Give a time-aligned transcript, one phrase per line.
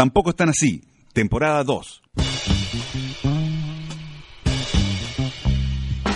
[0.00, 0.82] Tampoco están así.
[1.12, 2.02] Temporada 2.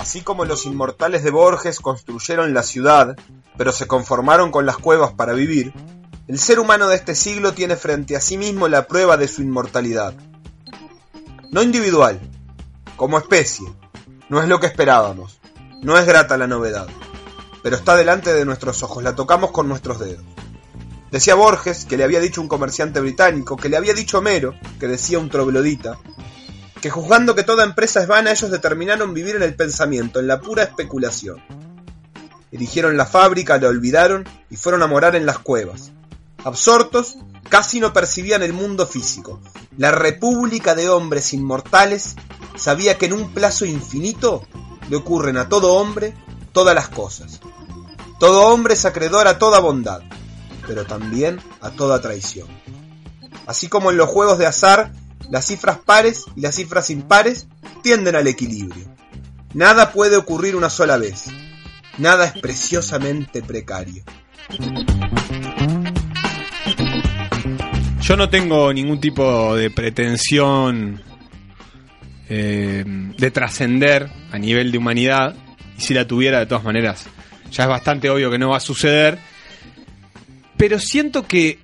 [0.01, 3.15] Así como los inmortales de Borges construyeron la ciudad,
[3.59, 5.75] pero se conformaron con las cuevas para vivir,
[6.29, 9.43] el ser humano de este siglo tiene frente a sí mismo la prueba de su
[9.43, 10.15] inmortalidad.
[11.51, 12.23] No individual,
[12.97, 13.67] como especie.
[14.31, 15.41] No es lo que esperábamos.
[15.83, 16.87] No es grata la novedad.
[17.63, 20.34] Pero está delante de nuestros ojos, la tocamos con nuestros dedos.
[21.15, 24.89] Decía Borges, que le había dicho un comerciante británico, que le había dicho Homero, que
[24.89, 25.97] decía un troglodita,
[26.81, 30.41] que juzgando que toda empresa es vana, ellos determinaron vivir en el pensamiento, en la
[30.41, 31.41] pura especulación.
[32.51, 35.93] Erigieron la fábrica, la olvidaron y fueron a morar en las cuevas.
[36.43, 37.17] Absortos,
[37.49, 39.41] casi no percibían el mundo físico.
[39.79, 42.17] La república de hombres inmortales
[42.57, 44.45] sabía que en un plazo infinito
[44.91, 46.13] le ocurren a todo hombre
[46.51, 47.39] todas las cosas.
[48.19, 50.03] Todo hombre es acreedor a toda bondad,
[50.67, 52.49] pero también a toda traición.
[53.47, 54.93] Así como en los juegos de azar,
[55.31, 57.47] las cifras pares y las cifras impares
[57.83, 58.85] tienden al equilibrio.
[59.53, 61.27] Nada puede ocurrir una sola vez.
[61.99, 64.03] Nada es preciosamente precario.
[68.01, 71.03] Yo no tengo ningún tipo de pretensión
[72.29, 75.35] eh, de trascender a nivel de humanidad.
[75.79, 77.07] Y si la tuviera, de todas maneras,
[77.51, 79.19] ya es bastante obvio que no va a suceder.
[80.57, 81.59] Pero siento que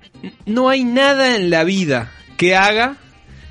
[0.45, 2.97] no hay nada en la vida que haga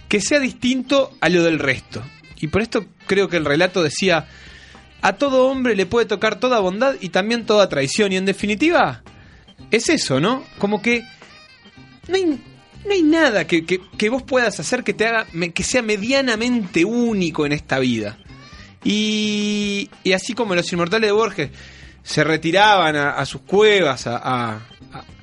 [0.09, 2.03] que sea distinto a lo del resto.
[2.41, 4.27] Y por esto creo que el relato decía,
[5.03, 8.13] a todo hombre le puede tocar toda bondad y también toda traición.
[8.13, 9.03] Y en definitiva,
[9.71, 10.45] es eso, ¿no?
[10.59, 11.05] Como que
[12.09, 15.83] no hay, no hay nada que, que- vos puedas hacer que te haga que sea
[15.83, 18.19] medianamente único en esta vida.
[18.83, 21.51] Y, y así como los inmortales de Borges
[22.03, 24.67] se retiraban a, sus cuevas a-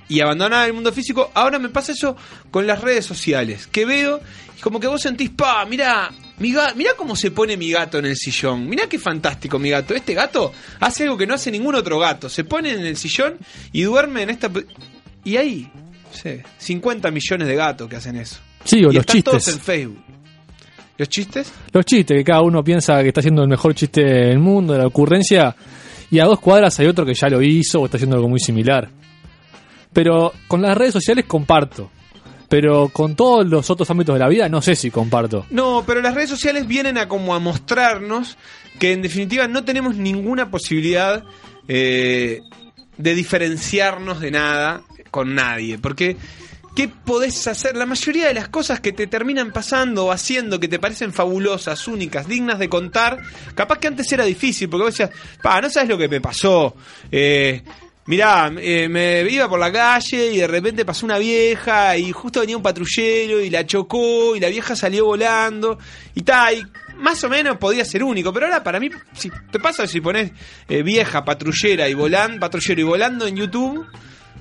[0.10, 2.16] y abandonaban el mundo físico, ahora me pasa eso
[2.52, 4.20] con las redes sociales, que veo
[4.58, 8.06] y como que vos sentís, pa, mirá, mi mirá cómo se pone mi gato en
[8.06, 11.76] el sillón, mirá qué fantástico mi gato, este gato hace algo que no hace ningún
[11.76, 13.38] otro gato, se pone en el sillón
[13.72, 14.50] y duerme en esta...
[15.23, 18.38] Y ahí, no sé, 50 millones de gatos que hacen eso.
[18.64, 20.04] Sí, o y los están todos en Facebook.
[20.98, 21.52] ¿Los chistes?
[21.72, 24.80] Los chistes, que cada uno piensa que está haciendo el mejor chiste del mundo, de
[24.80, 25.56] la ocurrencia,
[26.10, 28.40] y a dos cuadras hay otro que ya lo hizo o está haciendo algo muy
[28.40, 28.90] similar.
[29.98, 31.90] Pero con las redes sociales comparto.
[32.48, 35.48] Pero con todos los otros ámbitos de la vida no sé si comparto.
[35.50, 38.38] No, pero las redes sociales vienen a como a mostrarnos
[38.78, 41.24] que en definitiva no tenemos ninguna posibilidad
[41.68, 42.42] eh,
[42.96, 45.80] de diferenciarnos de nada con nadie.
[45.80, 46.16] Porque,
[46.76, 47.76] ¿qué podés hacer?
[47.76, 51.88] La mayoría de las cosas que te terminan pasando o haciendo que te parecen fabulosas,
[51.88, 53.18] únicas, dignas de contar,
[53.56, 55.10] capaz que antes era difícil, porque vos decías,
[55.42, 56.76] pa, no sabes lo que me pasó.
[57.12, 57.64] Eh,
[58.08, 62.40] Mirá, eh, me iba por la calle y de repente pasó una vieja y justo
[62.40, 65.78] venía un patrullero y la chocó y la vieja salió volando
[66.16, 66.64] y tal, y
[67.02, 70.32] más o menos podía ser único, pero ahora para mí, si te pasa si pones
[70.70, 73.86] eh, vieja, patrullera y volando, patrullero y volando en YouTube,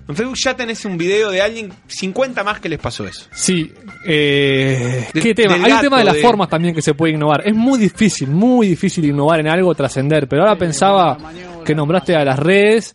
[0.09, 3.27] en Facebook ya tenés un video de alguien, 50 más que les pasó eso.
[3.33, 3.73] Sí,
[4.07, 5.55] eh, ¿qué tema?
[5.61, 7.43] Hay un tema de las de- formas también que se puede innovar.
[7.45, 10.29] Es muy difícil, muy difícil innovar en algo, trascender.
[10.29, 11.19] Pero ahora pensaba
[11.65, 12.95] que nombraste a las redes,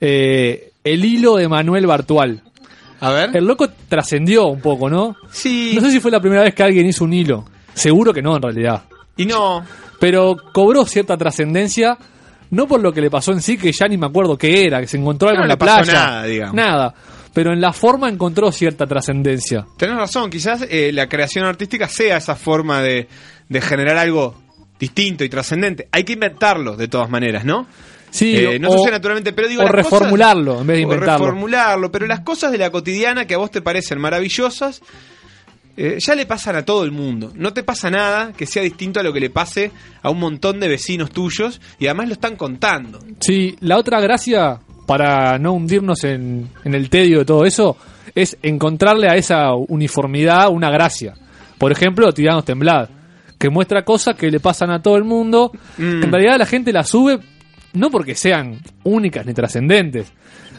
[0.00, 2.42] eh, el hilo de Manuel Bartual.
[3.00, 3.36] A ver.
[3.36, 5.16] El loco trascendió un poco, ¿no?
[5.30, 5.72] Sí.
[5.74, 7.44] No sé si fue la primera vez que alguien hizo un hilo.
[7.74, 8.84] Seguro que no, en realidad.
[9.16, 9.64] Y no,
[10.00, 11.98] Pero cobró cierta trascendencia,
[12.50, 14.80] no por lo que le pasó en sí, que ya ni me acuerdo qué era,
[14.80, 15.92] que se encontró algo No en le la pasó playa.
[16.06, 16.54] nada, digamos.
[16.54, 16.94] Nada.
[17.34, 19.66] Pero en la forma encontró cierta trascendencia.
[19.76, 23.08] Tenés razón, quizás eh, la creación artística sea esa forma de,
[23.48, 24.34] de generar algo
[24.78, 25.86] distinto y trascendente.
[25.92, 27.66] Hay que inventarlo de todas maneras, ¿no?
[28.16, 29.62] Sí, Eh, no o- sucede naturalmente, pero digo.
[29.62, 31.24] o cosas- reformularlo en vez de o inventarlo.
[31.26, 34.80] reformularlo, pero las cosas de la cotidiana que a vos te parecen maravillosas,
[35.76, 37.32] eh, ya le pasan a todo el mundo.
[37.34, 39.70] No te pasa nada que sea distinto a lo que le pase
[40.02, 42.98] a un montón de vecinos tuyos y además lo están contando.
[43.20, 47.76] Sí, la otra gracia, para no hundirnos en, en el tedio de todo eso,
[48.14, 51.12] es encontrarle a esa uniformidad una gracia.
[51.58, 52.88] Por ejemplo, Tiranos Temblad,
[53.38, 56.00] que muestra cosas que le pasan a todo el mundo, Mm.
[56.00, 57.18] que en realidad la gente las sube
[57.76, 60.12] no porque sean únicas ni trascendentes.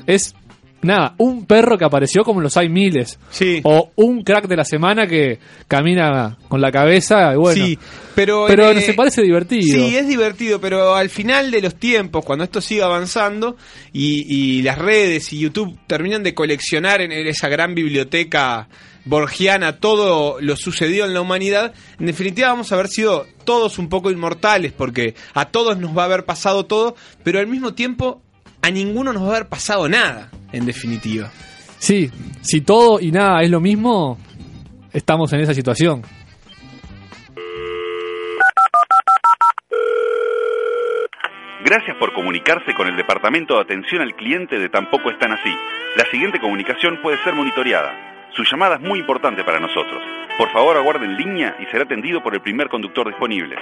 [0.06, 0.36] Es,
[0.82, 3.20] nada, un perro que apareció como los hay miles.
[3.30, 3.60] Sí.
[3.64, 7.66] O un crack de la semana que camina con la cabeza y bueno.
[7.66, 7.80] sí,
[8.16, 9.78] pero, pero eh, se parece divertido.
[9.78, 13.58] Sí, es divertido, pero al final de los tiempos, cuando esto siga avanzando
[13.92, 18.68] y, y las redes y YouTube terminan de coleccionar en esa gran biblioteca
[19.08, 23.90] borgiana todo lo sucedido en la humanidad, en definitiva vamos a haber sido todos un
[23.90, 28.22] poco inmortales, porque a todos nos va a haber pasado todo, pero al mismo tiempo
[28.62, 31.32] a ninguno nos va a haber pasado nada, en definitiva.
[31.80, 32.12] Sí,
[32.42, 34.18] si todo y nada es lo mismo,
[34.94, 36.02] estamos en esa situación.
[41.64, 45.50] Gracias por comunicarse con el Departamento de Atención al Cliente de Tampoco Están Así.
[45.98, 48.17] La siguiente comunicación puede ser monitoreada.
[48.34, 50.02] Su llamada es muy importante para nosotros.
[50.38, 53.56] Por favor, aguarde en línea y será atendido por el primer conductor disponible.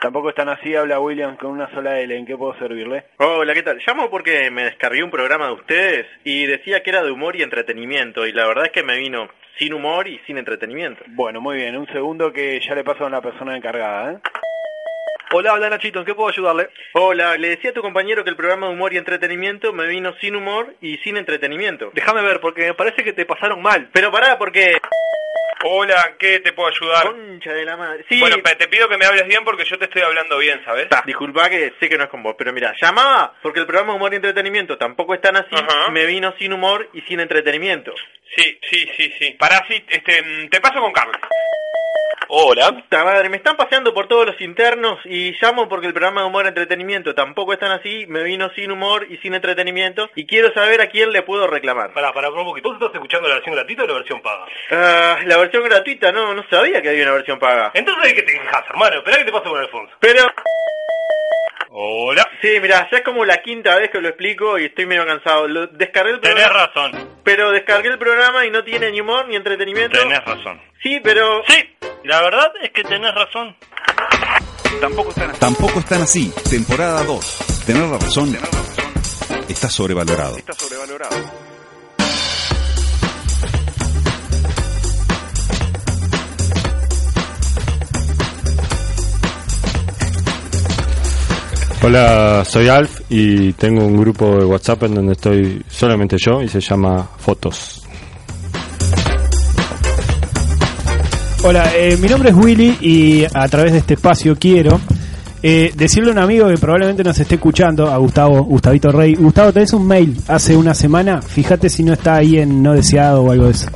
[0.00, 2.16] Tampoco están así, habla William con una sola L.
[2.16, 3.04] ¿En qué puedo servirle?
[3.18, 3.78] Hola, ¿qué tal?
[3.86, 7.42] Llamo porque me descargué un programa de ustedes y decía que era de humor y
[7.42, 9.28] entretenimiento y la verdad es que me vino
[9.58, 11.04] sin humor y sin entretenimiento.
[11.08, 11.76] Bueno, muy bien.
[11.76, 14.18] Un segundo que ya le paso a la persona encargada, ¿eh?
[15.32, 16.70] Hola, hola Nachito, ¿en qué puedo ayudarle?
[16.92, 20.12] Hola, le decía a tu compañero que el programa de humor y entretenimiento me vino
[20.20, 21.92] sin humor y sin entretenimiento.
[21.94, 23.90] Déjame ver, porque me parece que te pasaron mal.
[23.92, 24.76] Pero pará, porque...
[25.62, 27.04] Hola, ¿qué te puedo ayudar?
[27.12, 28.04] Concha de la madre.
[28.08, 30.88] Sí, Bueno, te pido que me hables bien porque yo te estoy hablando bien, ¿sabes?
[30.88, 33.92] Ta, disculpa que sé que no es con vos, pero mira, llamaba porque el programa
[33.92, 35.90] de humor y entretenimiento tampoco es tan así, Ajá.
[35.90, 37.94] me vino sin humor y sin entretenimiento.
[38.34, 39.30] Sí, sí, sí, sí.
[39.38, 41.18] Pará, sí, este, mm, te paso con Carlos.
[42.32, 42.70] Hola.
[42.70, 46.26] Puta madre, me están paseando por todos los internos y llamo porque el programa de
[46.28, 50.26] humor y entretenimiento tampoco es tan así, me vino sin humor y sin entretenimiento y
[50.26, 51.92] quiero saber a quién le puedo reclamar.
[51.92, 52.68] Pará, pará, un poquito.
[52.68, 54.46] ¿Vos estás escuchando la versión gratuita o la versión paga?
[54.70, 57.70] Ah, la versión gratuita, no, no sabía que había una versión paga.
[57.74, 58.96] Entonces, ¿de qué te quejas, hermano?
[58.96, 59.94] Esperá que te paso con Alfonso.
[60.00, 60.22] Pero,
[61.72, 62.28] Hola.
[62.42, 65.46] sí, mira, ya es como la quinta vez que lo explico y estoy medio cansado.
[65.46, 67.20] Lo, descargué el Tenés programa, razón.
[67.22, 69.98] pero descargué el programa y no tiene ni humor ni entretenimiento.
[69.98, 70.60] Tenés razón.
[70.82, 71.42] Sí, pero...
[71.46, 73.56] Sí, la verdad es que tenés razón.
[74.80, 75.40] Tampoco están así.
[75.40, 76.32] Tampoco están así.
[76.48, 77.36] Temporada 2.
[77.66, 78.36] Tener la razón
[79.48, 80.36] está sobrevalorado.
[80.36, 81.16] Está sobrevalorado.
[91.82, 96.48] Hola, soy Alf y tengo un grupo de WhatsApp en donde estoy solamente yo y
[96.48, 97.82] se llama Fotos.
[101.42, 104.78] Hola, eh, mi nombre es Willy y a través de este espacio quiero
[105.42, 109.14] eh, decirle a un amigo que probablemente nos esté escuchando, a Gustavo, Gustavito Rey.
[109.14, 113.22] Gustavo, tenés un mail hace una semana, fíjate si no está ahí en no deseado
[113.22, 113.70] o algo de eso.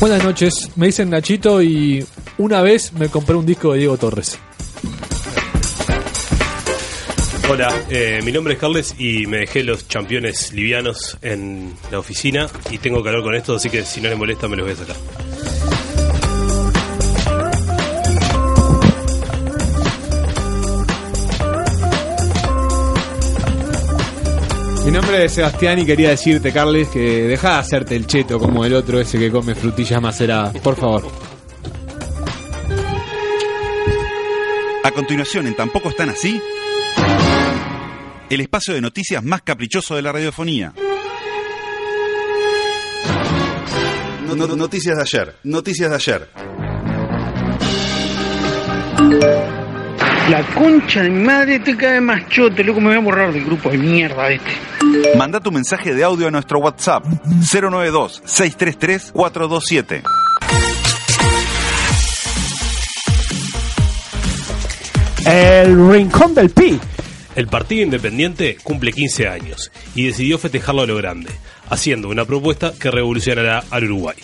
[0.00, 2.04] Buenas noches, me dicen Nachito y
[2.36, 4.38] una vez me compré un disco de Diego Torres.
[7.52, 12.46] Hola, eh, mi nombre es Carles y me dejé los championes livianos en la oficina
[12.70, 14.76] y tengo calor con esto, así que si no les molesta me los voy a
[14.76, 14.96] sacar.
[24.84, 28.64] Mi nombre es Sebastián y quería decirte, Carles, que deja de hacerte el cheto como
[28.64, 30.56] el otro ese que come frutillas maceradas.
[30.58, 31.02] Por favor.
[34.84, 36.40] A continuación, en Tampoco están así.
[38.30, 40.72] El espacio de noticias más caprichoso de la radiofonía.
[44.26, 45.34] No- no- noticias de ayer.
[45.42, 46.28] Noticias de ayer.
[50.30, 53.44] La concha de mi madre te cae más chote, loco, me voy a borrar del
[53.44, 55.16] grupo de mierda este.
[55.18, 57.04] Manda tu mensaje de audio a nuestro WhatsApp
[57.52, 60.02] 092-633-427.
[65.26, 66.78] El Rincón del Pi.
[67.40, 71.30] El Partido Independiente cumple 15 años y decidió festejarlo a lo grande,
[71.70, 74.18] haciendo una propuesta que revolucionará al Uruguay.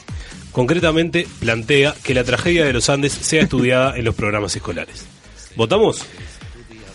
[0.52, 5.07] Concretamente, plantea que la tragedia de los Andes sea estudiada en los programas escolares.
[5.57, 6.05] ¿Votamos?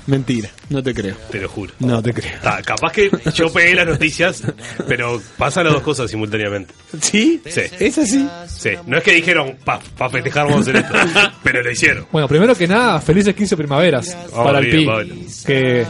[0.07, 1.15] Mentira, no te creo.
[1.31, 1.73] Te lo juro.
[1.79, 2.33] No te creo.
[2.41, 4.43] Ta, capaz que yo pegué las noticias,
[4.87, 6.73] pero pasan las dos cosas simultáneamente.
[7.01, 7.41] ¿Sí?
[7.45, 7.61] Sí.
[7.79, 8.27] ¿Es así?
[8.47, 10.93] Sí, no es que dijeron, para festejar vamos a hacer esto,
[11.43, 12.07] pero lo hicieron.
[12.11, 14.85] Bueno, primero que nada, felices 15 primaveras Oh, para el Pi.
[14.85, 15.15] Pablo.
[15.45, 15.85] Que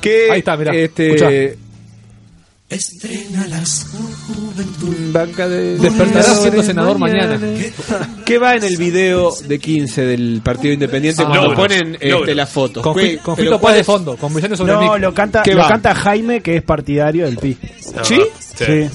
[0.00, 0.28] ¿Qué?
[0.32, 1.56] Ahí está, mirá, Este.
[5.12, 5.76] Banca de.
[5.78, 7.38] despertará siendo senador mañana.
[8.24, 12.34] ¿Qué va en el video de 15 del Partido Independiente Ah, cuando logros, ponen este,
[12.34, 12.82] las fotos?
[12.82, 15.42] Con, ¿Qué- Fi- con pero Fito cuál de fondo, con Brillante sobre No, lo canta,
[15.42, 15.68] ¿Qué lo va?
[15.68, 17.56] canta Jaime, que es partidario del Pi.
[18.02, 18.20] ¿Sí?
[18.56, 18.64] Sí.
[18.64, 18.90] Sí.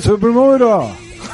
[0.00, 0.78] ¡Se primavera!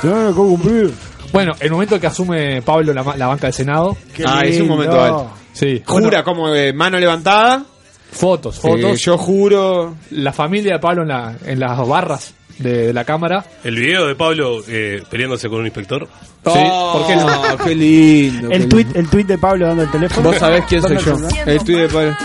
[0.00, 0.92] ¡Tiene que cumplir!
[1.33, 3.97] Bueno, el momento que asume Pablo la, ma- la banca del Senado.
[4.14, 4.75] Qué Ah, es un lindo.
[4.75, 5.31] momento alto.
[5.52, 5.83] Sí.
[5.87, 7.64] Jura Bueno, como de mano levantada.
[8.12, 9.00] Fotos, eh, fotos.
[9.00, 9.97] yo juro.
[10.11, 13.45] La familia de Pablo en, la, en las barras de, de la cámara.
[13.64, 16.07] El video de Pablo eh, peleándose con un inspector.
[16.45, 16.50] Sí,
[16.92, 17.59] ¿por qué no?
[17.64, 18.49] Qué lindo.
[18.49, 18.76] qué El lindo.
[18.76, 20.28] tweet, el tweet de Pablo dando el teléfono.
[20.31, 21.16] Vos sabés quién soy yo.
[21.47, 22.16] el tweet de Pablo.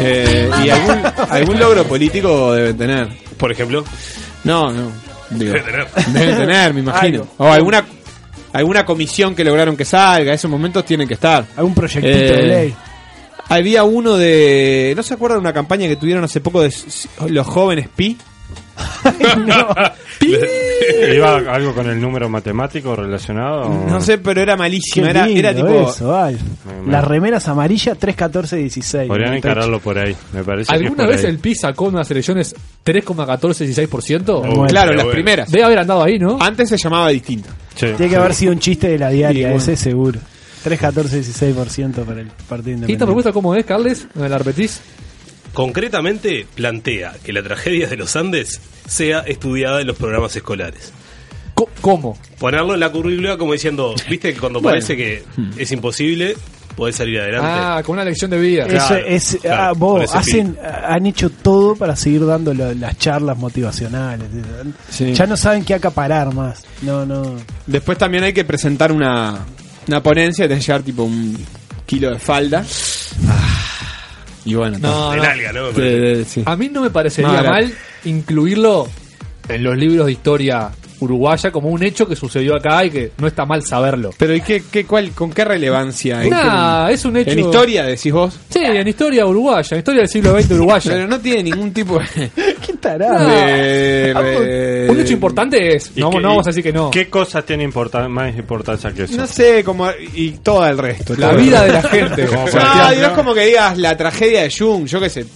[0.00, 3.08] Eh, y algún, algún logro político deben tener.
[3.36, 3.84] Por ejemplo,
[4.44, 4.90] No, no.
[5.30, 5.86] Digo, Debe tener.
[6.12, 7.20] Deben tener, me imagino.
[7.22, 7.34] Algo.
[7.38, 7.84] O alguna
[8.52, 10.32] alguna comisión que lograron que salga.
[10.32, 11.44] Esos momentos tienen que estar.
[11.56, 12.74] Algún proyectito Eh, de ley.
[13.48, 14.92] Había uno de.
[14.96, 16.72] ¿No se acuerdan de una campaña que tuvieron hace poco de
[17.28, 18.16] los jóvenes Pi?
[21.14, 23.62] ¿Iba algo con el número matemático relacionado?
[23.62, 25.06] o- No sé, pero era Qué malísimo.
[25.06, 25.90] Era, lindo era tipo.
[25.90, 26.14] eso,
[26.86, 29.08] Las remeras amarillas 3, 14, 16.
[29.08, 30.72] Podrían encararlo por ahí, me parece.
[30.72, 31.30] ¿Alguna vez ahí.
[31.30, 34.28] el PIS sacó unas elecciones 3,14-16%?
[34.28, 35.10] Oh, claro, qué las bueno.
[35.10, 35.50] primeras.
[35.50, 36.38] Debe haber andado ahí, ¿no?
[36.40, 37.48] Antes se llamaba distinto.
[37.74, 37.86] Sí.
[37.96, 39.56] Tiene que haber sido un chiste de la diaria, Sí, bueno.
[39.58, 40.20] ese seguro.
[40.62, 43.04] 3, 14, 16% para el Partido ¿Y esta Independiente.
[43.04, 44.06] propuesta cómo es, Carles?
[44.14, 44.80] ¿Me la repetís?
[45.52, 50.92] Concretamente, plantea que la tragedia de los Andes sea estudiada en los programas escolares.
[51.54, 52.16] Co- ¿Cómo?
[52.38, 54.74] Ponerlo en la currícula como diciendo, viste que cuando Bueno.
[54.76, 55.24] parece que
[55.56, 56.36] es imposible,
[56.76, 57.48] podés salir adelante.
[57.50, 58.64] Ah, con una lección de vida.
[58.66, 62.96] Eso Claro, es, claro, ah, vos, hacen, han hecho todo para seguir dando lo- las
[62.98, 64.28] charlas motivacionales.
[64.90, 65.12] Sí.
[65.14, 66.62] Ya no saben qué acaparar más.
[66.82, 67.34] No, no.
[67.66, 69.44] Después también hay que presentar una,
[69.88, 71.36] una ponencia de llevar tipo un
[71.86, 72.64] kilo de falda.
[73.26, 73.58] Ah,
[74.44, 74.78] y bueno.
[76.44, 77.72] A mí no me parecería mal
[78.04, 78.88] incluirlo
[79.48, 83.26] en los libros de historia uruguaya como un hecho que sucedió acá y que no
[83.26, 84.10] está mal saberlo.
[84.18, 86.22] Pero ¿y qué, qué, cuál, con qué relevancia?
[86.24, 87.30] ¿En Nah, qué- es un hecho.
[87.30, 88.38] ¿En historia decís vos?
[88.48, 90.90] Sí, en historia uruguaya, en historia del siglo XX uruguaya.
[90.92, 92.30] Pero no tiene ningún tipo de...
[92.66, 93.28] ¿Qué tarado?
[93.28, 95.92] de- Vamos, de- un hecho importante es.
[95.94, 96.90] ¿Y No, qué- no vamos a decir que no.
[96.90, 99.16] ¿Qué cosas tiene más importancia que eso?
[99.16, 99.88] No sé, como...
[100.14, 101.14] Y todo el resto.
[101.16, 102.26] La vida de la gente.
[102.26, 105.26] Como No, es como que digas la tragedia de Jung, yo qué sé.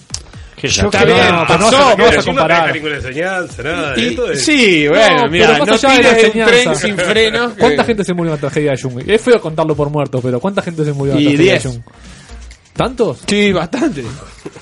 [0.62, 2.62] ¿Qué Yo creo- No, bien, no, pasó, no, Pero a no comparar.
[2.62, 3.94] deja ninguna enseñanza, nada.
[3.98, 6.40] Y- esto es- sí, bueno, No, mira, pero más no allá de la tires de
[6.40, 6.62] un enseñanza.
[6.62, 7.52] tren sin frenos.
[7.54, 9.02] que- ¿Cuánta gente se murió en la tragedia de Jung?
[9.04, 11.62] Es feo contarlo por muertos, pero ¿cuánta gente se murió en la Y tragedia diez.
[11.64, 11.82] de Jung?
[12.74, 13.18] ¿Tantos?
[13.26, 14.02] Sí, bastante.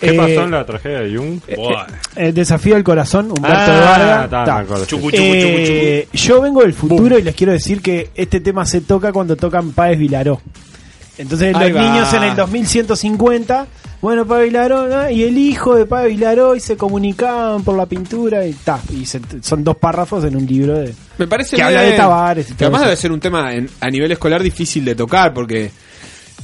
[0.01, 1.41] ¿Qué Eh, pasó en la tragedia de Jung?
[1.55, 1.87] Buah.
[2.17, 4.87] El desafío del corazón, Humberto Ah, Vargas.
[4.89, 8.65] Chucu, chucu, chucu, Eh, yo vengo del futuro y les quiero decir que este tema
[8.65, 10.41] se toca cuando tocan Páez Vilaró.
[11.19, 11.83] Entonces Ahí los va.
[11.93, 13.67] niños en el 2150,
[14.01, 15.11] bueno, Páez Vilaró, ¿no?
[15.11, 18.81] y el hijo de Páez Vilaró, y se comunicaban por la pintura y ta.
[18.93, 20.95] Y se- son dos párrafos en un libro de...
[21.19, 21.93] Me parece Que habla bien.
[21.93, 22.89] de Tavares y todo además eso.
[22.89, 25.71] debe ser un tema en- a nivel escolar difícil de tocar porque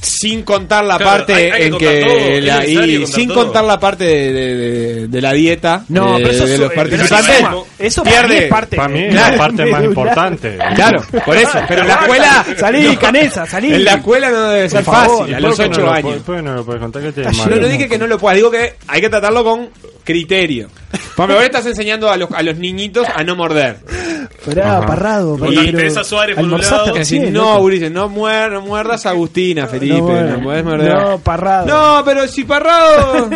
[0.01, 3.43] sin contar la Claro, parte hay- hay que en que la- y sin todo.
[3.45, 6.71] contar la parte de, de- de- de la dieta No, de, pero eso de los
[6.73, 7.35] participantes.
[7.79, 9.83] Eso para pierde mí es parte Para mí es Claro, la parte más medular.
[9.87, 10.57] importante.
[10.75, 13.73] claro por eso pero en la escuela Salí, no, Canesa, salí.
[13.73, 15.91] en la escuela no debe ser favor, fácil a ¿Por los qué no 8 lo
[15.91, 17.01] años puede- ¿Por qué no lo puedes contar?
[17.01, 17.55] ¿Qué tiene Está malo?
[17.55, 19.69] yo no dije que no lo puedas, digo que hay que tratarlo con
[20.03, 20.69] criterio.
[21.17, 23.77] Ahora estás enseñando a los, a los niñitos a no morder.
[24.45, 25.35] Pará, parrado.
[25.51, 26.93] Y pero- Teresa Suárez por un lado.
[26.93, 30.39] Que no, Ulises, no, muer, no muerdas a Agustina, Felipe, no, bueno.
[30.43, 30.93] podés morder.
[30.93, 31.65] No, parrado.
[31.67, 33.29] No, pero si parrado.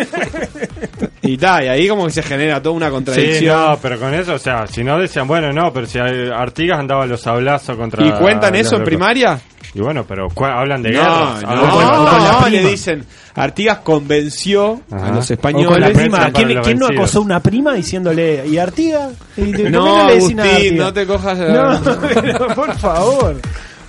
[1.22, 3.58] y tal, y ahí como que se genera toda una Sí, contradicción.
[3.72, 6.80] no, pero con eso, o sea, si no decían, bueno, no, pero si hay- Artigas
[6.80, 8.06] andaba a los sablazos contra.
[8.06, 9.40] ¿Y cuentan eso en los- primaria?
[9.74, 11.44] Y bueno, pero hablan de No, guerras.
[11.44, 12.70] no, hablan con- de- o con la no, le prima.
[12.72, 13.06] dicen,
[13.36, 15.12] Artigas convenció a Ajá.
[15.12, 15.92] los con la españoles.
[15.98, 16.32] prima.
[16.34, 19.10] ¿Quién, los quién no acosó a una prima diciéndole, ¿y Artiga?
[19.38, 20.86] ¿Y qué No, le decís nada a Agustín, Artigas?
[20.86, 21.38] no te cojas...
[21.38, 21.82] No,
[22.22, 23.36] pero por favor.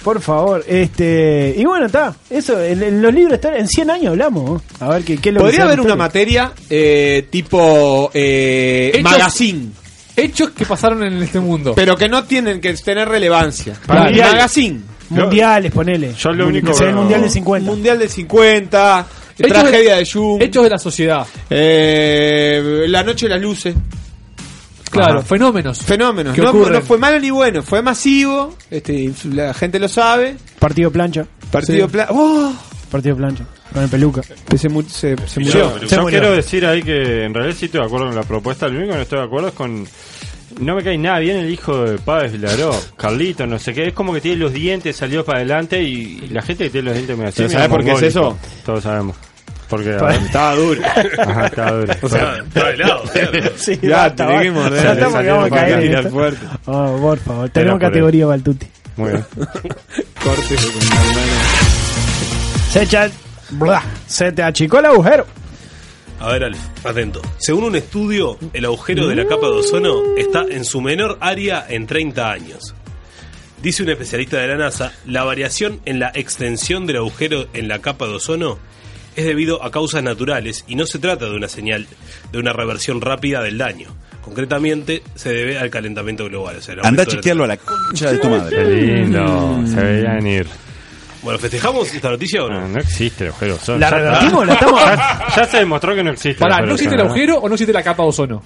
[0.03, 4.07] Por favor, este y bueno, está, eso, en, en los libros están, en 100 años
[4.09, 8.91] hablamos, a ver qué, qué es lo que Podría haber una materia eh, tipo eh,
[8.95, 9.67] Hechos- magazine,
[10.17, 11.73] Hechos que pasaron en este mundo.
[11.77, 13.75] pero que no tienen que tener relevancia.
[13.87, 14.81] Para magazine.
[15.09, 16.15] Mundiales, ponele.
[16.15, 17.71] Yo lo único que el mundial del 50.
[17.71, 19.07] Mundial del 50,
[19.39, 21.27] Hechos tragedia de- de Jung, Hechos de la sociedad.
[21.51, 23.75] eh, la noche de las luces.
[24.93, 25.23] Claro, Ajá.
[25.27, 25.79] fenómenos.
[25.83, 26.35] Fenómenos.
[26.35, 28.55] ¿Qué No, no fue malo ni bueno, fue masivo.
[28.71, 30.37] Este, la gente lo sabe.
[30.59, 31.27] Partido plancha.
[31.51, 31.93] Partido Sí.
[31.93, 32.53] pla- ¡Oh!
[32.91, 33.45] Partido plancha.
[33.73, 34.21] Con el peluca.
[34.57, 35.79] Se, mu- se- se Yo, murió.
[35.81, 36.21] yo Se murió.
[36.21, 38.69] quiero decir ahí que en realidad sí estoy de acuerdo con la propuesta.
[38.69, 39.87] Lo único que no estoy de acuerdo es con.
[40.61, 43.89] No me cae nada bien el hijo de Páez Vilaró, Carlito, no sé qué.
[43.89, 46.95] Es como que tiene los dientes salidos para adelante y la gente que tiene los
[46.95, 47.37] dientes me así.
[47.39, 48.39] ¿Pero medio sabes por qué es eso?
[48.67, 49.17] Todos sabemos.
[49.73, 50.83] Porque a ver, Estaba duro.
[50.85, 51.95] ajá, está duro.
[52.03, 53.07] O sea, está helado.
[53.13, 53.53] ¿cierto?
[53.57, 54.63] Sí, Ya, basta, tenés que basta.
[54.69, 54.85] morder.
[54.85, 56.13] Ya estamos que salieron vamos a para caer en tirar esto.
[56.13, 56.47] fuerte.
[56.67, 58.67] Oh, por favor, tenemos por categoría Baltuti.
[58.97, 59.25] Muy bien.
[60.23, 61.33] Corte con la mano.
[62.71, 63.11] Se echa.
[63.53, 65.27] bla, Se te achicó el agujero.
[66.21, 67.23] A ver, Alf, atento.
[67.39, 71.65] Según un estudio, el agujero de la capa de ozono está en su menor área
[71.67, 72.75] en 30 años.
[73.63, 77.79] Dice un especialista de la NASA, la variación en la extensión del agujero en la
[77.81, 78.59] capa de ozono
[79.17, 81.87] es debido a causas naturales y no se trata de una señal
[82.33, 83.89] de una reversión rápida del daño.
[84.23, 86.57] Concretamente, se debe al calentamiento global.
[86.57, 88.65] o sea, el Anda a chequearlo a la concha de tu Qué madre.
[88.97, 89.63] lindo.
[89.67, 90.47] Se veía venir.
[91.23, 92.69] Bueno, ¿festejamos esta noticia o No, no?
[92.69, 93.79] no existe el agujero ozono.
[93.79, 94.47] ¿La Ya- revertimos?
[94.47, 94.81] ¿La estamos.?
[94.85, 96.41] ya, ya se demostró que no existe.
[96.41, 97.15] Pará, el ¿no existe el de ozono.
[97.15, 98.43] agujero o no existe la capa de ozono?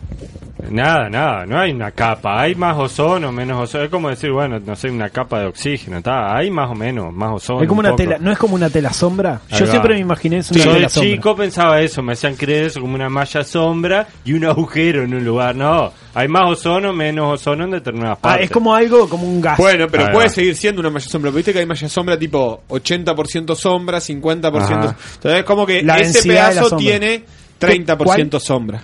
[0.71, 2.41] Nada, nada, no hay una capa.
[2.41, 3.85] Hay más ozono, menos ozono.
[3.85, 5.99] Es como decir, bueno, no sé, una capa de oxígeno.
[5.99, 7.61] Está, hay más o menos, más ozono.
[7.63, 8.03] Es como un una poco.
[8.03, 9.43] tela, no es como una tela sombra.
[9.51, 9.71] Ahí Yo va.
[9.71, 11.11] siempre me imaginé es una Yo de sombra.
[11.13, 15.15] chico pensaba eso, me hacían creer eso como una malla sombra y un agujero en
[15.15, 15.55] un lugar.
[15.55, 18.47] No, hay más ozono, menos ozono en determinadas Ah, partes.
[18.47, 19.59] es como algo, como un gas.
[19.59, 20.33] Bueno, pero Ahí puede va.
[20.33, 21.31] seguir siendo una malla sombra.
[21.31, 24.63] Viste que hay malla sombra tipo 80% sombra, 50%.
[24.63, 24.97] Ajá.
[25.17, 26.79] Entonces, como que La ese densidad de la pedazo sombra.
[26.79, 27.25] tiene
[27.61, 28.83] 30% sombra.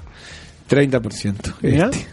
[0.72, 1.54] 30%.
[1.62, 1.90] Mirá.
[1.90, 2.06] Este.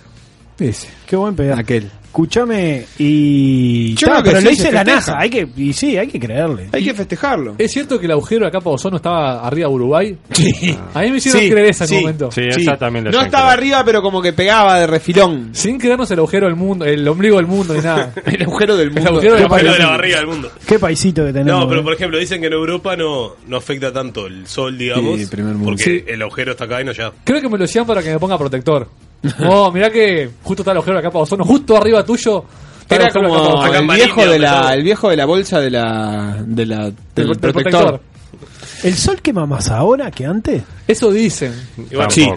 [0.59, 0.87] Ese.
[1.07, 1.59] Qué buen pedazo.
[1.59, 1.89] Aquel.
[2.09, 3.93] Escúchame y.
[3.93, 4.95] Yo Ta, creo que pero sí, lo se dice la festeja.
[4.95, 5.15] NASA.
[5.19, 6.69] Hay que, y sí, hay que creerle.
[6.71, 7.53] Hay que festejarlo.
[7.59, 10.17] ¿Es cierto que el agujero de la capa de ozono estaba arriba de Uruguay?
[10.31, 10.75] Sí.
[10.95, 12.31] A mí me hicieron Sí, creer en sí, un momento.
[12.31, 12.61] Sí, Sí.
[12.61, 13.59] esa también la No estaba creer.
[13.59, 15.49] arriba, pero como que pegaba de refilón.
[15.53, 18.11] Sin creernos el agujero del mundo, el ombligo del mundo ni nada.
[18.25, 19.09] El agujero del El mundo.
[19.11, 20.17] agujero de la Pero de la barriga.
[20.17, 20.51] del mundo.
[20.65, 21.61] Qué paisito que tenemos.
[21.61, 21.83] No, pero eh.
[21.83, 25.19] por ejemplo, dicen que en Europa no, no afecta tanto el sol, digamos.
[25.19, 25.69] Sí, primer mundo.
[25.71, 26.03] Porque Sí.
[26.07, 27.11] el agujero está acá y no ya.
[27.23, 28.87] Creo que me lo decían para que me ponga protector.
[29.47, 32.45] Oh, mirá que justo está el agujero de la capa de ozono, justo arriba tuyo.
[32.81, 33.79] está el Era agujero de la capa de como ozono.
[33.93, 37.27] El viejo, de la, el viejo de la bolsa de la, de la, del, Del-
[37.27, 38.01] del protector.
[38.83, 40.63] ¿El sol quema más ahora que antes?
[40.87, 41.53] Eso dicen.
[41.91, 42.29] Y bueno, Sí.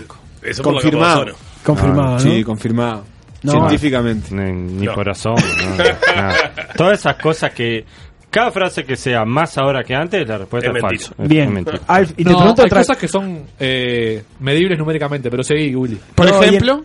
[0.43, 1.21] Eso por la capa de Confirmado.
[1.23, 1.37] ozono.
[1.65, 2.19] Confirmado, ¿no?
[2.21, 3.05] Sí, confirmado.
[3.45, 3.53] No.
[3.53, 4.35] Científicamente.
[4.35, 4.95] Ni, ni No.
[4.95, 5.85] por asomo, no,
[6.17, 6.53] nada.
[6.77, 7.85] Todas esas cosas que.
[8.33, 11.15] Cada frase que sea más ahora que antes, la respuesta Es es, falsa.
[11.23, 11.65] Es Bien.
[11.87, 15.77] Alf, y te no, pregunto hay otra cosas que son eh, medibles numéricamente, pero seguí,
[15.77, 16.01] Willy.
[16.15, 16.83] Por No, ejemplo.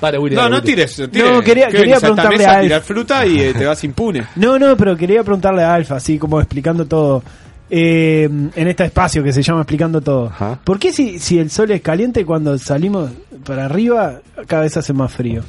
[0.00, 0.34] Dale, Willy.
[0.36, 0.66] No, dale, no Willy.
[0.66, 0.94] tires.
[1.10, 1.32] tires.
[1.32, 2.62] No, quería- ¿Qué quería preguntarle a a Alf.
[2.64, 4.22] tirar fruta y eh, te vas impune.
[4.36, 7.22] No, no, pero quería preguntarle a Alfa, así como explicando todo.
[7.70, 10.26] eh, en este espacio que se llama Explicando Todo.
[10.26, 10.58] Ajá.
[10.62, 13.10] ¿Por qué si, si el sol es caliente cada salimos
[13.46, 15.42] para arriba cada vez hace más frío?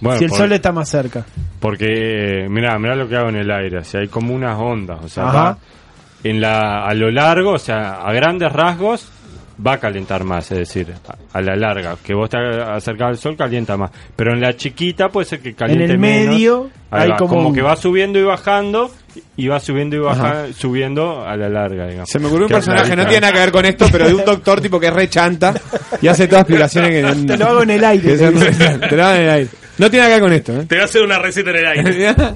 [0.00, 1.24] Bueno, si el por- sol está más cerca.
[1.60, 3.78] Porque, mirá, mirá lo que hago en el aire.
[3.78, 4.98] O sea, hay como unas ondas.
[5.04, 5.42] O sea, Ajá.
[5.42, 5.58] va
[6.24, 9.10] en la, a lo largo, o sea, a grandes rasgos,
[9.64, 10.50] va a calentar más.
[10.52, 10.94] Es decir,
[11.32, 11.96] a, a la larga.
[12.02, 13.90] Que vos te acercás al sol, calienta más.
[14.16, 16.28] Pero en la chiquita puede ser que caliente el menos.
[16.34, 18.90] medio Ahí hay va, como un- que va subiendo y bajando.
[19.36, 22.08] Y va subiendo y baja, subiendo a la larga, digamos.
[22.08, 24.24] Se me ocurrió un personaje, no tiene nada que ver con esto, pero de un
[24.24, 25.52] doctor tipo que es re chanta
[26.00, 28.16] y hace todas explicaciones que Te lo hago en el aire.
[28.16, 28.30] te
[28.96, 29.48] lo hago en el aire.
[29.80, 30.66] No tiene nada que ver con esto, ¿eh?
[30.68, 32.14] Te voy a hacer una receta en el aire.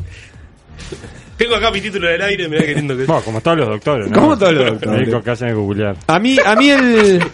[1.36, 3.06] Tengo acá mi título en el aire, mirá qué lindo que es.
[3.08, 4.20] Bueno, como todos los doctores, ¿no?
[4.20, 5.02] Como todos los Lo doctores.
[5.02, 5.96] único que hacen googlear.
[6.06, 7.18] A mí, a mí el,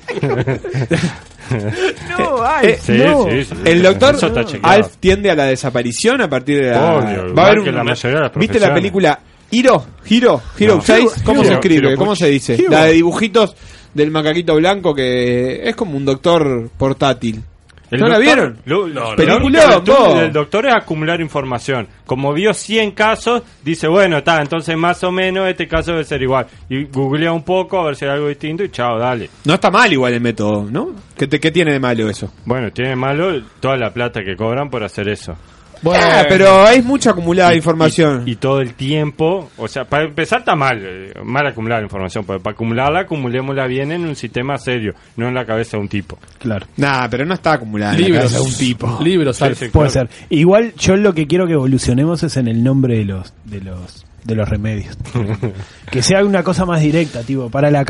[2.18, 3.24] No, Alf, Sí, no.
[3.30, 3.54] sí, sí.
[3.64, 4.16] el doctor.
[4.62, 6.94] Alf tiende a la desaparición a partir de la...
[6.96, 9.18] Obvio, va a haber que un- la mayoría de ¿Viste la película
[9.50, 9.84] Hiro?
[10.06, 10.82] Hiro, Hiro No.
[10.82, 11.88] 6, ¿cómo Hiro, se escribe?
[11.88, 12.54] Hiro ¿Cómo se dice?
[12.54, 12.70] Hiro.
[12.70, 13.54] La de dibujitos
[13.94, 17.42] del macaquito blanco que es como un doctor portátil.
[17.90, 18.58] El ¿No la vieron?
[18.66, 19.10] Lo, No, no.
[19.10, 20.14] la Peliculón, única virtud vos.
[20.20, 21.88] del doctor es acumular información.
[22.06, 26.22] Como vio 100 casos, dice, bueno, está, entonces más o menos este caso debe ser
[26.22, 26.46] igual.
[26.68, 29.28] Y googlea un poco a ver si hay algo distinto y chao, dale.
[29.44, 30.90] No está mal igual el método, ¿no?
[31.16, 32.32] ¿Qué, te- qué tiene de malo eso?
[32.44, 35.36] Bueno, tiene malo toda la plata que cobran por hacer eso.
[35.82, 38.24] Bueno, Ah, pero hay mucha acumulada información.
[38.26, 42.24] Y, y todo el tiempo, o sea, para empezar está mal, eh, mal acumular información,
[42.26, 45.88] pero para acumularla, acumulémosla bien en un sistema serio, no en la cabeza de un
[45.88, 46.18] tipo.
[46.38, 46.66] Claro.
[46.76, 48.98] Nah, pero no está acumulada en la cabeza de un tipo.
[49.02, 50.08] Libros, Sí, sí, Puede claro.
[50.10, 50.26] ser.
[50.30, 54.04] Igual yo lo que quiero que evolucionemos es en el nombre de los de los
[54.24, 54.98] de los remedios.
[55.90, 57.84] que sea una cosa más directa, tipo, para la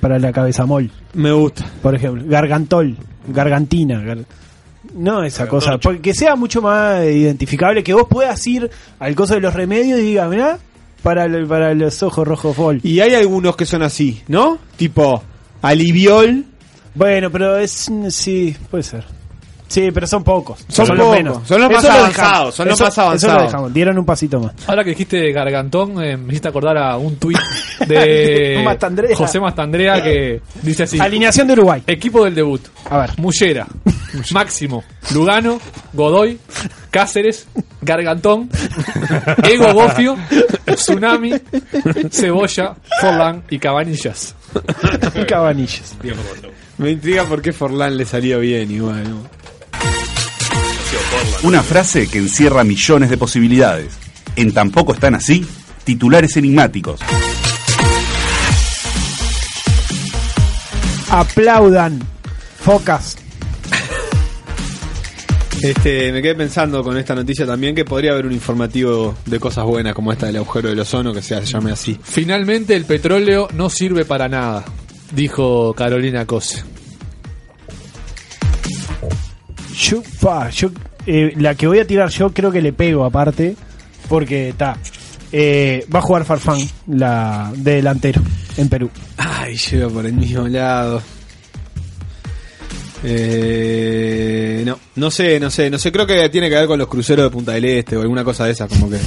[0.00, 1.66] para la cabezamol, Me gusta.
[1.82, 2.96] por ejemplo, gargantol,
[3.28, 4.24] gargantina, gar-
[4.94, 9.34] no esa cosa, porque que sea mucho más identificable, que vos puedas ir al coso
[9.34, 10.58] de los remedios y digas, mirá,
[11.02, 12.80] para, el- para los ojos rojos fol.
[12.82, 14.58] Y hay algunos que son así, ¿no?
[14.76, 15.22] Tipo,
[15.62, 16.44] aliviol.
[16.94, 19.04] Bueno, pero es sí, puede ser.
[19.68, 20.64] Sí, pero son pocos.
[20.68, 21.38] Son los pocos, menos.
[21.48, 23.42] son los más avanzados, son los Eso- más Eso lo avanzados.
[23.44, 24.52] dejamos, dieron un pasito más.
[24.66, 27.36] Ahora que dijiste Gargantón, eh, me hiciste acordar a un tuit
[27.86, 29.16] de Mastandrea.
[29.16, 31.82] José Mastandrea que dice así: Alineación de Uruguay.
[31.86, 33.10] Equipo del debut: A ver.
[33.18, 33.66] Mullera,
[34.32, 35.58] Máximo, Lugano,
[35.92, 36.38] Godoy,
[36.90, 37.46] Cáceres,
[37.82, 38.48] Gargantón,
[39.42, 40.16] Ego Gofio,
[40.64, 41.32] Tsunami,
[42.10, 44.34] Cebolla, Forlán y Cabanillas.
[45.28, 45.96] Cabanillas.
[46.78, 49.02] Me intriga por qué Forlán le salió bien igual.
[49.08, 49.36] ¿no?
[51.42, 53.94] Una frase que encierra millones de posibilidades.
[54.34, 55.46] En tampoco están así,
[55.84, 57.00] titulares enigmáticos.
[61.10, 62.00] Aplaudan.
[62.58, 63.16] Focas.
[65.62, 69.64] Este, me quedé pensando con esta noticia también que podría haber un informativo de cosas
[69.64, 71.98] buenas como esta del agujero del ozono que se llame así.
[72.02, 74.64] Finalmente el petróleo no sirve para nada,
[75.12, 76.62] dijo Carolina Cose.
[79.74, 80.70] Yo, fa, yo
[81.06, 83.56] eh, la que voy a tirar yo creo que le pego aparte.
[84.08, 84.76] Porque está.
[85.92, 88.22] va a jugar Farfán, la de delantero,
[88.56, 88.88] en Perú.
[89.16, 91.02] Ay, lleva por el mismo lado.
[93.08, 96.88] Eh, no, no sé, no sé, no sé, creo que tiene que ver con los
[96.88, 98.98] cruceros de Punta del Este o alguna cosa de esa, como que...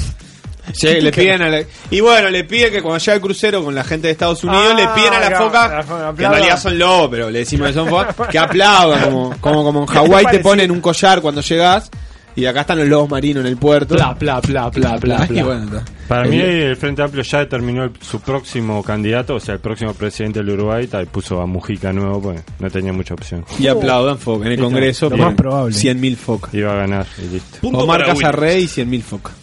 [0.73, 3.73] Llegue- le piden a la- y bueno, le piden que cuando llega el crucero con
[3.75, 6.60] la gente de Estados Unidos, Ah, le piden a la foca, foca, que en realidad
[6.60, 10.10] son lobos, pero le decimos que son focas, que aplaudan, como, como, como en Hawái
[10.10, 10.43] te parecido.
[10.43, 11.89] ponen un collar cuando llegas,
[12.36, 13.95] y acá están los lobos marinos en el puerto.
[13.95, 15.82] Pla, pla, pla, pla, pla, bueno.
[16.08, 19.60] Para El- mí el Frente Amplio ya determinó el- su próximo candidato, o sea, el
[19.60, 23.43] próximo presidente del Uruguay, ta, y puso a Mujica nuevo, pues no tenía mucha opción.
[23.60, 24.60] Y aplaudan foca en el.
[24.60, 25.10] Congreso.
[25.10, 25.75] Lo más probable.
[25.75, 26.53] 100.000 focas.
[26.53, 27.58] Iba a ganar y listo.
[27.62, 29.34] Punto Omar Casarrey y 100.000 focas.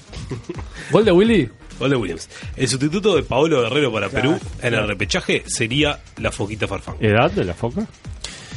[0.91, 1.49] ¿Gol de Willy?
[1.79, 2.29] Gol de Williams.
[2.57, 6.95] El sustituto de Paolo Guerrero para Perú en el repechaje sería la Foquita Farfán.
[7.01, 7.87] ¿Edad de la foca?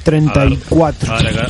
[0.03, 1.13] 34.
[1.13, 1.49] A ver acá.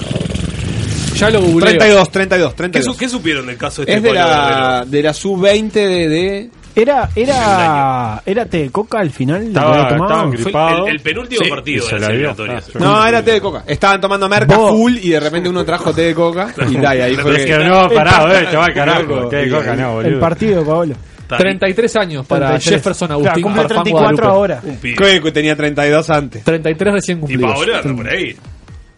[1.16, 1.70] Ya lo googleo.
[1.78, 2.94] 32, 32, ¿Qué, 32.
[2.94, 4.86] su- qué supieron del caso de este Es de Paolo la, Guerrero?
[4.92, 6.50] de la sub-20 de, de-
[6.82, 9.48] Era, era, era té de coca al final.
[9.48, 10.88] Estaba- estaban Fue gripado.
[10.88, 12.16] el, el penúltimo Sí, partido y de las la dio.
[12.16, 12.70] eliminatorias.
[12.76, 13.64] Ah, No, era té de coca.
[13.68, 16.96] Estaban tomando merca Vos- full y de repente uno trajo té de coca y, ta,
[16.96, 19.28] y ahí fue Es que que- no, parado, eh, te va al Loco, carajo.
[19.30, 20.20] Té de y- coca, no, El boludo.
[20.20, 20.96] partido, Paolo.
[21.22, 21.42] Está ahí.
[21.42, 22.74] 33 años para 33.
[22.76, 24.26] Jefferson Claro, Agustín cumple Farfán 34 Guadalupe.
[24.28, 24.62] ahora.
[24.64, 24.96] Un pibe.
[24.96, 26.44] Creo que tenía 32 antes.
[26.44, 27.52] 33 recién Y cumplidos.
[27.54, 28.36] Paolo anda por ahí.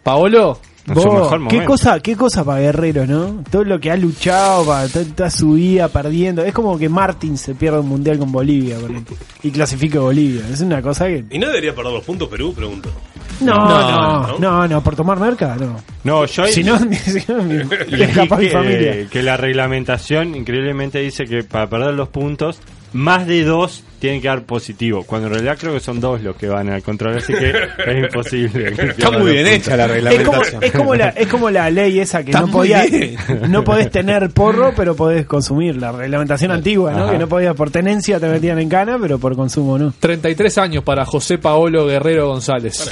[0.02, 3.44] Paolo, En su qué cosa, qué cosa para Guerrero, ¿no?
[3.50, 6.42] Todo lo que ha luchado, para toda, toda su vida perdiendo.
[6.44, 10.02] Es como que Martín se pierde un mundial con Bolivia por ejemplo, y clasifica a
[10.02, 10.42] Bolivia.
[10.52, 11.24] Es una cosa que.
[11.30, 12.52] ¿Y no debería perder los puntos Perú?
[12.52, 12.90] Pregunto.
[13.40, 14.38] No, No, no, no.
[14.38, 15.76] no, no, por tomar merca, no.
[16.04, 19.06] No, yo Si no, que, familia.
[19.08, 22.60] que la reglamentación increíblemente dice que para perder los puntos,
[22.92, 25.04] más de dos tienen que dar positivo.
[25.04, 27.50] Cuando en realidad creo que son dos los que van al control, así que
[27.86, 28.72] es imposible.
[28.72, 29.66] que Está muy bien puntos.
[29.66, 30.64] hecha la Es como, reglamentación.
[30.64, 33.16] es, como la, es como la ley esa que Está no muy podía, bien.
[33.48, 35.76] no podés tener porro, pero podés consumir.
[35.76, 37.04] La reglamentación antigua, ¿no?
[37.04, 37.12] Ajá.
[37.12, 39.94] Que no podías por tenencia te metían en cana, pero por consumo no.
[40.00, 42.84] 33 años para José Paolo Guerrero González.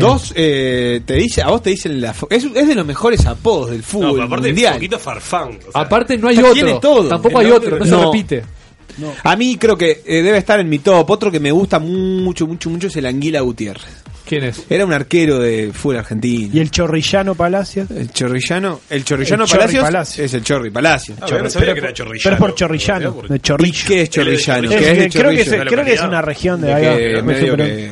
[0.00, 3.68] Dos, eh, te dice, a vos te dicen la es, es de los mejores apodos
[3.70, 4.74] del No, fútbol pero aparte mundial.
[4.74, 5.48] Foquita Farfán.
[5.68, 6.52] o sea, Aparte no hay otro.
[6.54, 7.06] tiene todo.
[7.08, 8.42] Tampoco El hay otro- otro, no, se
[8.98, 9.12] no.
[9.22, 11.08] A mí creo que eh, debe estar en mi top.
[11.10, 14.02] Otro que me gusta mucho, mucho, mucho es el Anguila Gutiérrez.
[14.26, 14.64] ¿Quién es?
[14.70, 16.50] Era un arquero de fútbol argentino.
[16.54, 17.86] Y el chorrillano Palacio.
[17.94, 20.24] El chorrillano, el chorrillano El Palacios Palacio.
[20.24, 21.14] es el Chorri Palacio.
[21.20, 22.34] Ah, no sabía que era Pero chorrillano.
[22.36, 23.84] es por chorrillano, de ¿Y chorrillo.
[23.86, 24.70] qué es chorrillano?
[24.70, 27.14] Es ¿Qué Es es que el creo, que, es una región de De ahí que
[27.16, 27.22] va.
[27.22, 27.90] medio Pero- que-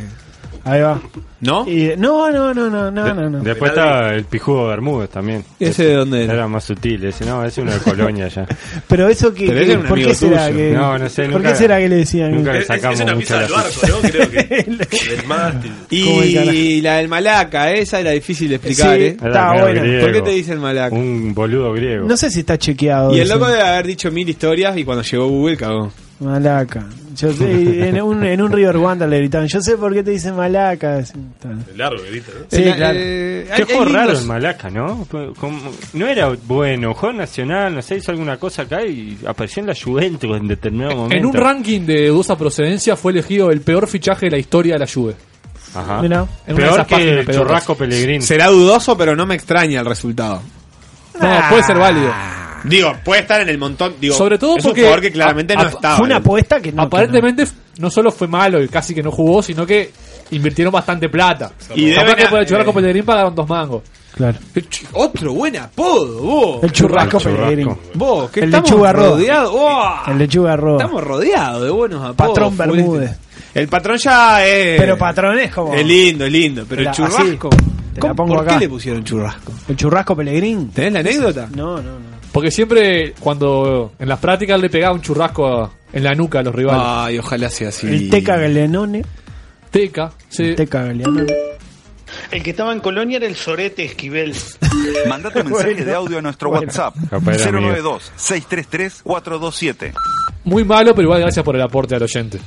[0.65, 1.01] Ahí va.
[1.41, 1.69] ¿No?
[1.69, 3.41] Y- no, no, no, no, no, no, no.
[3.41, 5.43] Después está el pijudo Bermúdez también.
[5.59, 6.35] ¿Ese de dónde era?
[6.35, 8.47] Era más sutil, ese no, ese es uno de Colonia ya.
[8.87, 10.59] Pero eso que, Pero que- ¿por qué será tuyo.
[10.59, 12.33] que No, no sé, ¿Por nunca- qué será que le decían?
[12.33, 14.09] nunca le Es, es- sacamos es una pizza del barco, ¿no?
[14.09, 14.43] Creo que.
[15.17, 15.73] del mástil.
[15.91, 19.03] Y la del Malaca, esa era difícil de explicar, Sí.
[19.03, 19.17] ¿eh?
[19.23, 19.81] Está bueno.
[19.81, 20.03] griego.
[20.03, 20.95] ¿Por qué te dicen Malaca?
[20.95, 22.07] Un boludo griego.
[22.07, 23.15] No sé si está chequeado.
[23.17, 25.93] Y el loco debe haber dicho mil historias y cuando llegó Google cagó.
[26.21, 26.85] Malaca.
[27.17, 30.13] Yo sé, en, un, en un River Wanda le gritaban, yo sé por qué te
[30.13, 30.99] dicen Malaca.
[30.99, 31.07] El
[31.77, 32.47] largo, grita, ¿no?
[32.51, 32.99] Sí, claro.
[33.01, 35.07] eh, Qué hay- juego hay raro lindos- el Malaca, ¿no?
[35.39, 35.61] Como-
[35.95, 39.75] no era bueno, juego nacional, no sé, hizo alguna cosa acá y apareció en la
[39.75, 41.17] Juventus en determinado momento.
[41.17, 44.79] En un ranking de dudosa procedencia fue elegido el peor fichaje de la historia de
[44.81, 45.15] la Juve.
[45.75, 46.03] Ajá.
[46.03, 46.27] Mirá.
[46.47, 47.37] En una de Peor esas que páginas el pedotas.
[47.37, 48.23] churrasco Pellegrini.
[48.23, 50.43] Será dudoso, pero no me extraña el resultado.
[51.21, 52.11] No, puede ser válido.
[52.65, 53.95] Digo, puede estar en el montón.
[54.01, 55.97] Digo, Sobre todo es un porque jugador que claramente no a- a- estaba.
[55.97, 56.83] Fue una apuesta que no.
[56.83, 57.45] Aparentemente
[57.79, 59.91] no solo fue malo y casi que no jugó, sino que
[60.31, 61.53] invirtieron bastante plata.
[61.75, 63.83] Y Capaz deben que por el churrasco eh, Pellegrín pagaron dos mangos.
[63.83, 64.03] que no.
[64.15, 64.39] Claro.
[64.93, 66.63] Otro buen apodo, vos.
[66.65, 67.45] El churrasco El churrasco.
[67.47, 67.77] Pellegrini.
[67.95, 69.55] Vos, que El estamos lechuga rodeados.
[70.09, 70.85] El lechuga roja.
[70.85, 72.31] Estamos rodeados de buenos apodos.
[72.33, 72.57] Patrón.
[72.57, 73.17] Bermúdez.
[73.55, 74.79] El patrón ya es.
[74.81, 75.75] Pero patrón es como.
[75.75, 76.65] Es lindo, es lindo.
[76.69, 77.49] Pero la- el churrasco.
[77.53, 78.55] así, te la ¿Cómo- pongo ¿Por acá.
[78.55, 79.53] qué le pusieron churrasco?
[79.69, 80.71] El churrasco Pellegrín.
[80.71, 81.49] ¿Tenés la anécdota?
[81.55, 82.22] No, no, no.
[82.33, 86.43] Porque siempre cuando en las prácticas le pegaba un churrasco a- en la nuca a
[86.43, 86.83] los rivales.
[86.85, 87.87] Ay, ojalá sea así.
[87.87, 89.05] El Teca Galenone.
[89.71, 90.45] Teca, sí.
[90.45, 91.27] El Teca Galenone.
[92.31, 94.35] El que estaba en Colonia era el Sorete Esquivel.
[95.09, 96.67] Mandate un mensaje Bueno, de audio a nuestro bueno.
[96.67, 96.95] WhatsApp.
[97.11, 97.99] Capaz era amigo.
[98.19, 99.93] 092-633-427.
[100.45, 102.39] Muy malo, pero igual gracias por el aporte al oyente.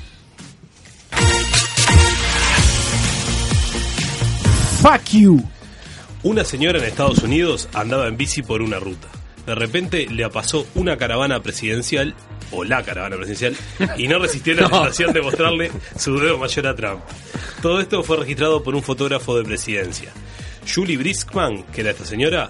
[4.82, 5.44] Fuck you.
[6.24, 9.08] Una señora en Estados Unidos andaba en bici por una ruta.
[9.46, 12.16] De repente le pasó una caravana presidencial,
[12.52, 13.56] o la caravana presidencial,
[13.98, 17.02] y no resistió la tentación de mostrarle su dedo mayor a Trump.
[17.62, 20.12] Todo esto fue registrado por un fotógrafo de presidencia.
[20.68, 22.50] Julie Briskman, que era esta señora,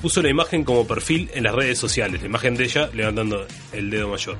[0.00, 3.90] puso la imagen como perfil en las redes sociales, la imagen de ella levantando el
[3.90, 4.36] dedo mayor.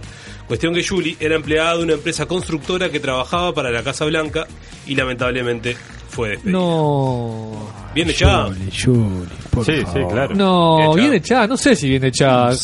[0.47, 4.47] Cuestión que Julie era empleada de una empresa constructora que trabajaba para la Casa Blanca
[4.87, 5.77] y lamentablemente
[6.17, 6.59] fue despedida.
[6.59, 7.69] No.
[7.95, 8.47] Bien echada.
[8.47, 10.13] Juli, Juli, por Sí, sí, favor.
[10.13, 10.35] claro.
[10.35, 11.47] No, Bien bien echada.
[11.47, 12.55] No sé si bien echada.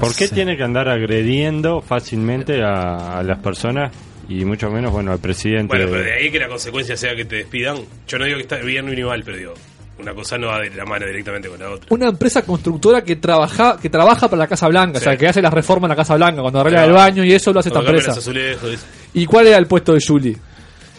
[0.00, 3.92] ¿Por qué tiene que andar agrediendo fácilmente a, a las personas
[4.28, 5.68] y mucho menos, bueno, al presidente?
[5.76, 7.76] Bueno, pero de ahí que la consecuencia sea que te despidan.
[8.08, 9.54] Yo no digo que está bien ni mal, pero digo,
[9.96, 11.86] Una cosa no va de la mano directamente con la otra.
[11.90, 15.18] Una empresa constructora que trabaja, que trabaja para la Casa Blanca, o sea, Sí.
[15.18, 16.90] que hace las reformas en la Casa Blanca, cuando arregla Claro.
[16.92, 18.18] el baño y eso lo hace esta Cuando cambian empresa.
[18.58, 18.86] azulejos.
[19.14, 20.36] ¿Y cuál era el puesto de Julie?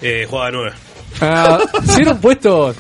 [0.02, 0.72] Eh, juega nueve.
[1.22, 2.74] Ah, si era un puesto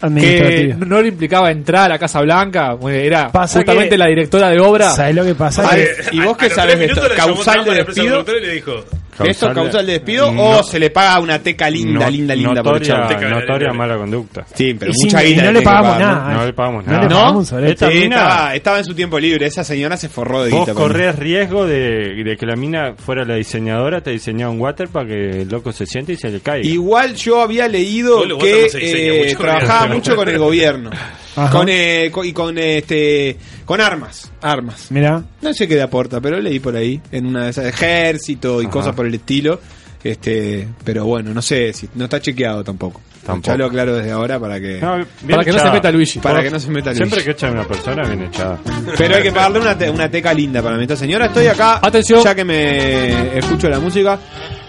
[0.00, 4.06] que no le implicaba entrar a la Casa Blanca, bueno, era Pasa justamente que- la
[4.06, 4.90] directora de obra.
[4.90, 5.68] ¿Sabes lo que pasa?
[5.70, 7.16] Que- ver, ¿Y vos A- qué a los sabes tres de esto?
[7.16, 8.24] ¿Causal de despido?
[8.28, 8.84] y le dijo...
[9.26, 10.58] ¿Esto es causal de despido No.
[10.58, 13.08] o se le paga una teca linda, No- linda, linda por notoria, echar?
[13.08, 14.46] Teca, notoria mala conducta.
[14.54, 16.32] Sí, pero y sí, mucha y guita no le pagamos pagar, nada.
[16.34, 17.02] No le pagamos nada.
[17.02, 17.08] ¿No?
[17.08, 19.46] pagamos Esta Sí, mina- estaba, estaba en su tiempo libre.
[19.46, 20.74] Esa señora se forró de Vos guita.
[20.74, 24.88] con- corres riesgo de, de que la mina fuera la diseñadora, te diseñaba un water
[24.88, 26.66] para que el loco se siente y se le caiga.
[26.68, 30.90] Igual yo había leído que eh, mucho, trabajaba mucho con el gobierno.
[31.36, 31.50] Ajá.
[31.50, 33.36] Con, eh, co- y con este
[33.68, 34.30] con armas.
[34.40, 34.90] Armas.
[34.90, 35.22] Mirá.
[35.42, 37.02] No sé qué le aporta, pero leí por ahí.
[37.12, 38.72] En una de esas ejército y Ajá.
[38.72, 39.60] cosas por el estilo.
[40.02, 43.02] Este, pero bueno, no sé si no está chequeado tampoco.
[43.26, 43.50] Tampoco.
[43.52, 46.18] Ya lo aclaro desde ahora para que No, Para que no se meta Luigi.
[46.20, 47.24] para que no se meta Siempre Luigi.
[47.26, 48.58] que echan a una persona, bien echada.
[48.96, 50.82] Pero hay que pagarle una, te- una teca linda para mí.
[50.84, 51.78] Esta señora, estoy acá.
[51.82, 52.22] Atención.
[52.24, 54.18] Ya que me escucho la música.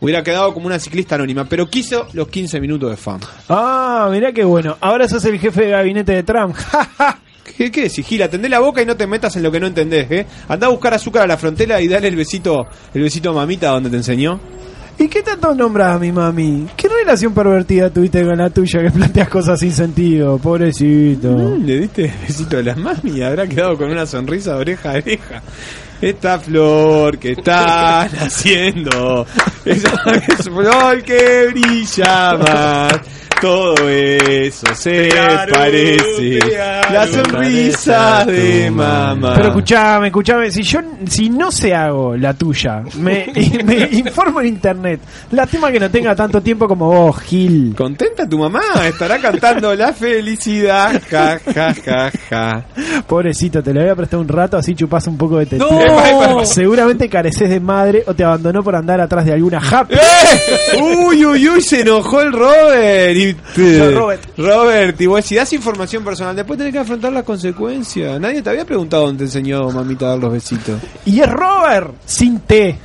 [0.00, 3.26] Hubiera quedado como una ciclista anónima, pero quiso los 15 minutos de fama.
[3.48, 4.76] Ah, mirá qué bueno.
[4.80, 6.54] Ahora sos el jefe de gabinete de Trump.
[7.56, 8.20] ¿Qué, qué decís?
[8.20, 10.26] Atendé la boca y no te metas en lo que no entendés, ¿eh?
[10.48, 13.68] Andá a buscar azúcar a la frontera y dale el besito, el besito a mamita
[13.68, 14.40] donde te enseñó.
[14.98, 16.66] ¿Y qué tanto nombras a mi mami?
[16.74, 20.38] ¿Qué relación pervertida tuviste con la tuya que planteas cosas sin sentido?
[20.38, 21.28] Pobrecito.
[21.32, 24.60] Mm, Le diste el besito a la mami y habrá quedado con una sonrisa de
[24.60, 25.42] oreja a oreja.
[26.00, 29.26] Esta flor que está naciendo,
[29.64, 29.92] esa
[30.28, 32.92] es flor que brilla más.
[33.40, 36.38] Todo eso se Claro, parece
[36.92, 39.34] la sonrisa de mamá.
[39.36, 43.30] Pero escuchame, escuchame, si yo si no se hago la tuya, me,
[43.92, 45.00] informo en internet.
[45.30, 47.74] Lástima que no tenga tanto tiempo como vos, Gil.
[47.76, 48.60] ¿Contenta tu mamá?
[48.86, 51.00] Estará cantando la felicidad.
[51.10, 52.64] Ja, ja, ja, ja.
[53.06, 55.58] Pobrecito, te lo voy a prestar un rato, así chupás un poco de.
[55.58, 55.68] No.
[55.68, 56.44] Epa.
[56.44, 59.94] Seguramente careces de madre o te abandonó por andar atrás de alguna happy.
[59.94, 60.80] ¡Eh!
[60.80, 63.16] Uy, uy, uy, se enojó el Robert.
[63.16, 63.25] Y,
[63.56, 64.22] No, Robert.
[64.36, 68.20] Robert, y vos, si das información personal, después tenés que afrontar las consecuencias.
[68.20, 70.80] Nadie te había preguntado dónde te enseñó mamita a dar los besitos.
[71.04, 72.78] Y es Robert, sin T.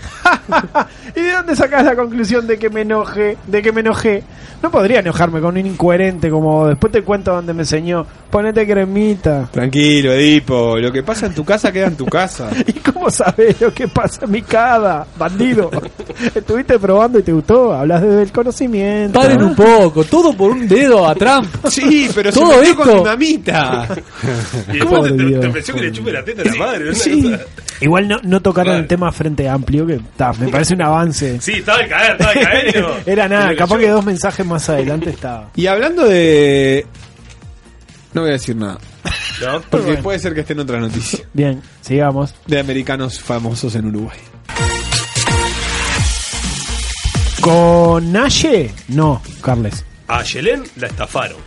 [1.15, 3.38] ¿Y de dónde sacás la conclusión de que me enoje?
[3.47, 4.23] De que me enojé.
[4.62, 6.69] No podría enojarme con un incoherente como vos.
[6.69, 8.06] después te cuento dónde me enseñó.
[8.30, 9.49] Ponete cremita.
[9.51, 10.77] Tranquilo, Edipo.
[10.77, 12.49] Lo que pasa en tu casa queda en tu casa.
[12.67, 15.71] ¿Y cómo sabés lo que pasa en mi cada, bandido?
[16.36, 17.73] Estuviste probando y te gustó.
[17.73, 19.19] Hablas desde el conocimiento.
[19.19, 21.48] Paren un poco, todo por un dedo a Trump.
[21.70, 22.84] Sí, pero Todo se metió esto.
[22.84, 23.88] con mi mamita.
[24.74, 26.86] Y ¿Cómo después te, te ofreció que le chupe la teta a la madre.
[26.86, 26.94] ¿no?
[26.96, 27.24] Sí.
[27.24, 27.39] Cosa-
[27.82, 28.82] Igual no, no tocaron Claro.
[28.82, 31.38] el tema frente amplio, que ta, me parece un avance.
[31.41, 32.82] Sí, estaba de caer, estaba de caer.
[32.82, 32.89] no.
[33.06, 35.50] Era nada, capaz que dos mensajes más adelante estaba.
[35.56, 36.86] Y hablando de...
[38.13, 38.78] No voy a decir nada.
[39.41, 39.62] ¿No?
[39.70, 40.04] Porque Bueno.
[40.04, 41.20] puede ser que esté en otra noticia.
[41.34, 42.36] Bien, sigamos.
[42.46, 44.17] De americanos famosos en Uruguay.
[47.39, 48.72] ¿Con Naye?
[48.89, 49.84] No, Carles.
[50.12, 51.38] A Yelén la estafaron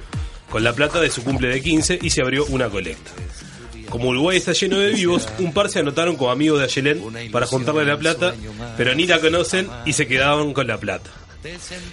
[0.49, 3.11] con la plata de su cumple de 15 y se abrió una colecta.
[3.91, 7.45] Como Uruguay está lleno de vivos, un par se anotaron como amigos de Ayelén para
[7.45, 8.35] juntarle la plata,
[8.79, 11.11] pero ni la conocen y se quedaban con la plata.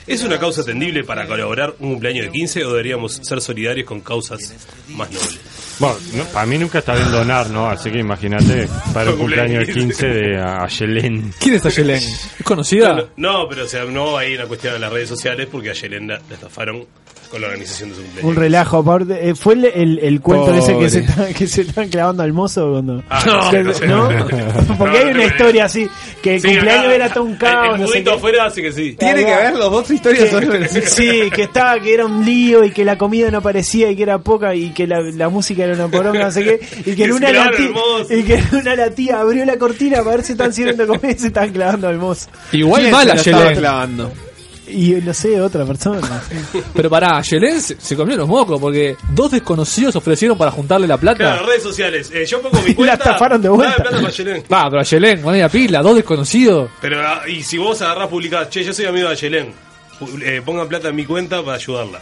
[0.08, 4.00] ¿Es una causa tendible para colaborar un cumpleaños de 15 o deberíamos ser solidarios con
[4.00, 4.54] causas
[4.88, 5.40] más nobles?
[5.80, 7.68] Bueno, no, para mí nunca está bien donar, ¿no?
[7.68, 11.34] Así que imagínate para el cumpleaños de 15 de Ayelén.
[11.40, 11.98] ¿Quién es Ayelén?
[11.98, 12.94] ¿Es conocida?
[13.18, 15.72] No, no, pero o sea, no hay una cuestión en las redes sociales porque a
[15.72, 16.86] Ayelén la, la estafaron
[17.30, 18.30] con la organización de su cumpleaños.
[18.30, 20.60] Un relajo, aparte, eh, fue el, el, el cuento Pobre.
[20.60, 23.02] ese que se, está- que se están clavando al mozo cuando...
[23.10, 23.88] Ah, no sé, no sé.
[23.88, 24.10] ¿No?
[24.78, 25.88] Porque hay No, una no, historia así,
[26.22, 28.18] que el Sí, cumpleaños acá, era todo un el- caos, El, no sé mudito qué.
[28.18, 28.96] afuera hace que sí.
[29.00, 30.30] Tiene que haber los dos historias.
[30.30, 30.44] son-
[30.88, 34.04] Sí, que estaba, que era un lío y que la comida no aparecía y que
[34.04, 37.04] era poca y que la, la música era una poronga, no sé qué, y que
[37.06, 37.70] en una, la tía,
[38.18, 41.12] y que en una la tía abrió la cortina para ver si están sirviendo comida
[41.12, 42.28] y se están clavando al mozo.
[42.52, 43.58] Igual ¿Quién mal se lo estaba Ayelén.
[43.60, 44.14] clavando?
[44.68, 46.00] Y no sé, otra persona.
[46.74, 50.98] Pero pará, Ayelén se, se comió los mocos porque dos desconocidos ofrecieron para juntarle la
[50.98, 51.18] plata.
[51.18, 52.10] Claro, redes sociales.
[52.14, 52.96] Eh, yo pongo mi Y cuenta.
[52.96, 53.76] la estafaron de vuelta.
[53.84, 54.64] dame plata para.
[54.64, 56.70] Va, pero Ayelén, con ella pila, dos desconocidos.
[56.80, 59.54] Pero, ah, y si vos agarrás publicás, che, yo soy amigo de Ayelén,
[60.00, 62.00] pu- eh, pongan plata en mi cuenta para ayudarla.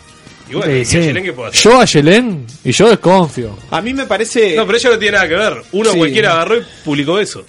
[0.50, 0.98] Y bueno, Sí, ¿y sí.
[0.98, 1.62] Ayelén qué puede hacer?
[1.72, 3.56] Yo Ayelén y yo desconfío.
[3.72, 4.56] A mí me parece...
[4.56, 5.54] No, pero eso no tiene nada que ver.
[5.74, 5.98] Uno Sí.
[5.98, 7.46] cualquiera agarró y publicó eso.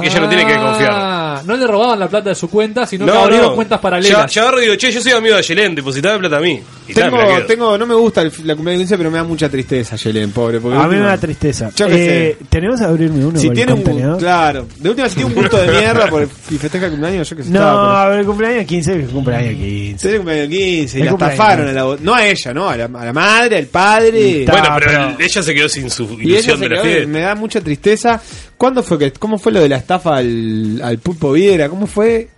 [0.00, 0.90] Que ella no tiene que confiar.
[0.92, 3.54] Ah, no le robaban la plata de su cuenta, sino que No, abrieron no.
[3.54, 4.32] cuentas Yo, paralelas.
[4.32, 6.60] yo agarro y digo, che, yo soy amigo de Ayelén, depositame plata a mí.
[6.88, 9.96] Y Tengo, tengo, no me gusta el- la cumpleaños 15, pero me da mucha tristeza,
[9.96, 10.58] Yelen, pobre.
[10.60, 11.70] Porque A mí me da tristeza.
[11.76, 13.82] Yo qué Eh, Tenemos que abrirme uno Si el tiene un
[14.18, 17.36] claro, de última si tiene un gusto de mierda por si festeja el cumpleaños, yo
[17.36, 17.50] que sé.
[17.50, 19.88] No, está, a ver, cumpleaños 15, que cumpleaños 15.
[19.90, 21.78] pero- Tiene cumpleaños 15 y El la estafaron 15.
[21.78, 22.68] a la, no a ella, ¿no?
[22.70, 24.40] A la, a la madre, al padre.
[24.40, 26.68] Está, Bueno, pero, pero- el- ella se quedó sin su Y ella ilusión se de
[26.70, 27.08] la quedó- fiesta.
[27.08, 28.20] me da mucha tristeza.
[28.58, 31.68] ¿Cuándo fue que cómo fue lo de la estafa al, al Pulpo Viera?
[31.68, 32.28] ¿Cómo fue?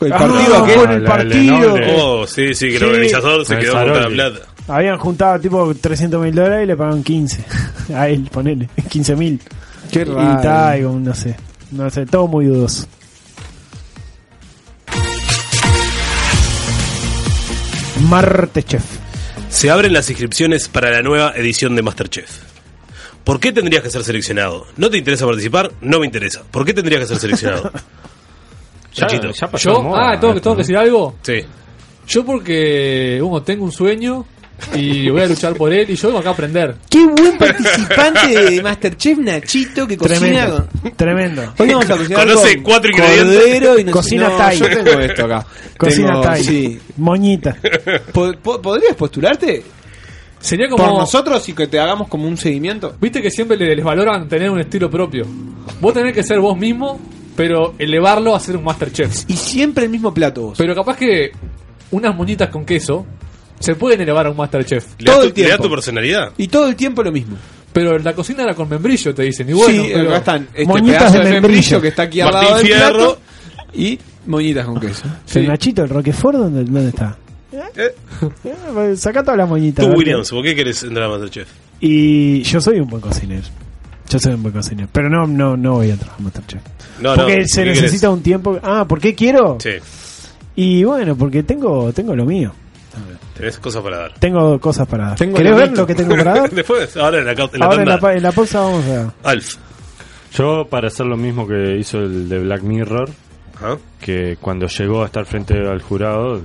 [0.00, 0.84] El Ah, partido fue aquel.
[0.84, 1.76] en el partido.
[1.96, 2.84] Oh, sí, sí, que el Sí.
[2.84, 4.38] organizador se quedó con la plata.
[4.68, 7.42] Habían juntado tipo 300 mil dólares y le pagaron 15.
[7.94, 8.68] A él, ponele.
[8.88, 9.40] 15 mil.
[9.90, 10.40] Qué raro.
[10.42, 11.34] tal, y como, no sé.
[11.72, 12.86] No sé, todo muy dudoso.
[18.08, 18.84] Marte Chef.
[19.50, 22.47] Se abren las inscripciones para la nueva edición de Masterchef.
[23.28, 24.66] ¿Por qué tendrías que ser seleccionado?
[24.78, 25.70] ¿No te interesa participar?
[25.82, 26.42] No me interesa.
[26.50, 27.70] ¿Por qué tendrías que ser seleccionado?
[28.94, 29.30] Ya, Nachito.
[29.32, 30.66] ya pasó Yo, moda ah, tengo, que- esto, tengo que ¿no?
[30.66, 31.16] decir algo.
[31.22, 31.44] Sí.
[32.08, 34.24] Yo porque, uno, tengo un sueño
[34.74, 36.74] y voy a luchar por él y yo vengo acá a aprender.
[36.90, 40.18] Qué buen participante de Masterchef Nachito que cocina.
[40.18, 40.68] Tremendo.
[40.82, 41.54] con- Tremendo.
[41.58, 43.36] Hoy vamos a cocinar Conoce con cuatro ingredientes.
[43.38, 44.58] Cordero y no Cocina no, Thai.
[44.58, 45.46] Yo tengo esto acá.
[45.76, 46.42] Cocina Tengo- Thai.
[46.44, 46.80] Sí.
[46.96, 47.56] Moñita.
[48.12, 49.62] Po- po- ¿Podrías postularte
[50.40, 50.84] Sería como...
[50.86, 52.94] por nosotros y que te hagamos como un seguimiento?
[53.00, 55.26] Viste que siempre le- les valoran tener un estilo propio.
[55.80, 56.98] Vos tenés que ser vos mismo,
[57.36, 59.24] pero elevarlo a ser un Masterchef.
[59.28, 60.58] Y siempre el mismo plato vos.
[60.58, 61.30] Pero capaz que
[61.90, 63.04] unas moñitas con queso
[63.58, 64.86] se pueden elevar a un Masterchef.
[64.98, 65.50] ¿Le Todo tu- el tiempo.
[65.52, 66.32] ¿Le da tu personalidad?
[66.36, 67.36] Y todo el tiempo lo mismo.
[67.72, 69.48] Pero la cocina era con membrillo, te dicen.
[69.50, 72.32] Y bueno, sí, pero- acá están este Moñitas de membrillo membrillo que está aquí al
[72.32, 72.96] Martín lado del Fierro.
[72.96, 73.18] plato
[73.74, 75.02] y moñitas con queso.
[75.34, 77.16] El Nachito, el Roquefort, ¿dónde, dónde está?
[77.52, 79.86] Eh, Saca todas las moñitas.
[79.86, 81.48] Tú, Williams, ¿por qué querés entrar a Masterchef?
[81.80, 83.46] Y yo soy un buen cocinero.
[84.08, 84.88] Yo soy un buen cocinero.
[84.92, 86.62] Pero no, no, no voy a entrar a Masterchef.
[87.00, 88.58] No, porque ¿por se necesita un tiempo.
[88.62, 89.58] Ah, ¿por qué quiero?
[89.60, 89.70] Sí,
[90.56, 92.52] Y bueno, porque tengo, tengo lo mío.
[93.34, 94.14] tenés cosas para dar.
[94.18, 95.18] Tengo cosas para dar.
[95.18, 96.50] Tengo ¿Querés lo ver lo que tengo para dar?
[96.54, 97.84] Después, ahora en la, en la Ahora en tanda.
[97.94, 99.14] la, pa- en la pausa vamos a...
[99.30, 99.54] Alf.
[100.34, 103.08] Yo, para hacer lo mismo que hizo el de Black Mirror,
[104.00, 106.42] que cuando llegó a estar frente al jurado,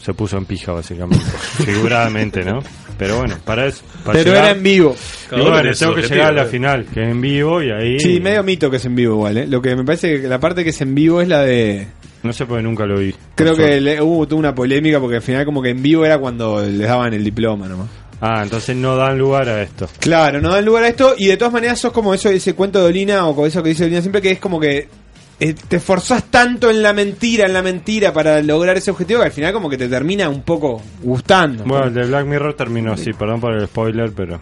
[0.00, 1.24] se puso en pija, básicamente.
[1.64, 2.60] Figuradamente, ¿no?
[2.98, 3.82] Pero bueno, para eso.
[4.04, 4.96] Para Pero llegar- era en vivo.
[5.32, 8.00] Y bueno, tengo que llegar a la final, que es en vivo, y ahí.
[8.00, 9.46] Sí, medio mito que es en vivo igual, ¿eh?
[9.46, 11.86] Lo que me parece que la parte que es en vivo es la de...
[12.22, 13.14] No sé porque nunca lo vi.
[13.34, 16.18] Creo que le- hubo tuvo una polémica porque al final como que en vivo era
[16.18, 17.88] cuando les daban el diploma nomás.
[18.20, 19.88] Ah, entonces no dan lugar a esto.
[19.98, 22.78] Claro, no dan lugar a esto y de todas maneras sos como eso ese cuento
[22.80, 24.88] de Olina o como eso que dice Olina siempre que es como que
[25.40, 29.26] eh, te esforzás tanto en la mentira, en la mentira para lograr ese objetivo que
[29.26, 31.64] al final como que te termina un poco gustando.
[31.64, 34.40] Bueno, el de Black Mirror terminó así, perdón por el spoiler, pero.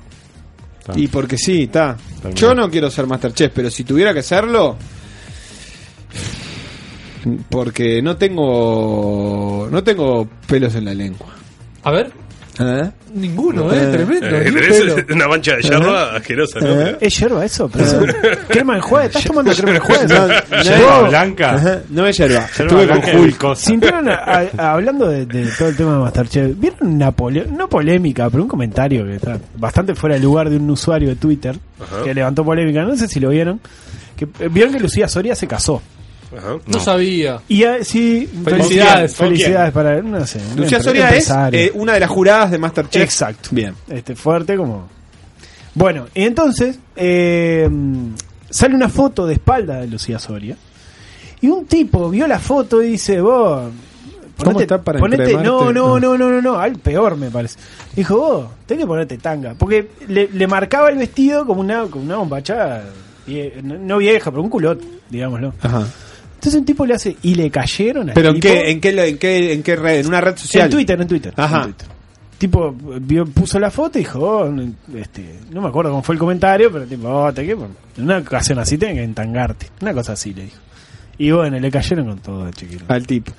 [0.96, 1.96] Y porque sí, está.
[2.34, 4.76] Yo no quiero ser Masterchef, pero si tuviera que serlo
[7.48, 11.28] porque no tengo no tengo pelos en la lengua.
[11.82, 12.12] A ver,
[12.60, 12.90] ¿Eh?
[13.14, 13.84] ninguno, ¿eh?
[13.84, 14.26] Eh, Tremendo.
[14.26, 14.96] Eh, pelo.
[15.14, 16.80] una mancha de yerba asquerosa, ¿no?
[16.82, 16.96] Eh.
[17.00, 17.68] ¿Es yerba eso?
[17.68, 18.00] Pero eso-
[18.48, 19.06] ¿Crema de juez?
[19.06, 20.00] ¿Estás tomando crema de juez?
[20.08, 21.54] No, Yerba no, blanca.
[21.54, 22.46] Ajá, no es yerba.
[22.58, 23.56] Estuve con.
[23.56, 27.68] Sintieron, a- a- hablando de, de todo el tema de Masterchef, ¿vieron una pole- no
[27.68, 31.56] polémica, pero un comentario que está bastante fuera de lugar de un usuario de Twitter
[31.80, 32.02] Ajá.
[32.04, 32.82] que levantó polémica?
[32.84, 33.60] No sé si lo vieron.
[34.16, 35.80] Que, eh, vieron que Lucía Soria se casó.
[36.36, 36.56] Ajá.
[36.66, 37.40] No sabía.
[37.48, 39.14] Y eh, sí, Felicidades.
[39.16, 43.02] felicidades, para no sé, un Lucía Soria es eh, una de las juradas de Masterchef.
[43.02, 43.48] Exacto.
[43.52, 43.74] Bien.
[43.88, 44.88] este fuerte como
[45.74, 47.68] bueno y entonces eh,
[48.50, 50.56] sale una foto de espalda de Lucía Soria
[51.40, 53.70] y un tipo vio la foto y dice vos
[54.44, 56.16] ¿Cómo está para ponete, no, no, No.
[56.16, 57.58] no, no, no, al peor me parece.
[57.96, 59.54] Dijo, vos, tenés que ponerte tanga.
[59.58, 62.84] Porque le, le marcaba el vestido como una, como una bombacha,
[63.64, 65.54] no, no vieja, pero un culot, digámoslo.
[65.60, 65.84] Ajá.
[66.38, 69.08] Entonces un tipo le hace, y le cayeron al Pero en tipo- qué, en qué,
[69.08, 70.66] en qué, en qué red, en una red social.
[70.66, 71.34] en Twitter, en Twitter.
[71.36, 71.56] Ajá.
[71.58, 71.88] en Twitter.
[72.38, 74.54] Tipo, vio, puso la foto y dijo, oh,
[74.96, 77.66] este, no me acuerdo cómo fue el comentario, pero tipo, oh, te que en
[78.04, 79.66] una ocasión así tenés que entangarte.
[79.80, 80.58] Una cosa así le dijo.
[81.18, 82.84] Y bueno, le cayeron con todo, chiquito.
[82.86, 83.32] Al tipo.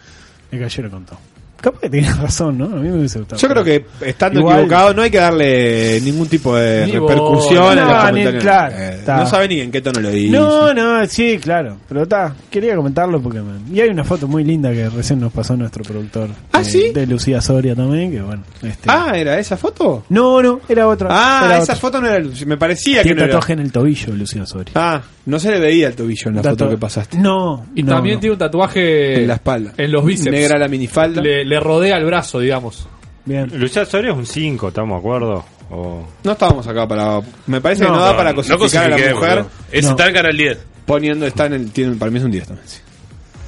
[0.52, 1.20] Le cayeron con todo.
[1.62, 2.66] Capaz que tenía razón, ¿no?
[2.66, 3.42] A mí me hubiese gustado.
[3.42, 7.76] Yo creo que estando Igual- equivocado no hay que darle ningún tipo de Ni repercusión
[7.76, 8.44] los No, ni- comentarios.
[8.44, 10.32] claro, Eh, no sabe ni en qué tono lo dice.
[10.32, 11.78] No, no, sí, claro.
[11.88, 13.40] Pero está, quería comentarlo porque.
[13.42, 16.30] me- Y hay una foto muy linda que recién nos pasó nuestro productor.
[16.54, 16.92] ¿Ah, eh, sí?
[16.94, 18.44] De Lucía Soria también, que bueno.
[18.64, 18.88] Este...
[18.90, 20.06] Ah, ¿era esa foto?
[20.10, 21.10] No, no, era otra.
[21.12, 21.76] Ah, era esa otra.
[21.76, 23.34] foto no era Me parecía que Tiene no era.
[23.34, 24.72] tatuaje en el tobillo, Lucía Soria.
[24.76, 27.18] Ah, no se le veía el tobillo en la Tatu- foto que pasaste.
[27.18, 28.20] No, Y no, también no.
[28.22, 29.74] tiene un tatuaje En la espalda.
[29.78, 30.32] en los bíceps.
[30.32, 31.22] Negra la minifalda.
[31.22, 32.88] Le, le rodea el brazo, digamos.
[33.26, 33.50] Bien.
[33.60, 35.46] Lucía Soria es un 5, estamos de acuerdo.
[35.72, 36.04] O...
[36.24, 37.20] No estábamos acá para.
[37.48, 39.38] Me parece que no, da para cosificar a la cosifiquemos, mujer.
[39.44, 39.50] no.
[39.72, 39.90] Ese No.
[39.92, 40.58] está en Canal 10.
[40.86, 41.72] Poniendo, está en el.
[41.72, 42.68] Tiene, para mí es un 10 también.
[42.68, 42.80] sí.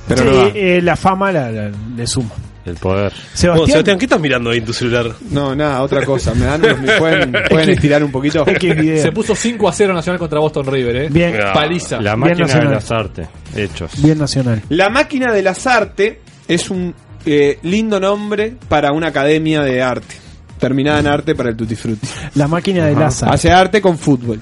[0.08, 0.48] Pero Sí, no da.
[0.54, 2.30] eh, la fama la, la- le suma.
[2.64, 3.12] El poder.
[3.12, 5.08] Sebastián, Bueno, Sebastián, ¿qué estás mirando ahí en tu celular?
[5.32, 6.36] No, nada, otra cosa.
[6.36, 8.48] ¿Me dan, me pueden, pueden estirar un poquito?
[8.48, 9.02] X video.
[9.02, 11.08] Se puso 5 a 0 Nacional contra Boston River, ¿eh?
[11.10, 11.96] Bien, Ah, Paliza.
[12.02, 12.74] La Bien máquina de nacional.
[12.74, 13.28] las artes.
[13.56, 13.92] Hechos.
[14.04, 14.62] bien nacional.
[14.70, 16.94] La máquina de las artes es un
[17.26, 20.16] eh, lindo nombre para una academia de arte.
[20.60, 22.08] Terminada en arte para el Tutti Frutti.
[22.36, 23.28] La máquina de Laza.
[23.30, 24.40] Hace arte con fútbol.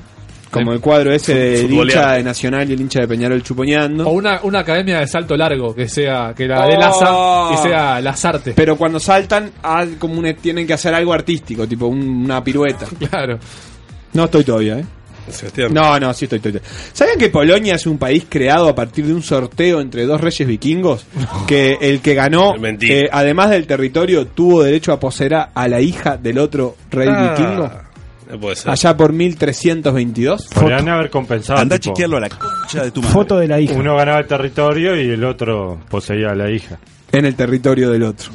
[0.51, 1.97] Como el cuadro ese del Futbolear.
[1.99, 4.07] hincha de Nacional y el hincha de Peñarol chuponeando.
[4.09, 6.79] O una, una academia de salto largo, que sea, que la de Oh.
[6.79, 8.53] Laza, que sea las artes.
[8.55, 9.51] Pero cuando saltan,
[9.99, 12.87] como un- tienen que hacer algo artístico, tipo un- una pirueta.
[13.09, 13.37] Claro.
[14.13, 14.85] No estoy todavía, ¿eh?
[15.31, 15.73] Sebastián.
[15.73, 16.55] No, no, sí estoy, estoy.
[16.55, 16.71] estoy.
[16.93, 20.47] ¿Sabían que Polonia es un país creado a partir de un sorteo entre dos reyes
[20.47, 21.05] vikingos?
[21.47, 26.17] Que el que ganó, eh, además del territorio, tuvo derecho a poseer a la hija
[26.17, 27.71] del otro rey Ah, vikingo.
[28.31, 28.69] No puede ser.
[28.71, 30.47] Allá por 1322.
[30.53, 31.59] Podrían haber compensado.
[31.59, 33.13] Anda a chequearlo a la concha de tu madre.
[33.13, 33.73] Foto de la hija.
[33.73, 36.77] Uno ganaba el territorio y el otro poseía a la hija.
[37.11, 38.29] en el territorio del otro.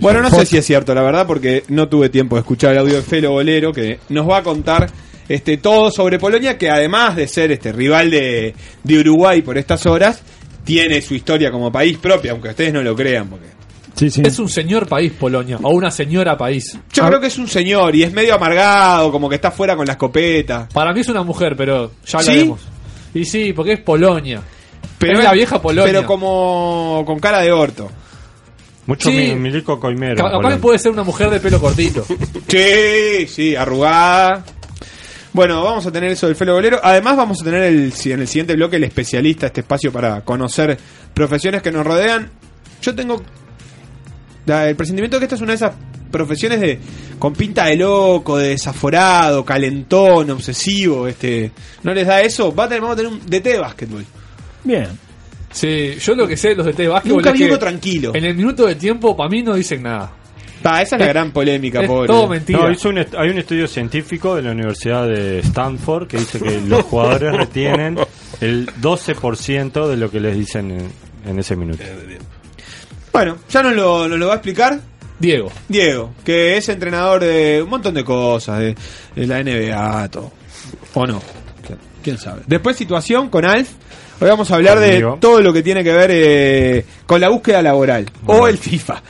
[0.00, 2.78] Bueno, no sé si es cierto, la verdad, porque no tuve tiempo de escuchar el
[2.78, 4.88] audio de Felo Bolero, que nos va a contar
[5.28, 8.54] este todo sobre Polonia, que además de ser este rival de,
[8.84, 10.22] de Uruguay por estas horas,
[10.64, 13.46] tiene su historia como país propia, aunque ustedes no lo crean, porque
[13.94, 14.22] Sí, sí.
[14.24, 16.78] Es un señor país Polonia, o una señora país.
[16.92, 17.08] yo Ah.
[17.08, 19.94] creo que es un señor y es medio amargado, como que está fuera con la
[19.94, 20.68] escopeta.
[20.72, 22.30] Para mí es una mujer, pero ya ¿Sí?
[22.30, 22.60] hablaremos.
[23.12, 24.40] Y sí, porque es Polonia.
[24.98, 25.92] Pero es la vieja Polonia.
[25.92, 27.90] Pero como con cara de orto.
[28.86, 29.16] Mucho Sí.
[29.16, 30.14] mi- milico coimero.
[30.16, 32.04] Capaz que puede ser una mujer de pelo cortito.
[32.48, 34.44] Sí, sí, arrugada.
[35.32, 36.80] Bueno, vamos a tener eso del Felo Bolero.
[36.82, 40.22] Además, vamos a tener el, si- en el siguiente bloque el especialista, este espacio para
[40.22, 40.76] conocer
[41.14, 42.30] profesiones que nos rodean.
[42.82, 43.22] Yo tengo
[44.46, 45.72] el presentimiento que esta es una de esas
[46.10, 46.80] profesiones de
[47.18, 51.06] con pinta de loco, de desaforado, calentón, obsesivo.
[51.06, 51.52] este
[51.82, 52.54] ¿No les da eso?
[52.54, 54.04] Va a tener, vamos a tener un DT de básquetbol.
[54.64, 54.88] Bien.
[55.52, 58.14] Sí, yo lo que sé de los de T de básquetbol Nunca es que tranquilo.
[58.14, 60.12] En el minuto de tiempo, para mí no dicen nada.
[60.70, 62.06] Pa, esa es la gran polémica, es pobre.
[62.08, 62.58] todo mentira.
[62.60, 66.38] No, hizo un est- hay un estudio científico de la Universidad de Stanford que dice
[66.40, 67.98] que los jugadores retienen
[68.40, 70.90] el 12% de lo que les dicen en,
[71.30, 71.82] en ese minuto.
[73.12, 74.80] Bueno, ya nos lo, nos lo va a explicar
[75.18, 75.50] Diego.
[75.68, 78.76] Diego, que es entrenador de un montón de cosas, de,
[79.16, 80.30] de la NBA, todo.
[80.94, 81.20] ¿O no?
[82.02, 82.42] ¿Quién sabe?
[82.46, 83.68] Después situación con Alf.
[84.20, 85.12] Hoy vamos a hablar Conmigo.
[85.14, 88.06] de todo lo que tiene que ver eh, con la búsqueda laboral.
[88.26, 89.02] O el FIFA.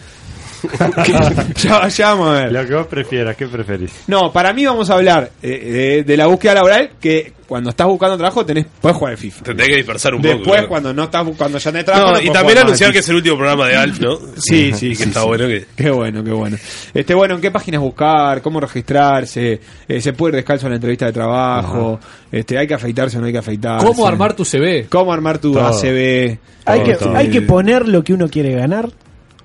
[1.57, 2.53] ya, ya vamos a ver.
[2.53, 3.93] Lo que vos prefieras, ¿qué preferís?
[4.07, 7.87] No, para mí vamos a hablar eh, de, de la búsqueda laboral que cuando estás
[7.87, 9.43] buscando trabajo tenés, puedes jugar al FIFA.
[9.43, 10.35] Te tenés que dispersar un poco.
[10.35, 13.09] Después cuando no estás cuando ya tenés trabajo No, no y también anunciar que es
[13.09, 14.19] el último programa de Alf, ¿no?
[14.37, 15.27] Sí, sí, que sí, está sí.
[15.27, 15.65] bueno que.
[15.75, 16.59] Qué bueno, qué bueno.
[16.93, 18.43] Este, bueno, ¿en qué páginas buscar?
[18.43, 19.61] ¿Cómo registrarse?
[19.89, 21.99] Eh, ¿Se puede ir descalzo en la entrevista de trabajo?
[22.31, 23.87] Este, ¿Hay que afeitarse o no hay que afeitarse?
[23.87, 24.87] ¿Cómo armar tu CV?
[24.91, 25.67] ¿Cómo armar tu Todo.
[25.69, 26.39] ACB?
[26.67, 27.17] Hay Todo, que, todo.
[27.17, 28.91] hay que poner lo que uno quiere ganar.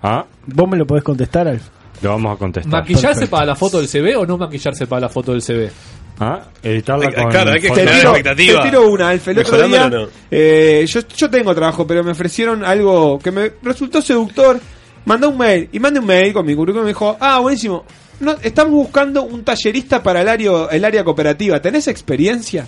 [0.03, 1.63] Ah, ¿Vos me lo podés contestar, Alf?
[2.01, 2.71] lo vamos a contestar.
[2.81, 3.31] ¿Maquillarse Perfecto.
[3.31, 5.71] para la foto del CV o no maquillarse para la foto del CV?
[6.19, 8.61] Ah, editarla Hay- con claro, hay que Te generar tiro, expectativa.
[8.63, 9.27] te tiro una, Alf.
[9.29, 10.07] El otro día, no.
[10.29, 14.59] eh, yo, yo tengo trabajo, pero me ofrecieron algo que me resultó seductor.
[15.05, 17.83] Mandé un mail y mandé un mail con mi currículum y me dijo, ah, buenísimo.
[18.19, 21.61] No, estamos buscando un tallerista para el área, el área cooperativa.
[21.61, 22.67] ¿Tenés experiencia?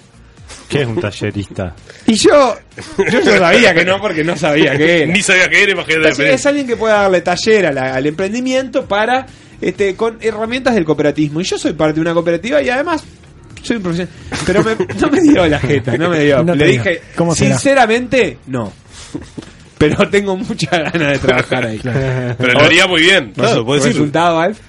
[0.70, 1.76] ¿Qué es un tallerista?
[2.08, 2.58] Y yo,
[3.12, 5.14] yo sabía que no, porque no sabía qué era.
[5.14, 6.16] Ni sabía que era, imagínate.
[6.16, 9.26] Que es alguien que pueda darle taller a la- al emprendimiento para
[9.62, 11.42] este con herramientas del cooperativismo.
[11.42, 13.04] Y yo soy parte de una cooperativa y además
[13.64, 14.14] soy un profesional.
[14.46, 16.44] Pero me- no me dio la jeta, no me dio.
[16.44, 18.72] No Le dije, ¿Cómo sinceramente, no.
[19.78, 21.80] Pero tengo muchas ganas de trabajar ahí.
[21.84, 23.34] Pero lo haría muy bien.
[23.34, 23.64] Claro.
[23.92, 24.60] Resultado, Alf,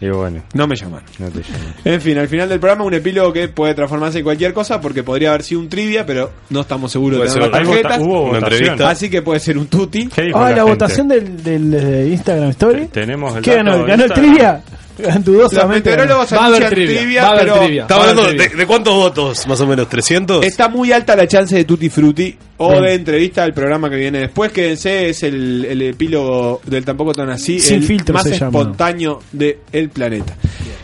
[0.00, 1.06] Y bueno, no me llamaron.
[1.18, 1.64] no te llamo.
[1.84, 5.02] En fin, al final del programa un epílogo que puede transformarse en cualquier cosa porque
[5.02, 7.98] podría haber sido un trivia, pero no estamos seguros de tener las tarjetas.
[8.00, 8.52] hubo Una votación.
[8.58, 8.90] entrevista.
[8.90, 10.08] Así que puede ser un tuti.
[10.08, 12.86] ¿Qué dijo Ah, la, votación del, del, de Instagram Story.
[12.88, 13.84] Tenemos el ¿Qué ganó?
[13.84, 14.12] ¿Ganó el
[15.24, 15.90] Dudosamente.
[15.90, 17.86] meteorólogos Va a haber anuncian trivia, trivia, va a haber pero trivia.
[17.88, 20.44] A hablando de, de cuántos votos, más o menos, ¿300?
[20.44, 22.84] Está muy alta la chance de Tutti Frutti o Bien.
[22.84, 24.52] de entrevista al programa que viene después.
[24.52, 29.90] Quédense, es el, el epílogo del Tampoco Tan Así, Sin el filtro más espontáneo del
[29.90, 30.34] planeta.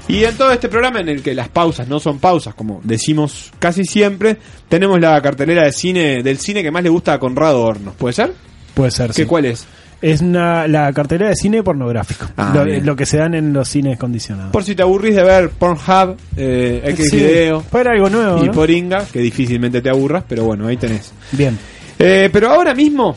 [0.09, 3.51] Y en todo este programa, en el que las pausas no son pausas, como decimos
[3.59, 4.37] casi siempre,
[4.69, 7.95] tenemos la cartelera de cine del cine que más le gusta a Conrado Hornos.
[7.95, 8.33] ¿Puede ser?
[8.75, 9.25] Puede ser, ¿Qué sí.
[9.25, 9.67] cuál es?
[10.03, 12.27] Es una, la cartelera de cine pornográfico.
[12.37, 14.51] Ah, lo, que se dan en los cines condicionados.
[14.53, 18.43] Por si te aburrís de ver Pornhub, eh, X Sí, Video algo nuevo.
[18.43, 18.53] y ¿no?
[18.53, 21.13] Poringa, que difícilmente te aburras, pero bueno, ahí tenés.
[21.31, 21.57] Bien.
[21.99, 23.15] Eh, pero ahora mismo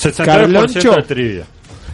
[0.00, 0.94] 63% Carloncho.
[0.96, 1.44] de trivia.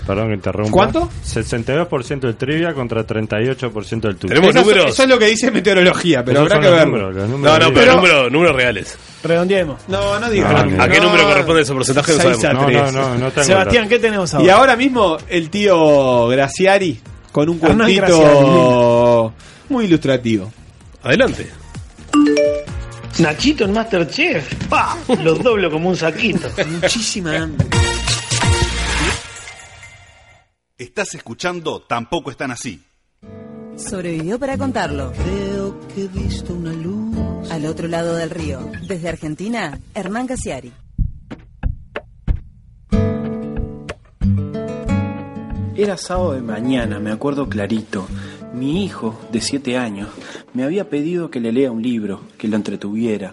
[0.07, 0.71] Perdón que interrumpa.
[0.71, 1.09] ¿Cuánto?
[1.25, 4.35] 62% del trivia contra 38% del tuyo.
[4.35, 4.87] ¿Tenemos Eso- números?
[4.93, 6.91] Eso es lo que dice meteorología, pero Esos habrá que los verlo.
[6.93, 8.99] números, los No, números no, pero números, números reales.
[9.25, 9.81] Redondeemos.
[9.89, 10.53] No, no digas.
[10.67, 11.07] No, ¿A, qué No.
[11.07, 12.13] número corresponde ese porcentaje?
[12.13, 12.45] No sabemos.
[12.45, 12.93] a No, tres.
[12.93, 14.47] no, no, Sebastián, ¿qué tenemos ahora?
[14.47, 17.01] Y ahora mismo el tío Graciari
[17.33, 19.33] con un Hernán cuentito
[19.69, 20.53] muy ilustrativo.
[21.03, 21.49] Adelante.
[23.19, 24.55] Nachito en Masterchef.
[24.69, 24.97] ¡Pa!
[25.23, 26.49] Los doblo como un saquito.
[26.81, 27.67] Muchísima hambre.
[30.79, 32.83] Estás escuchando Tampoco están así.
[33.79, 35.11] Sobrevivió para contarlo.
[35.13, 37.51] Creo que he visto una luz.
[37.51, 38.61] Al otro lado del río.
[38.87, 40.75] Desde Argentina, Hernán Casiari.
[45.75, 48.07] Era sábado de mañana, me acuerdo clarito.
[48.53, 50.11] Mi hijo, de siete años,
[50.53, 53.33] me había pedido que le lea un libro, que lo entretuviera,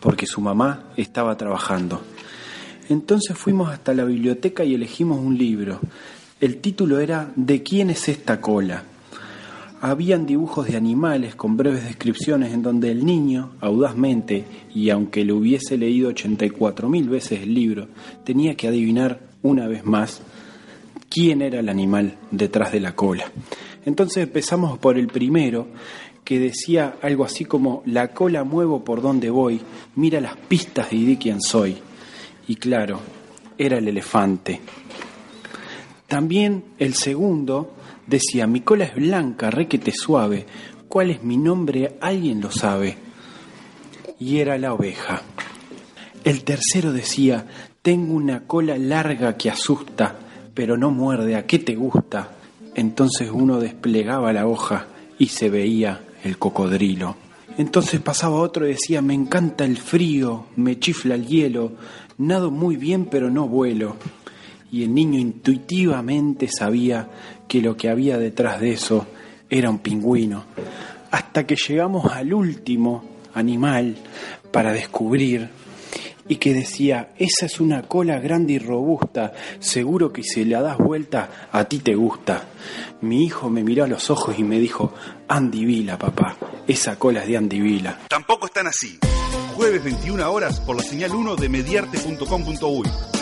[0.00, 2.02] porque su mamá estaba trabajando.
[2.88, 5.78] Entonces fuimos hasta la biblioteca y elegimos un libro.
[6.40, 8.84] El título era ¿De quién es esta cola?
[9.82, 15.34] Habían dibujos de animales con breves descripciones en donde el niño, audazmente, y aunque le
[15.34, 17.88] hubiese leído 84 mil veces el libro,
[18.24, 20.22] tenía que adivinar una vez más
[21.10, 23.30] quién era el animal detrás de la cola.
[23.84, 25.68] Entonces empezamos por el primero,
[26.24, 29.60] que decía algo así como, la cola muevo por donde voy,
[29.94, 31.76] mira las pistas y di quién soy.
[32.48, 32.98] Y claro,
[33.58, 34.60] era el elefante.
[36.10, 37.72] También el segundo
[38.08, 40.44] decía, mi cola es blanca, requete suave,
[40.88, 41.98] ¿cuál es mi nombre?
[42.00, 42.98] Alguien lo sabe.
[44.18, 45.22] Y era la oveja.
[46.24, 47.46] El tercero decía,
[47.80, 50.16] tengo una cola larga que asusta,
[50.52, 52.32] pero no muerde, ¿a qué te gusta?
[52.74, 57.14] Entonces uno desplegaba la hoja y se veía el cocodrilo.
[57.56, 61.70] Entonces pasaba otro y decía, me encanta el frío, me chifla el hielo,
[62.18, 63.94] nado muy bien pero no vuelo.
[64.72, 67.08] Y el niño intuitivamente sabía
[67.48, 69.06] que lo que había detrás de eso
[69.48, 70.44] era un pingüino.
[71.10, 73.04] Hasta que llegamos al último
[73.34, 73.96] animal
[74.52, 75.48] para descubrir
[76.30, 80.78] y que decía, esa es una cola grande y robusta, seguro que si la das
[80.78, 82.44] vuelta a ti te gusta.
[83.00, 84.94] Mi hijo me miró a los ojos y me dijo,
[85.26, 86.36] Andy Vila, papá,
[86.68, 87.98] esa cola es de Andy Vila.
[88.08, 89.00] Tampoco están así.
[89.56, 93.19] Jueves 21 horas por la señal 1 de mediarte.com.uy.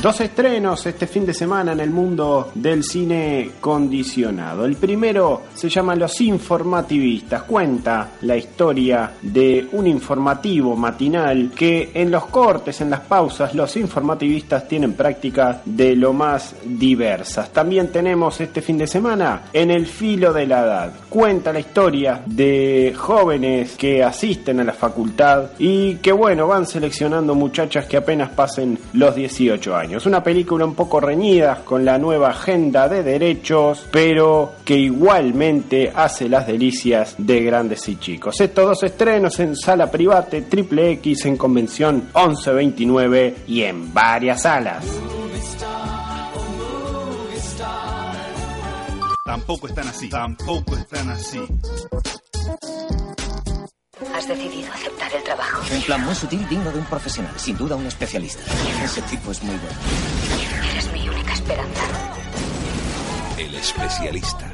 [0.00, 4.64] Dos estrenos este fin de semana en el mundo del cine condicionado.
[4.64, 7.42] El primero se llama Los Informativistas.
[7.42, 13.76] Cuenta la historia de un informativo matinal que en los cortes, en las pausas, los
[13.76, 17.52] informativistas tienen prácticas de lo más diversas.
[17.52, 20.92] También tenemos este fin de semana En el filo de la edad.
[21.08, 27.34] Cuenta la historia de jóvenes que asisten a la facultad y que bueno, van seleccionando
[27.34, 29.87] muchachas que apenas pasen los 18 años.
[29.96, 36.28] Una película un poco reñida con la nueva agenda de derechos, pero que igualmente hace
[36.28, 38.40] las delicias de grandes y chicos.
[38.40, 44.84] Estos dos estrenos en sala private, triple X en convención 1129 y en varias salas.
[49.26, 50.08] Tampoco están así.
[50.08, 51.40] Tampoco están así.
[54.14, 55.62] Has decidido aceptar el trabajo.
[55.74, 58.42] Un plan muy sutil, digno de un profesional, sin duda un especialista.
[58.84, 59.76] Ese tipo es muy bueno.
[60.70, 61.82] Eres mi única esperanza.
[63.36, 64.46] El especialista.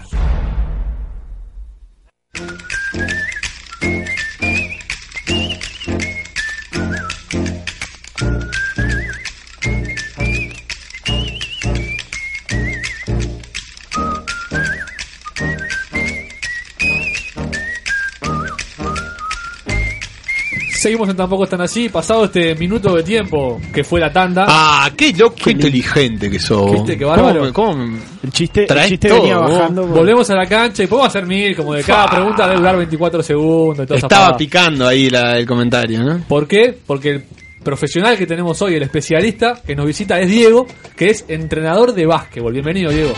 [20.84, 24.44] Seguimos en Tampoco Están Así, pasado este minuto de tiempo que fue la tanda.
[24.46, 26.72] Ah, qué loco, qué inteligente que sos.
[26.72, 26.98] ¿Viste?
[26.98, 27.50] Qué bárbaro.
[27.54, 29.80] ¿Cómo, cómo El chiste, el chiste todo, venía bajando.
[29.86, 32.76] por- Volvemos a la cancha y podemos hacer mil, como de cada pregunta debe durar
[32.76, 33.86] 24 segundos.
[33.90, 36.20] Y Estaba picando ahí la- el comentario, ¿no?
[36.28, 36.76] ¿Por qué?
[36.86, 37.24] Porque el
[37.62, 42.04] profesional que tenemos hoy, el especialista que nos visita es Diego, que es entrenador de
[42.04, 42.52] básquetbol.
[42.52, 43.14] Bienvenido, Diego.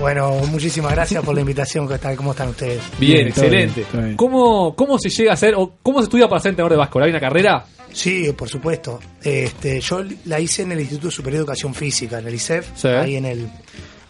[0.00, 1.86] Bueno, muchísimas gracias por la invitación.
[1.86, 2.16] ¿Qué tal?
[2.16, 2.80] ¿Cómo están ustedes?
[2.98, 3.74] Bien, Bien, todo excelente.
[3.80, 4.16] bien, todo bien.
[4.16, 7.02] ¿Cómo, ¿Cómo se llega a ser, o cómo se estudia para ser entrenador de básquetbol?
[7.04, 7.66] ¿Hay una carrera?
[7.92, 8.98] Sí, por supuesto.
[9.22, 12.88] Este, yo la hice en el Instituto Superior de Educación Física, en el ISEF, Sí.
[12.88, 13.50] ahí en el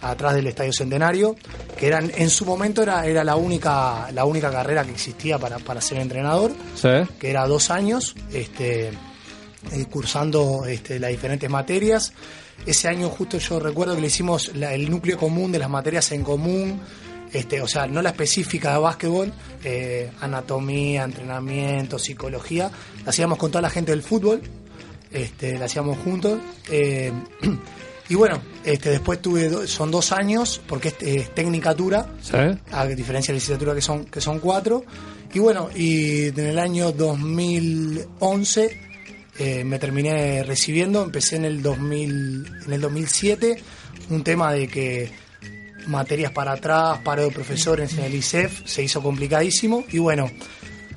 [0.03, 1.34] atrás del Estadio Centenario,
[1.76, 5.59] que eran en su momento era, era la única la única carrera que existía para,
[5.59, 6.88] para ser entrenador, Sí.
[7.18, 12.12] que era dos años, este, eh, cursando este, las diferentes materias.
[12.67, 16.13] Ese año justo yo recuerdo que le hicimos la- el núcleo común de las materias
[16.13, 16.81] en común,
[17.33, 19.33] este, o sea, no la específica de básquetbol,
[19.65, 22.71] eh, anatomía, entrenamiento, psicología,
[23.05, 24.41] la hacíamos con toda la gente del fútbol.
[25.13, 26.39] este, la hacíamos juntos.
[26.71, 27.13] eh,
[28.09, 32.07] y bueno, este, después tuve, do- son dos años, porque es, es tecnicatura,
[32.71, 34.85] a diferencia de licenciatura que son, que son cuatro.
[35.35, 38.81] Y bueno, y en el año 2011
[39.39, 43.62] eh, me terminé recibiendo, empecé en el, 2000, en el 2007,
[44.11, 45.11] un tema de que
[45.87, 49.85] materias para atrás, paro de profesores en el ICEF, se hizo complicadísimo.
[49.91, 50.31] Y bueno,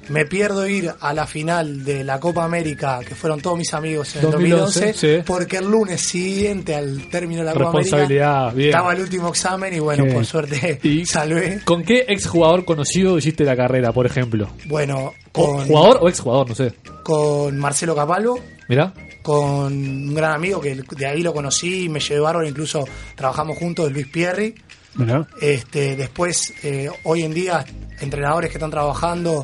[0.09, 4.15] me pierdo ir a la final de la Copa América, que fueron todos mis amigos
[4.15, 5.23] en el 2011, 2011, sí.
[5.25, 8.69] porque el lunes siguiente al término de la Copa América bien.
[8.69, 10.25] estaba el último examen y bueno, Qué por bien.
[10.25, 11.61] suerte ¿Y salvé.
[11.63, 14.49] ¿Con qué exjugador conocido hiciste la carrera, por ejemplo?
[14.65, 16.49] Bueno, con, ¿Jugador o exjugador?
[16.49, 16.73] No sé.
[17.03, 18.93] con Marcelo Capalvo, Mirá.
[19.21, 22.85] con un gran amigo que de ahí lo conocí, me llevé bárbaro, incluso
[23.15, 24.53] trabajamos juntos, Luis Pierri.
[24.95, 25.27] Mirá.
[25.41, 27.65] Este, después, eh, hoy en día,
[27.99, 29.43] entrenadores que están trabajando,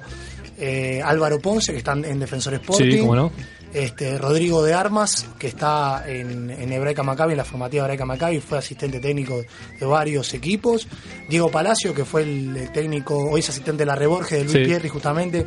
[0.60, 2.92] eh, Álvaro Ponce, que están en Defensor Sporting.
[2.92, 3.32] Sí, cómo no.
[3.72, 8.40] Este, Rodrigo de Armas, que está en, en Hebraica Maccabi, en la formativa Hebraica Maccabi,
[8.40, 9.44] fue asistente técnico
[9.80, 10.88] de varios equipos.
[11.30, 14.54] Diego Palacio, que fue el, el técnico, hoy es asistente de la Reborge de Luis
[14.54, 14.64] Sí.
[14.66, 15.46] Pierri, justamente,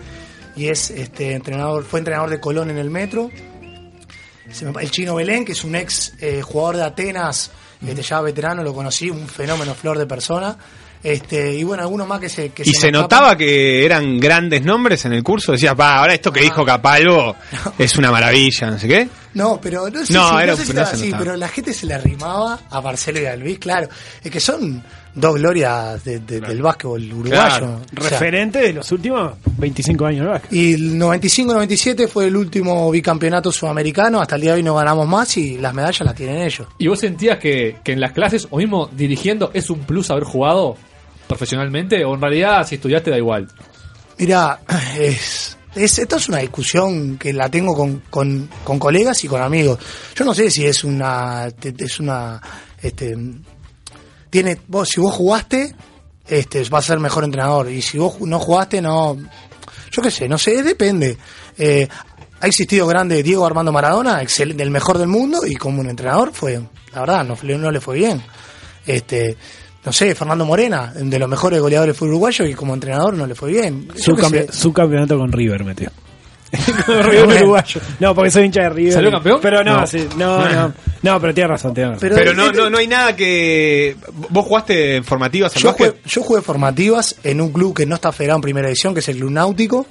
[0.54, 3.28] y es este entrenador, fue entrenador de Colón en el Metro.
[4.80, 7.50] El Chino Belén, que es un ex eh, jugador de Atenas,
[7.84, 10.56] este, ya veterano, lo conocí, un fenómeno flor de persona.
[11.02, 15.04] Este, y bueno, algunos más que se que ¿Y se notaba que eran grandes nombres
[15.04, 15.50] en el curso?
[15.52, 16.44] Decías, va, ahora esto que Ah.
[16.44, 17.34] dijo Capalvo
[17.78, 19.08] es una maravilla, no sé qué.
[19.34, 21.24] No, pero no sé No, si, no era- sé si no estaba se así, notaba.
[21.24, 23.88] pero la gente se le arrimaba a Marcelo y a Luis, claro.
[24.22, 24.82] Es que son
[25.14, 27.30] dos glorias de- de- del básquetbol uruguayo.
[27.30, 30.52] Claro, O sea, referente de los últimos 25 años de básquet.
[30.52, 34.20] y el 95-97 fue el último bicampeonato sudamericano.
[34.20, 36.68] Hasta el día de hoy no ganamos más y las medallas las tienen ellos.
[36.78, 40.24] ¿Y vos sentías que, que en las clases o mismo dirigiendo es un plus haber
[40.24, 40.76] jugado
[41.32, 42.04] profesionalmente?
[42.04, 43.48] ¿O en realidad si estudiaste da igual?
[44.18, 44.60] Mira,
[44.98, 49.78] es, es- esto es una discusión que la tengo con, con, colegas y con amigos.
[50.14, 52.40] Yo no sé si es una, es una,
[52.80, 53.16] este,
[54.30, 55.74] tiene, vos, si vos jugaste,
[56.26, 59.16] este, vas a ser mejor entrenador y si vos no jugaste, no,
[59.90, 61.16] yo qué sé, no sé, depende.
[61.58, 61.86] Eh,
[62.40, 66.32] ha existido grande Diego Armando Maradona, excelente, el mejor del mundo y como un entrenador
[66.32, 66.60] fue,
[66.92, 68.22] la verdad, no, no le fue bien.
[68.86, 69.36] Este,
[69.84, 73.34] no sé, Fernando Morena, de los mejores goleadores fue uruguayo y como entrenador no le
[73.34, 73.88] fue bien.
[73.96, 75.90] Su, campe- su campeonato con River metió.
[76.86, 77.80] con River uruguayo.
[77.98, 78.92] No, porque soy hincha de River.
[78.92, 79.38] ¿Salió campeón?
[79.42, 79.86] Pero no, No.
[79.86, 80.72] sí, no, no.
[81.02, 82.10] No, pero tiene razón, tiene razón.
[82.14, 83.96] Pero, no, no, no hay nada que...
[84.28, 87.96] ¿Vos jugaste en formativas al Yo jugué, yo jugué formativas en un club que no
[87.96, 89.84] está federado en primera edición, que es el Club Náutico.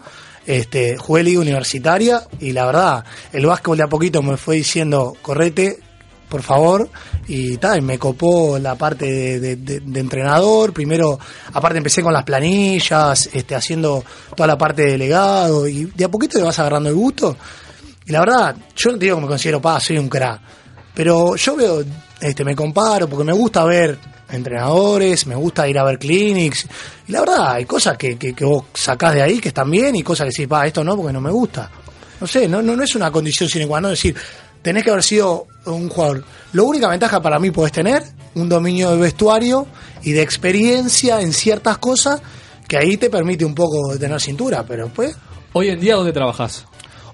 [0.48, 5.18] Este, jugué liga universitaria y la verdad, el básquetbol de a poquito me fue diciendo,
[5.22, 5.80] correte,
[6.32, 6.90] por favor,
[7.28, 10.72] y tal, me copó la parte de, entrenador.
[10.72, 11.20] Primero,
[11.52, 14.02] aparte empecé con las planillas, este, haciendo
[14.34, 17.36] toda la parte de delegado, y de a poquito te vas agarrando el gusto.
[18.06, 20.40] Y la verdad, yo no digo que me considero, pa, soy un crack.
[20.94, 21.84] Pero yo veo,
[22.22, 26.66] este, me comparo porque me gusta ver entrenadores, me gusta ir a ver clinics.
[27.10, 29.98] Y la verdad, hay cosas que, que, que vos sacás de ahí que están bien
[29.98, 31.70] y cosas que decís, pa, esto no, porque no me gusta.
[32.22, 34.16] No sé, no, no, no es una condición sine qua non decir,
[34.62, 36.24] tenés que haber sido un jugador.
[36.54, 38.04] La única ventaja para mí podés tener
[38.36, 39.68] un dominio de vestuario
[40.04, 42.22] y de experiencia en ciertas cosas
[42.68, 45.16] que ahí te permite un poco tener cintura, pero después
[45.54, 46.66] Hoy en día, ¿dónde trabajás?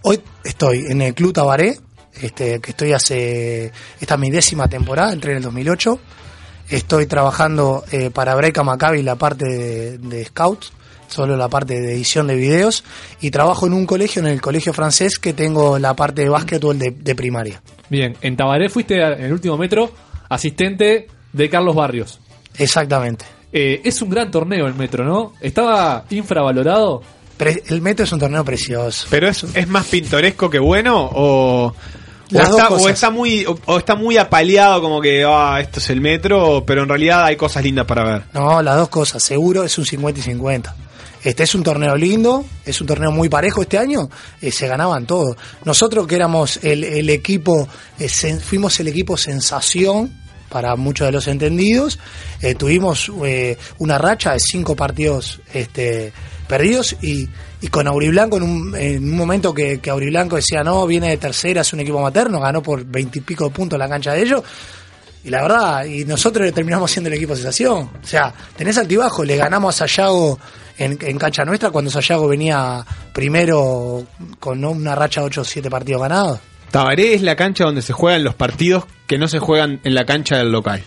[0.04, 1.80] Hoy estoy en el Club Tabaré,
[2.22, 3.72] este, que estoy hace.
[4.00, 6.00] Esta es mi décima temporada, entré en el 2008.
[6.70, 10.72] Estoy trabajando eh, para Breca Maccabi la parte de, de Scouts,
[11.08, 12.84] solo la parte de edición de videos.
[13.22, 16.78] Y trabajo en un colegio, en el colegio francés, que tengo la parte de básquetbol
[16.78, 17.62] de, de primaria.
[17.90, 19.92] Bien, en Tabaré fuiste en el último metro
[20.30, 22.20] asistente de Carlos Barrios.
[22.58, 23.26] Exactamente.
[23.52, 25.34] Eh, es un gran torneo el metro, ¿no?
[25.42, 27.02] ¿Estaba infravalorado?
[27.40, 29.08] el metro es un torneo precioso.
[29.12, 31.72] ¿Pero es, es más pintoresco que bueno o,
[32.34, 36.64] o está muy o, o está muy apaleado como que ah, esto es el metro,
[36.66, 38.24] pero en realidad hay cosas lindas para ver?
[38.34, 40.76] No, las dos cosas, seguro es un 50 y 50.
[41.28, 44.10] Este es un torneo lindo, es un torneo muy parejo este año,
[44.42, 45.36] eh, se ganaban todos.
[45.66, 47.68] Nosotros que éramos el, equipo,
[48.00, 50.10] eh, fuimos el equipo sensación
[50.48, 52.00] para muchos de los entendidos,
[52.42, 53.12] eh, tuvimos
[53.78, 56.14] una racha de cinco partidos este,
[56.48, 57.28] perdidos y,
[57.60, 61.18] y con Auriblanco en un, en un momento que, que Auriblanco decía no, viene de
[61.18, 64.44] tercera, es un equipo materno, ganó por veintipico de puntos la cancha de ellos,
[65.26, 67.90] y la verdad, y nosotros terminamos siendo el equipo sensación.
[68.02, 70.40] O sea, tenés altibajo, le ganamos a Sayago
[70.78, 74.06] en, en cancha nuestra cuando Sayago venía primero
[74.40, 76.40] con una racha de 8 o 7 partidos ganados.
[76.72, 80.06] Tabaré es la cancha donde se juegan los partidos que no se juegan en la
[80.06, 80.84] cancha del local.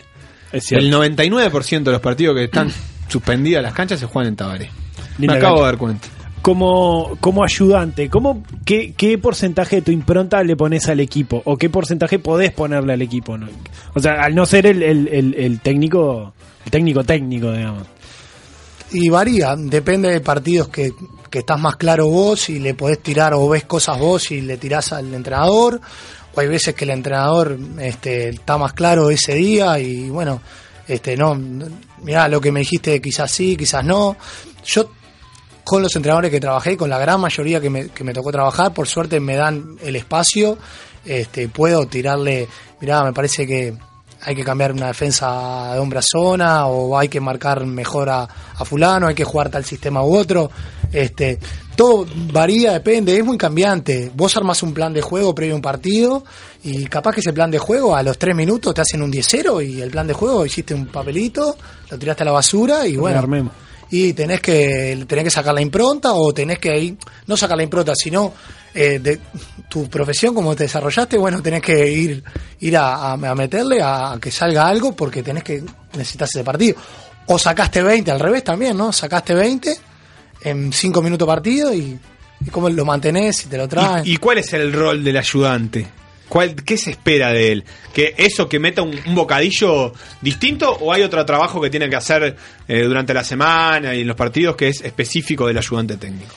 [0.59, 0.87] cierto.
[0.87, 2.71] El 99% de los partidos que están
[3.09, 4.71] suspendidas las canchas se juegan en Tabaré.
[5.19, 5.57] Me acabo cancha.
[5.57, 6.09] de dar cuenta.
[6.43, 11.43] como, como ayudante, ¿cómo, qué, ¿qué porcentaje de tu impronta le pones al equipo?
[11.45, 13.37] ¿O qué porcentaje podés ponerle al equipo?
[13.37, 13.49] no?
[13.95, 16.33] O sea, al no ser el, el, el, el técnico,
[16.65, 17.87] el técnico técnico, digamos.
[18.93, 20.95] Y varía, depende de partidos que,
[21.31, 24.57] que estás más claro vos y le podés tirar o ves cosas vos y le
[24.57, 25.81] tirás al entrenador,
[26.35, 30.43] o hay veces que el entrenador este, está más claro ese día y bueno,
[30.89, 31.37] este no,
[32.03, 34.17] mira lo que me dijiste quizás sí, quizás no.
[34.65, 34.91] Yo
[35.63, 38.75] con los entrenadores que trabajé, con la gran mayoría que me, que me tocó trabajar,
[38.75, 40.59] por suerte me dan el espacio,
[41.05, 42.49] este, puedo tirarle,
[42.81, 43.77] mirá, me parece que
[44.23, 48.23] hay que cambiar una defensa de hombre a zona o hay que marcar mejor a,
[48.23, 50.51] a fulano, hay que jugar tal sistema u otro.
[50.93, 51.39] Este,
[51.77, 54.11] todo varía, depende, es muy cambiante.
[54.15, 56.25] Vos armas un plan de juego previo a un partido
[56.63, 59.67] y capaz que ese plan de juego a los tres minutos te hacen un 10-0
[59.67, 61.57] y el plan de juego hiciste un papelito,
[61.91, 63.51] lo tiraste a la basura y bueno.
[63.91, 67.65] Y tenés que, tenés que sacar la impronta o tenés que ahí, no sacar la
[67.65, 68.33] impronta, sino
[68.73, 69.19] eh, de
[69.69, 72.23] tu profesión, como te desarrollaste, bueno, tenés que ir,
[72.61, 75.63] ir a, a- a meterle a, que salga algo porque tenés que,
[75.97, 76.77] necesitas ese partido.
[77.27, 78.93] O sacaste 20, al revés también, ¿no?
[78.93, 79.77] Sacaste 20
[80.43, 81.99] en 5 minutos partido y,
[82.45, 84.07] y cómo lo mantenés y te lo traen.
[84.07, 85.87] ¿Y, y cuál es el rol del ayudante?
[86.31, 87.65] ¿Cuál, ¿Qué se espera de él?
[87.93, 91.97] ¿Que eso que meta un, un bocadillo distinto o hay otro trabajo que tiene que
[91.97, 92.37] hacer
[92.69, 96.33] eh, durante la semana y en los partidos que es específico del ayudante técnico?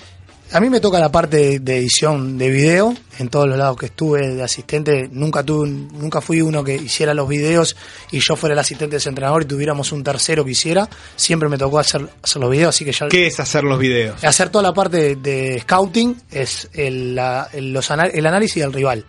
[0.52, 3.88] A mí me toca la parte de, edición de video, en todos los lados que
[3.88, 7.76] estuve de asistente, nunca tuve, un- nunca fui uno que hiciera los videos
[8.12, 11.50] y yo fuera el asistente de ese entrenador y tuviéramos un tercero que hiciera, siempre
[11.50, 13.08] me tocó hacer, hacer los videos, así que ya...
[13.08, 14.24] ¿Qué es hacer los videos?
[14.24, 18.74] Hacer toda la parte de, de scouting es el, la- el- los el análisis del
[18.74, 19.06] rival.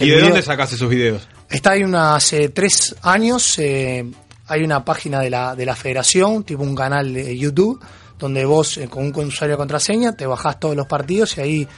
[0.00, 1.28] ¿Y de video- dónde sacas esos videos?
[1.50, 4.10] Está ahí una, hace tres años, eh,
[4.46, 7.78] hay una página de la, de la federación, tipo un canal de YouTube,
[8.18, 11.68] donde vos eh, con un usuario de contraseña te bajás todos los partidos y ahí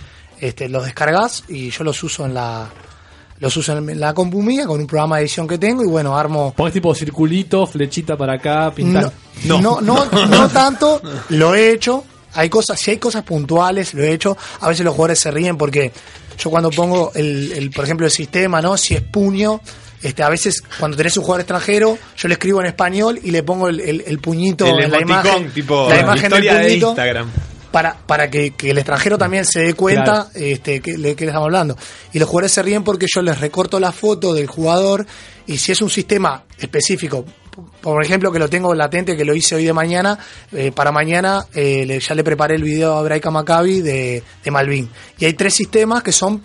[0.41, 2.69] este, los descargas y yo los uso en la
[3.41, 6.17] los uso en la compu mía con un programa de edición que tengo y bueno,
[6.17, 6.55] armo...
[6.57, 9.13] Pones tipo circulito, flechita para acá, pintar.
[9.45, 12.05] No, no, no, no tanto, lo he hecho.
[12.35, 14.37] Hay cosas, si hay cosas puntuales, lo he hecho.
[14.61, 15.93] A veces los jugadores se ríen porque
[16.39, 18.77] yo cuando pongo el, el, por ejemplo, el sistema, ¿no?
[18.77, 19.61] Si es puño,
[20.03, 23.43] este, a veces cuando tenés un jugador extranjero, yo le escribo en español y le
[23.43, 26.89] pongo el, el- el puñito El en la imagen, tipo la imagen del de puñito
[26.89, 27.31] Instagram.
[27.71, 31.31] para, para que, que el extranjero también se dé cuenta este, que, le, que le
[31.31, 31.77] estamos hablando.
[32.13, 35.07] Y los jugadores se ríen porque yo les recorto la foto del jugador
[35.47, 37.25] y si es un sistema específico,
[37.81, 40.19] por ejemplo, que lo tengo latente, que lo hice hoy de mañana,
[40.53, 44.51] eh, para mañana eh, le- ya le preparé el video a Braika Maccabi de, de
[44.51, 44.89] Malvin.
[45.19, 46.43] Y hay tres sistemas que son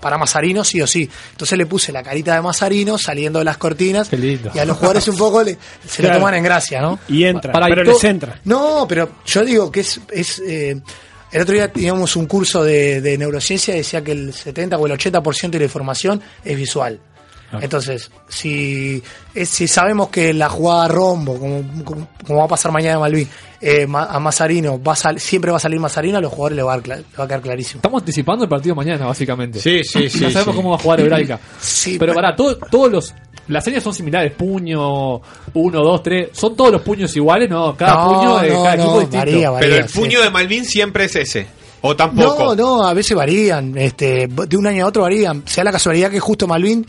[0.00, 1.08] para Mazarino sí o sí.
[1.30, 5.06] Entonces le puse la carita de Mazarino saliendo de las cortinas y a los jugadores
[5.08, 5.56] un poco le-
[5.86, 6.14] se Claro.
[6.14, 6.98] lo toman en gracia, ¿no?
[7.08, 8.40] Y entra, Para- pero les entra.
[8.44, 10.00] no, pero yo digo que es...
[10.10, 10.80] es eh,
[11.30, 14.86] el otro día teníamos un curso de, de neurociencia y decía que el 70 o
[14.86, 17.00] el 80% de la información es visual.
[17.60, 19.02] Entonces, si,
[19.34, 23.00] es- si sabemos que la jugada rombo, como, como, como va a pasar mañana a
[23.00, 23.28] Malvin,
[23.60, 26.56] eh, Ma- a Mazarino, va a sal- siempre va a salir Mazarino, a los jugadores
[26.56, 27.78] les va a, dar cla- les va a quedar clarísimo.
[27.78, 29.60] Estamos anticipando el partido mañana, básicamente.
[29.60, 30.56] Sí, sí, sí, Ya sabemos sí.
[30.60, 31.38] cómo va a jugar Hebraica.
[31.60, 33.14] Sí, pero para todo, todos los.
[33.48, 35.16] Las series son similares, puño
[35.54, 36.28] 1, 2, 3.
[36.32, 37.50] ¿Son todos los puños iguales?
[37.50, 39.18] No, cada No, puño de no, cada no, equipo distinto.
[39.18, 39.68] varía, varía.
[39.68, 39.98] Pero el sí.
[40.00, 41.46] puño de Malvin siempre es ese.
[41.80, 42.54] O tampoco.
[42.54, 43.76] No, no, a veces varían.
[43.76, 45.42] Este, de un año a otro varían.
[45.46, 46.86] Sea la casualidad que justo Malvin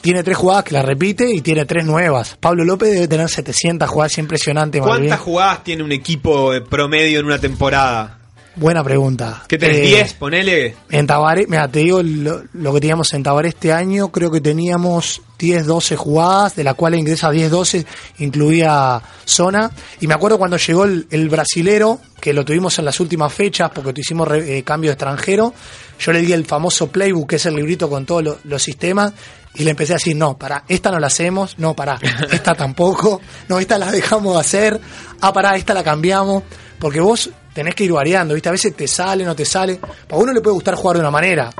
[0.00, 2.36] tiene tres jugadas que la repite y tiene tres nuevas.
[2.40, 4.80] Pablo López debe tener 700 jugadas, es impresionante.
[4.80, 4.96] Malvin.
[5.08, 8.18] ¿Cuántas jugadas tiene un equipo eh, promedio en una temporada?
[8.58, 9.42] Buena pregunta.
[9.48, 9.76] ¿Qué tenés?
[9.76, 10.14] Eh, ¿10?
[10.14, 10.74] Ponele.
[10.88, 14.40] En Tabaré, mira, te digo lo, lo que teníamos en Tabaré este año, creo que
[14.40, 17.84] teníamos 10, 12 jugadas, de las cuales ingresa 10, 12,
[18.20, 19.70] incluía zona.
[20.00, 23.70] Y me acuerdo cuando llegó el, el brasilero, que lo tuvimos en las últimas fechas,
[23.74, 25.52] porque hicimos re- eh, cambio de extranjero,
[25.98, 29.12] yo le di el famoso playbook, que es el librito con todos lo- los sistemas,
[29.58, 31.98] y le empecé a decir, no, para, esta no la hacemos, no, para,
[32.30, 34.80] esta tampoco, no, esta la dejamos de hacer,
[35.20, 36.42] ah, para, esta la cambiamos,
[36.78, 38.48] porque vos tenés que ir variando, ¿viste?
[38.48, 39.80] A veces te sale, no te sale.
[40.10, 41.50] A uno le puede gustar jugar de una manera,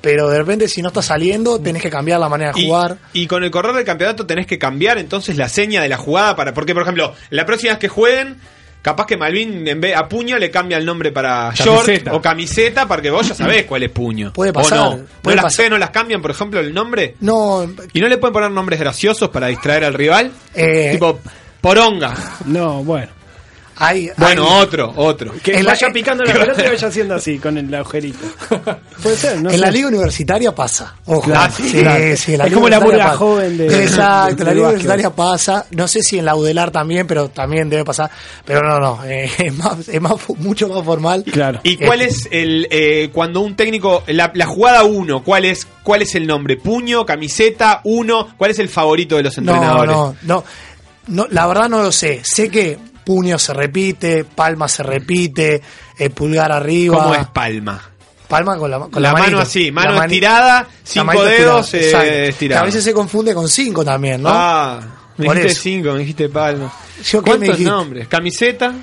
[0.00, 2.98] pero de repente si no está saliendo, tenés que cambiar la manera de Y, jugar.
[3.12, 6.34] y con el correr del campeonato tenés que cambiar entonces la seña de la jugada
[6.34, 6.52] para.
[6.52, 8.38] Porque, por ejemplo, la próxima vez que jueguen,
[8.86, 12.14] capaz que Malvin en vez a puño le cambia el nombre para short Camiseta.
[12.14, 14.32] o camiseta, porque vos ya sabés cuál es puño.
[14.32, 14.96] Puede ¿O pasar, no?
[14.98, 15.54] ¿No puede las, pasar.
[15.54, 17.16] ustedes no las cambian, por ejemplo, el nombre?
[17.18, 20.30] No, ¿Y no le pueden poner nombres graciosos para distraer al rival?
[20.54, 21.18] Eh, tipo,
[21.60, 22.14] poronga.
[22.44, 23.08] No, bueno.
[23.78, 25.32] Hay, Bueno, hay- otro, otro.
[25.42, 28.18] Que En la- vaya picando la pelota y vaya haciendo así, con el agujerito.
[29.02, 30.94] Puede ser, no en la liga universitaria pasa.
[31.04, 31.20] Ojo.
[31.22, 32.16] Claro, sí, claro.
[32.16, 33.16] sí, en Es como la pasa.
[33.16, 35.66] joven de- Exacto, del la liga universitaria pasa.
[35.72, 38.10] No sé si en la UDELAR también, pero también debe pasar.
[38.44, 39.04] Pero no, no.
[39.04, 41.22] eh, es más, es más, mucho más formal.
[41.30, 41.60] Claro.
[41.62, 46.02] ¿Y cuál es el eh, cuando un técnico la, la jugada 1, cuál es cuál
[46.02, 46.56] es el nombre?
[46.56, 49.94] Puño, camiseta, uno, ¿cuál es el favorito de los No, entrenadores?
[49.94, 50.44] no, no,
[51.08, 51.26] no.
[51.30, 52.20] La verdad no lo sé.
[52.24, 55.62] Sé que puño se repite, palma se repite,
[55.96, 56.98] eh, pulgar arriba.
[56.98, 57.80] ¿Cómo es palma?
[58.26, 62.62] Palma con la, con La mano así, mano La estirada, cinco dedos, eh, estirada.
[62.62, 64.30] A veces se confunde con cinco también, ¿no?
[64.32, 64.80] Ah,
[65.16, 65.62] me Por dijiste eso.
[65.62, 66.72] cinco, me dijiste palma.
[67.04, 67.70] Yo, ¿qué me ¿Cuántos dijiste?
[67.70, 68.08] nombres?
[68.08, 68.74] Camiseta.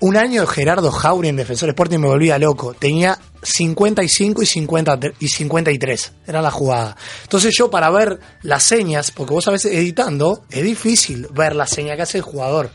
[0.00, 2.74] Un año Gerardo Jauri en Defensor Sporting me volvía loco.
[2.74, 6.12] Tenía 55 y, 50, y 53.
[6.26, 6.96] Era la jugada.
[7.22, 11.66] Entonces yo para ver las señas, porque vos a veces editando, es difícil ver la
[11.66, 12.70] seña que hace el jugador.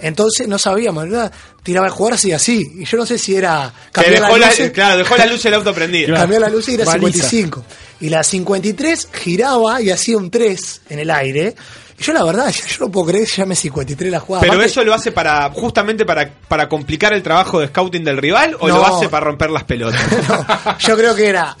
[0.00, 1.32] Entonces no sabíamos, ¿verdad?
[1.62, 2.66] tiraba el jugador así así.
[2.78, 3.72] Y yo no sé si era...
[3.86, 6.14] Que cambiar dejó la, luces, claro, dejó la luz del auto prendida.
[6.14, 7.28] Cambió la luz y era Baliza.
[7.28, 7.64] 55.
[8.00, 11.54] Y la 53 giraba y hacía un 3 en el aire.
[11.98, 14.40] Y yo la verdad, ya- yo no puedo creer que se llame 53 la jugada.
[14.42, 18.16] Pero Aparte- eso lo hace para justamente para, para complicar el trabajo de scouting del
[18.18, 18.76] rival o No.
[18.78, 20.00] lo hace para romper las pelotas.
[20.78, 21.56] Yo creo que era.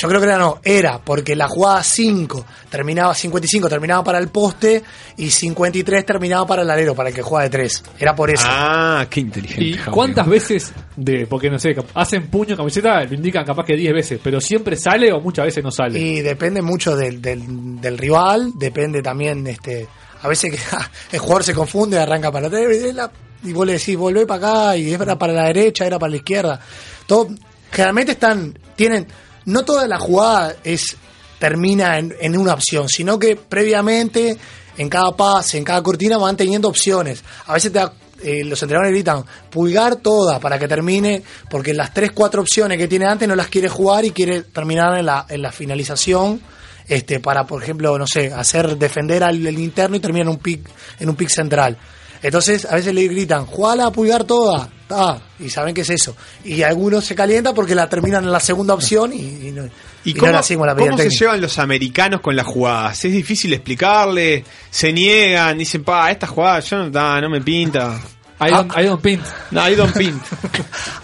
[0.00, 4.28] Yo creo que era no, era porque la jugada 5 terminaba, 55 terminaba para el
[4.28, 4.82] poste
[5.16, 7.82] y 53 terminaba para el alero, para el que juega de 3.
[7.98, 8.44] Era por eso.
[8.48, 9.64] Ah, qué inteligente.
[9.64, 13.92] ¿Y cuántas veces, de porque no sé, hacen puño, camiseta, lo indican capaz que 10
[13.92, 15.98] veces, pero siempre sale o muchas veces no sale?
[15.98, 19.88] Y depende mucho del, del, del rival, depende también, este
[20.22, 20.58] a veces que
[21.16, 23.10] el jugador se confunde, arranca para atrás y la-
[23.44, 26.16] y vos le decís, volvé para acá, y era para la derecha, era para la
[26.16, 26.60] izquierda.
[27.06, 27.28] Todo,
[27.70, 29.06] generalmente están, tienen,
[29.48, 30.96] no toda la jugada es
[31.38, 34.36] termina en, en una opción, sino que previamente,
[34.76, 37.22] en cada pase, en cada cortina, van teniendo opciones.
[37.46, 37.80] A veces te
[38.20, 42.88] eh, los entrenadores gritan pulgar toda para que termine, porque las 3, 4 opciones que
[42.88, 46.40] tiene antes no las quiere jugar y quiere terminar en la, en la finalización.
[46.86, 50.38] Este, para, por ejemplo, no sé, hacer defender al, al interno y termina en un
[50.38, 50.68] pick,
[50.98, 51.76] en un pick central.
[52.22, 56.16] Entonces, a veces le gritan, jugala a pulgar toda, ta, y saben qué es eso.
[56.44, 59.64] Y algunos se calientan porque la terminan en la segunda opción y, y no,
[60.04, 62.46] ¿Y y no cómo, la siguen con la cómo se llevan los americanos con las
[62.46, 63.04] jugadas?
[63.04, 68.00] Es difícil explicarle, se niegan, dicen, pa, esta jugada yo no, no me pinta.
[68.40, 69.22] I don't, I don't pint.
[69.50, 70.20] No, I don't pint.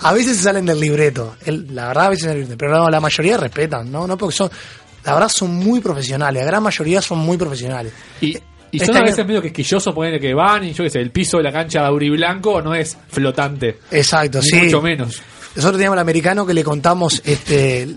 [0.02, 2.78] A veces se salen del libreto, el- la verdad a veces salen del libreto, pero
[2.78, 4.06] no, la mayoría respetan, ¿no?
[4.06, 4.50] No porque son,
[5.04, 7.92] la verdad son muy profesionales, la gran mayoría son muy profesionales.
[8.20, 8.38] Y,
[8.74, 11.00] y Este son a año- veces medio quisquillosos, ponerle que van y yo qué sé,
[11.00, 13.78] el piso de la cancha de Auriblanco no es flotante.
[13.90, 14.56] Exacto, Ni sí.
[14.62, 15.22] mucho menos.
[15.56, 17.96] Nosotros teníamos al americano que le contamos, este, el-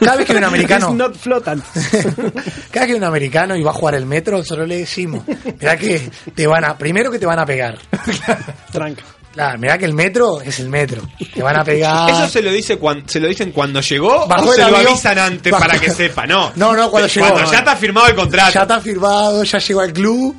[0.00, 1.62] cada vez que hay un americano, It's not flotant.
[1.72, 5.22] cada vez que hay un americano y va a jugar el metro, nosotros le decimos,
[5.60, 7.78] mirá que te van a, primero que te van a pegar.
[8.72, 9.04] Tranca.
[9.32, 11.02] Claro, mirá que el metro es el metro.
[11.34, 12.10] Te van a pegar.
[12.10, 15.18] ¿Eso se lo dice cuan- se lo dicen cuando llegó Bajó o se lo avisan
[15.18, 16.26] antes para que sepa?
[16.26, 16.52] No.
[16.56, 17.38] No, no, cuando llegó.
[17.50, 18.52] ya está firmado el contrato.
[18.52, 20.36] Ya está firmado, ya llegó al club.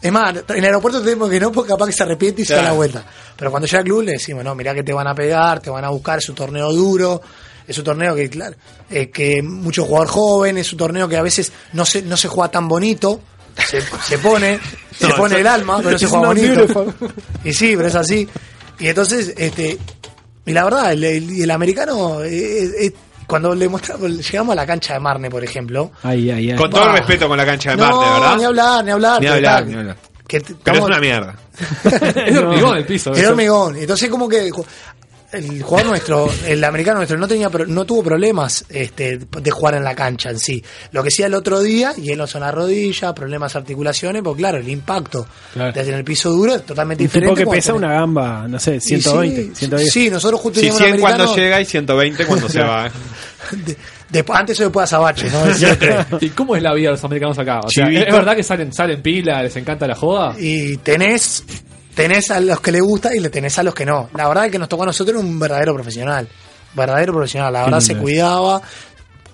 [0.00, 2.54] Es más, en el aeropuerto tenemos que no, porque capaz que se arrepiente y se
[2.54, 2.72] da Claro.
[2.74, 3.04] la vuelta.
[3.36, 5.70] Pero cuando llega al club le decimos, no, mirá que te van a pegar, te
[5.70, 7.22] van a buscar, es un torneo duro,
[7.66, 8.56] es un torneo que, claro,
[8.90, 12.26] eh, que mucho jugador joven, es un torneo que a veces no se, no se
[12.26, 13.20] juega tan bonito,
[13.56, 14.58] se, se pone,
[14.96, 16.84] se No, pone el alma, pero no se it's juega not bonito.
[16.84, 17.12] beautiful.
[17.44, 18.28] Y sí, pero es así.
[18.78, 19.78] Y entonces, este,
[20.46, 22.92] y la verdad, el, el- el americano, eh, eh,
[23.26, 26.56] cuando le mostramos, llegamos a la cancha de Marne, por ejemplo, Ay, ay, ay.
[26.56, 28.36] Con todo el respeto con la cancha de no, Marte, ¿verdad?
[28.36, 29.20] ni hablar, ni hablar.
[29.20, 29.96] Ni hablar, ni hablar.
[30.26, 31.34] que Pero es estamos- una mierda.
[32.26, 33.12] Es hormigón el piso.
[33.12, 33.76] es hormigón.
[33.76, 34.50] Entonces como que
[35.32, 39.74] el jugador nuestro, el americano nuestro, no tenía pro- no tuvo problemas este, de jugar
[39.76, 40.62] en la cancha en sí.
[40.92, 44.22] Lo que sí el otro día, y él no son la rodilla, problemas de articulaciones,
[44.22, 45.72] porque claro, el impacto Claro.
[45.72, 47.44] de en el piso duro es totalmente Un tipo diferente.
[47.44, 49.92] que pesa tenés- una gamba, no sé, Y 120, sí, 110.
[49.92, 52.86] Sí, nosotros justo Sí, teníamos un 100 cuando llega y 120 cuando se va.
[52.86, 52.90] ¿eh?
[54.10, 56.18] de- antes o después de Azabache, ¿no?
[56.20, 57.60] ¿Y cómo es la vida de los americanos acá?
[57.60, 57.86] O sea.
[57.88, 60.34] ¿Es verdad que salen, salen pila, les encanta la joda?
[60.38, 61.42] Y tenés,
[61.94, 64.10] tenés a los que le gusta y le tenés a los que no.
[64.14, 66.28] La verdad, el que nos tocó a nosotros un verdadero profesional.
[66.74, 67.52] Verdadero profesional.
[67.52, 68.62] La verdad, se cuidaba.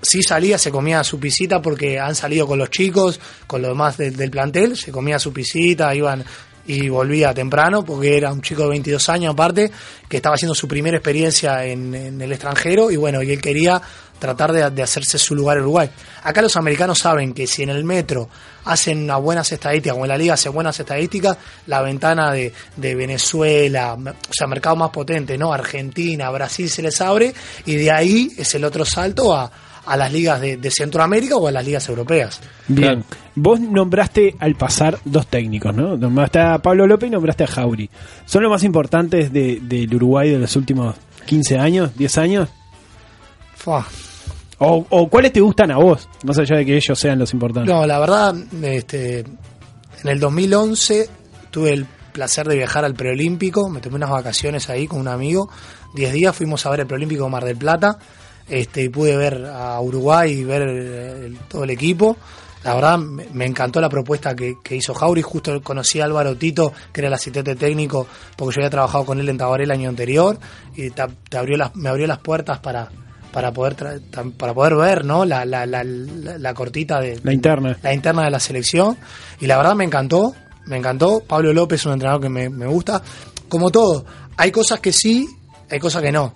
[0.01, 3.97] Sí salía, se comía su pisita porque han salido con los chicos, con los demás
[3.97, 4.77] del, del plantel.
[4.77, 6.25] Se comía su pisita, iban
[6.69, 9.73] y volvía temprano porque era un chico de 22 años aparte
[10.07, 13.81] que estaba haciendo su primera experiencia en, en el extranjero y bueno, y él quería
[14.19, 15.89] tratar de, de hacerse su lugar en Uruguay.
[16.23, 18.29] Acá los americanos saben que si en el metro
[18.65, 22.95] hacen unas buenas estadísticas, o en la liga hacen buenas estadísticas, la ventana de, de
[22.95, 25.53] Venezuela, o sea, mercado más potente, ¿no?
[25.53, 27.33] Argentina, Brasil se les abre
[27.65, 29.51] y de ahí es el otro salto a,
[29.87, 32.41] a las ligas de, de Centroamérica o a las ligas europeas.
[32.67, 33.05] Bien.
[33.35, 35.97] Vos nombraste al pasar dos técnicos, ¿no?
[35.97, 37.89] Nombraste a Pablo López y nombraste a Jauri.
[38.27, 42.49] ¿Son los más importantes de- del Uruguay de los últimos 15 años, 10 años?
[43.57, 43.87] Fua.
[44.61, 47.73] O, cuáles te gustan a vos, más allá de que ellos sean los importantes?
[47.73, 51.09] No, la verdad, este, en el 2011
[51.51, 55.49] tuve el placer de viajar al preolímpico, me tomé unas vacaciones ahí con un amigo,
[55.95, 57.99] 10 días fuimos a ver el preolímpico de Mar del Plata,
[58.49, 60.87] este, y pude ver a Uruguay y ver el-
[61.25, 62.17] el- todo el equipo.
[62.65, 65.23] La verdad, me, encantó la propuesta que, hizo Jauri.
[65.23, 69.21] Justo conocí a Álvaro Tito, que era el asistente técnico, porque yo había trabajado con
[69.21, 70.39] él en Tabaré el año anterior,
[70.75, 72.89] y te abrió las, me abrió las puertas para,
[73.39, 75.25] para poder tra- para poder ver ¿no?
[75.25, 77.79] la, la, la, la- cortita de, La interna.
[77.81, 78.97] la interna de la selección
[79.39, 80.35] y la verdad me encantó,
[80.67, 81.21] me encantó.
[81.25, 83.01] Pablo López es un entrenador que me, me gusta.
[83.49, 84.05] Como todo,
[84.37, 85.29] hay cosas que sí,
[85.71, 86.35] hay cosas que no.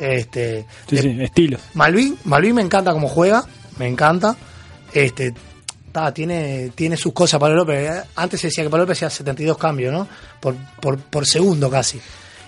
[0.00, 1.60] Este, Sí, sí, estilos.
[1.74, 3.44] Malvin, Malvin me encanta cómo juega,
[3.78, 4.34] me encanta.
[4.92, 5.32] Este,
[5.92, 8.02] ta, tiene, tiene sus cosas Pablo López.
[8.16, 10.08] Antes se decía que Pablo López hacía 72 cambios, ¿no?
[10.40, 12.00] Por, por, por segundo casi.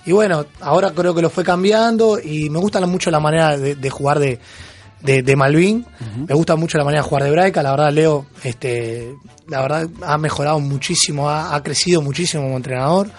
[0.07, 3.75] Y bueno, ahora creo que lo fue cambiando y me gusta mucho la manera de,
[3.75, 4.39] de jugar de,
[5.01, 5.85] de, de Malvin.
[6.27, 7.61] Me gusta mucho la manera de jugar de Braica.
[7.61, 9.13] La verdad, Leo, este,
[9.47, 13.09] la verdad, ha mejorado muchísimo, ha, ha crecido muchísimo como entrenador.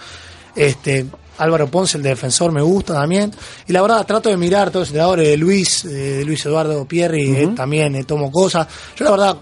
[0.55, 1.05] Este,
[1.37, 3.31] Álvaro Ponce, el de defensor, me gusta también.
[3.67, 7.35] Y la verdad, trato de mirar todos los entrenadores de Luis, de Luis Eduardo Pierri,
[7.35, 8.67] eh, también eh, tomo cosas.
[8.97, 9.37] Yo la verdad,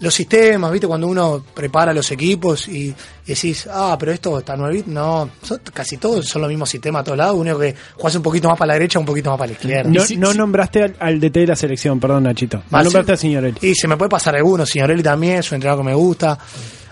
[0.00, 0.86] los sistemas, ¿viste?
[0.86, 2.94] Cuando uno prepara los equipos y, y
[3.26, 4.90] decís, ah, pero esto está nuevito.
[4.90, 7.34] No, son- casi todos son los mismos sistemas a todos lados.
[7.36, 9.90] Único que jugás un poquito más para la derecha, un poquito más para la izquierda.
[9.90, 12.58] No, no nombraste al, al DT de la selección, perdón, Nachito.
[12.70, 13.58] No Ah, nombraste a Signorelli.
[13.62, 14.64] Y se me puede pasar alguno.
[14.64, 16.38] Signorelli también es un entrenador que me gusta.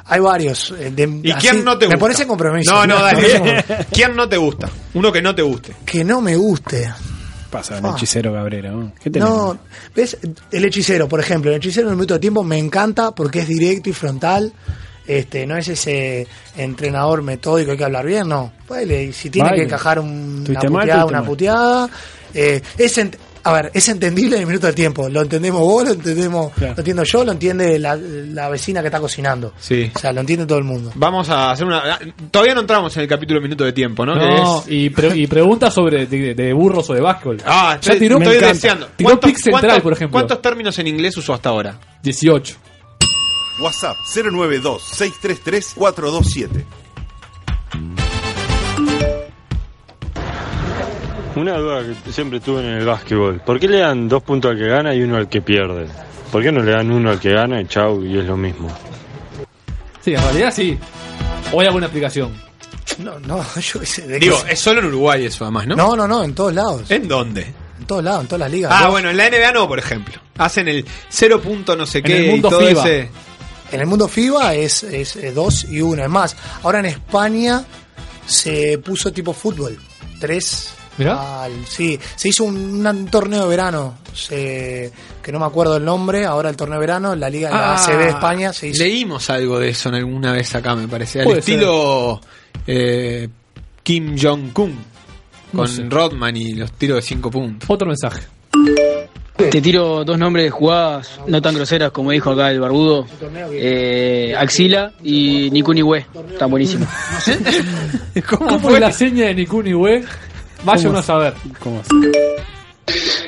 [0.09, 0.73] Hay varios.
[0.79, 1.97] eh, de- ¿Y así- quién no te gusta?
[1.97, 2.73] Me pones en compromiso.
[2.73, 3.33] No, no, dale.
[3.39, 3.75] compromiso.
[3.93, 4.69] ¿Quién no te gusta?
[4.95, 5.75] Uno que no te guste.
[5.85, 6.93] Que no me guste.
[7.51, 7.93] Pasa, el Ah.
[7.97, 8.71] hechicero Cabrera.
[8.71, 8.93] ¿no?
[9.03, 9.11] ¿Qué?
[9.11, 9.59] No,
[9.95, 10.17] ¿ves?
[10.51, 13.49] El hechicero, por ejemplo, el hechicero en el minuto de tiempo me encanta porque es
[13.49, 14.53] directo y frontal.
[15.07, 16.27] Este, no es ese
[16.57, 18.53] entrenador metódico, hay que hablar bien, no.
[19.13, 21.89] Si tiene que encajar un- una mal, puteada, una puteada.
[22.35, 23.01] eh, es
[23.49, 25.09] a ver, es entendible en el minuto del tiempo.
[25.09, 28.99] Lo entendemos vos, lo entendemos, lo entiendo yo, lo entiende la, la vecina que está
[29.01, 29.53] cocinando.
[29.59, 29.91] Sí.
[29.95, 30.93] O sea, lo entiende todo el mundo.
[30.97, 31.99] Vamos a hacer una.
[32.31, 34.15] Todavía no entramos en el capítulo minuto de tiempo, ¿no?
[34.15, 37.39] No, es- y, pre- y preguntas sobre de, de burros o de básquetbol.
[37.47, 38.89] Ah, ya estoy, tiró, estoy deseando.
[38.97, 40.13] tiró ¿Cuántos- pick central, cuántos- por ejemplo.
[40.13, 41.79] ¿Cuántos términos en inglés usó hasta ahora?
[42.03, 42.57] 18.
[43.63, 46.65] WhatsApp 092-633-427.
[51.37, 53.41] Una duda que siempre tuve en el básquetbol.
[53.41, 55.87] ¿Por qué le dan dos puntos al que gana y uno al que pierde?
[56.33, 58.69] ¿Por qué no le dan uno al que gana y chau y es lo mismo?
[60.03, 60.79] Sí, en realidad sí.
[61.53, 62.33] O hay alguna explicación.
[62.99, 64.07] No, no, yo qué sé.
[64.07, 65.77] de Digo, es solo en Uruguay eso, además, ¿no?
[65.77, 66.91] no, no, no, en todos lados.
[66.91, 67.43] ¿En dónde?
[67.81, 68.73] En todos lados, en todas las ligas.
[68.75, 70.15] Ah, Vos- bueno, en la NBA no, por ejemplo.
[70.39, 72.83] Hacen el 0 punto no sé En qué el mundo y todo FIBA.
[72.89, 73.11] ese.
[73.73, 76.03] En el mundo FIBA es, es 2 y 1.
[76.05, 77.63] Es más, ahora en España
[78.25, 79.77] se puso tipo fútbol.
[80.97, 81.53] 3 al.
[81.67, 83.99] Sí, se hizo un, un torneo de verano.
[84.15, 84.91] se-
[85.23, 86.25] que no me acuerdo el nombre.
[86.25, 88.83] Ahora el torneo de verano, la Liga la Ah, ACB de España se hizo.
[88.83, 91.23] Leímos algo de eso en alguna vez acá, me parece.
[91.23, 92.21] Al estilo
[92.67, 93.29] eh,
[93.83, 94.75] Kim Jong-un.
[95.53, 95.85] No Con sé.
[95.89, 97.69] Rodman y los tiros de 5 puntos.
[97.71, 98.23] Otro mensaje.
[99.37, 103.07] Te tiro dos nombres de jugadas no tan groseras como dijo acá el barbudo.
[103.53, 106.07] Eh, Axila y Nikuniwe.
[106.33, 106.89] Están buenísimos.
[108.29, 109.73] ¿Cómo, fue la seña de Nikuni?
[110.65, 111.35] Vaya ¿Cómo uno a saber.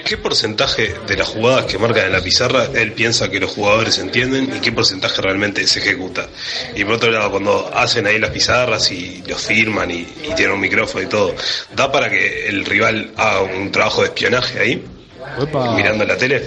[0.05, 3.99] ¿Qué porcentaje de las jugadas que marcan en la pizarra él piensa que los jugadores
[3.99, 6.27] entienden y qué porcentaje realmente se ejecuta?
[6.75, 10.53] Y por otro lado, cuando hacen ahí las pizarras y los firman y, y tienen
[10.53, 11.35] un micrófono y todo,
[11.77, 14.85] ¿da para que el rival haga un trabajo de espionaje ahí?
[15.77, 16.43] Mirando la tele.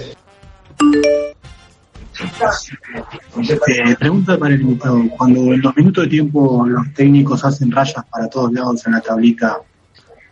[3.68, 5.02] Eh, pregunta para el invitado.
[5.16, 9.00] Cuando en los minutos de tiempo los técnicos hacen rayas para todos lados en la
[9.00, 9.58] tablita,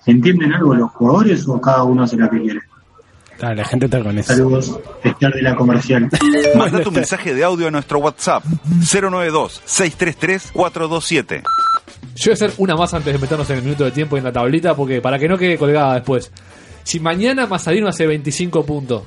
[0.06, 2.60] ¿entienden algo los jugadores o cada uno hace la que quiere?
[3.42, 4.34] Ah, la gente está con eso.
[4.34, 6.10] Saludos, Esther de la comercial.
[6.56, 8.44] Manda tu mensaje de audio a nuestro WhatsApp
[8.80, 11.42] 092-633-427.
[12.16, 14.18] Yo voy a hacer una más antes de meternos en el minuto de tiempo y
[14.18, 16.30] en la tablita, porque para que no quede colgada después.
[16.82, 19.04] Si mañana Mazarino hace 25 puntos,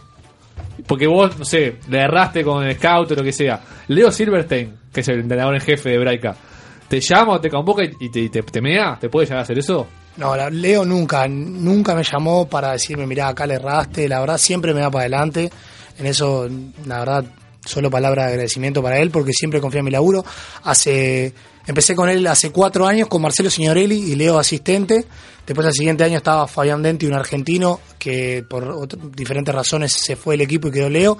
[0.88, 4.74] porque vos, no sé, le erraste con el scout o lo que sea, Leo Silverstein,
[4.92, 6.36] que es el entrenador en jefe de Braica,
[6.88, 9.44] te llama o te convoca y te, y te, te mea, ¿te puede llegar a
[9.44, 9.88] hacer eso?
[10.18, 14.08] No, la- Leo nunca, nunca me llamó para decirme, mirá, acá le erraste.
[14.08, 15.50] La verdad, siempre me da para adelante.
[15.98, 16.48] En eso,
[16.86, 17.26] la verdad,
[17.66, 20.24] solo palabra de agradecimiento para él porque siempre confía en mi laburo.
[20.64, 21.34] Hace,
[21.66, 25.06] empecé con él hace cuatro años con Marcelo Signorelli y Leo asistente.
[25.46, 30.36] Después al siguiente año estaba Fabián Denti, un argentino que por diferentes razones se fue
[30.36, 31.18] del equipo y quedó Leo.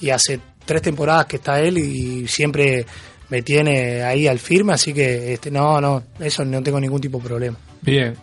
[0.00, 2.86] Y hace tres temporadas que está él y siempre
[3.28, 7.18] me tiene ahí al firme, así que este, no, no, eso no tengo ningún tipo
[7.18, 7.56] de problema.
[7.82, 8.14] Bien.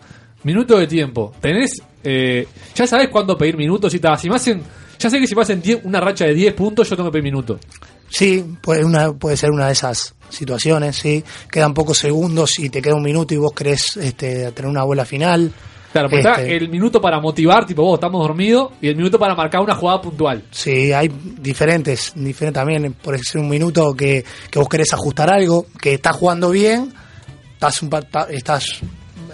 [0.44, 1.32] Minuto de tiempo.
[1.40, 1.82] Tenés.
[2.02, 3.92] eh, ya sabes cuándo pedir minutos.
[3.92, 4.62] Si, ta, si me hacen.
[4.98, 7.14] Ya sé que si me hacen 10 una racha de 10 puntos, yo tengo que
[7.14, 7.60] pedir minutos.
[8.08, 11.24] Sí, puede, una, puede ser una de esas situaciones, sí.
[11.50, 15.04] Quedan pocos segundos y te queda un minuto y vos querés este, tener una bola
[15.04, 15.50] final.
[15.92, 19.18] Claro, porque está Este, el minuto para motivar, tipo, vos estamos dormidos, y el minuto
[19.18, 20.42] para marcar una jugada puntual.
[20.50, 21.08] Sí, hay
[21.40, 22.92] diferentes, diferentes también.
[22.94, 26.92] Por ser un minuto que, que vos querés ajustar algo, que estás jugando bien,
[27.54, 27.90] estás, un,
[28.30, 28.80] estás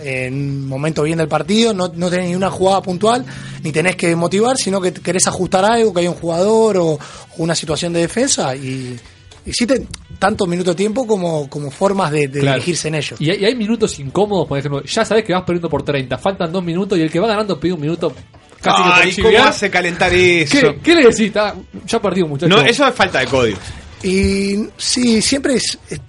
[0.03, 3.24] en un momento bien del partido, no, no tenés ni una jugada puntual,
[3.62, 6.98] ni tenés que motivar, sino que querés ajustar algo, que hay un jugador o, o
[7.38, 8.98] una situación de defensa y
[9.46, 9.86] existen
[10.18, 12.57] tanto minuto de tiempo como, como formas de, de Claro.
[12.57, 13.20] elegirse en ellos.
[13.20, 16.18] Y hay, y hay minutos incómodos, por ejemplo, ya sabes que vas perdiendo por 30,
[16.18, 18.12] faltan 2 minutos y el que va ganando pide un minuto
[18.61, 20.59] casi Ay, ¿cómo hace calentar eso?
[20.74, 21.32] ¿Qué, qué le decís?
[21.36, 21.55] Ah,
[21.86, 22.55] ya perdí un muchacho.
[22.55, 23.59] No, eso es falta de código.
[24.03, 26.01] Y sí, siempre es, es,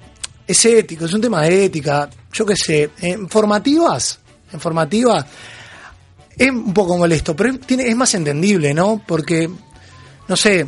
[0.47, 2.09] es ético, es un tema de ética.
[2.33, 4.19] Yo qué sé, en formativas,
[4.51, 5.25] en formativas,
[6.37, 9.01] es un poco molesto, pero tiene, es más entendible, ¿no?
[9.05, 9.49] Porque,
[10.27, 10.65] no sé,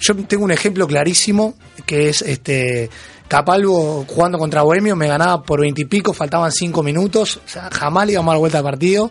[0.00, 1.54] yo tengo un ejemplo clarísimo,
[1.86, 2.90] que es este
[3.28, 8.12] Capalvo jugando contra Bohemio, me ganaba por veintipico, faltaban cinco minutos, o sea, jamás le
[8.12, 9.10] íbamos a dar vuelta al partido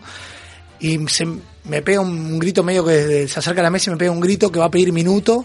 [0.78, 1.26] y se,
[1.64, 4.20] me pega un, grito medio que se acerca a la mesa y me pega un
[4.20, 5.44] grito que va a pedir minuto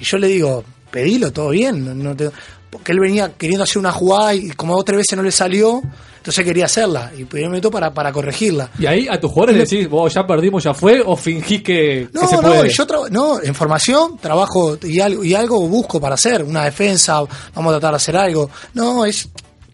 [0.00, 2.30] y yo le digo, pedilo, todo bien, no te-
[2.70, 5.32] porque él venía queriendo hacer una jugada y como dos o tres veces no le
[5.32, 5.82] salió,
[6.18, 8.70] entonces quería hacerla y pidió un minuto para, para corregirla.
[8.78, 11.62] Y ahí a tus jugadores le decís, vos ya perdimos, ya fue, o fingís que,
[11.62, 12.68] que No, se no, puede.
[12.68, 17.22] yo no, en formación trabajo y algo, y algo busco para hacer, una defensa,
[17.54, 18.50] vamos a tratar de hacer algo.
[18.74, 19.28] No, es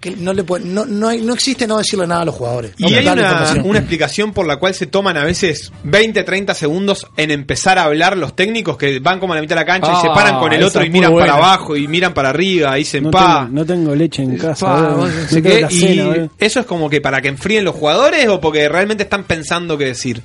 [0.05, 2.72] que no le puede- no, no, hay- no existe no decirle nada a los jugadores.
[2.78, 6.55] no Y hay una, una explicación por la cual se toman a veces 20, 30
[6.55, 9.66] segundos en empezar a hablar los técnicos que van como a la mitad de la
[9.66, 11.32] cancha y Ah, se paran con el esa otro y miran buena.
[11.32, 13.44] para abajo y miran para arriba y dicen No pa.
[13.46, 14.66] tengo, no tengo leche en casa.
[14.66, 18.40] pa, sé la y cena, eso es como que para que enfríen los jugadores o
[18.40, 20.20] porque realmente están pensando qué decir.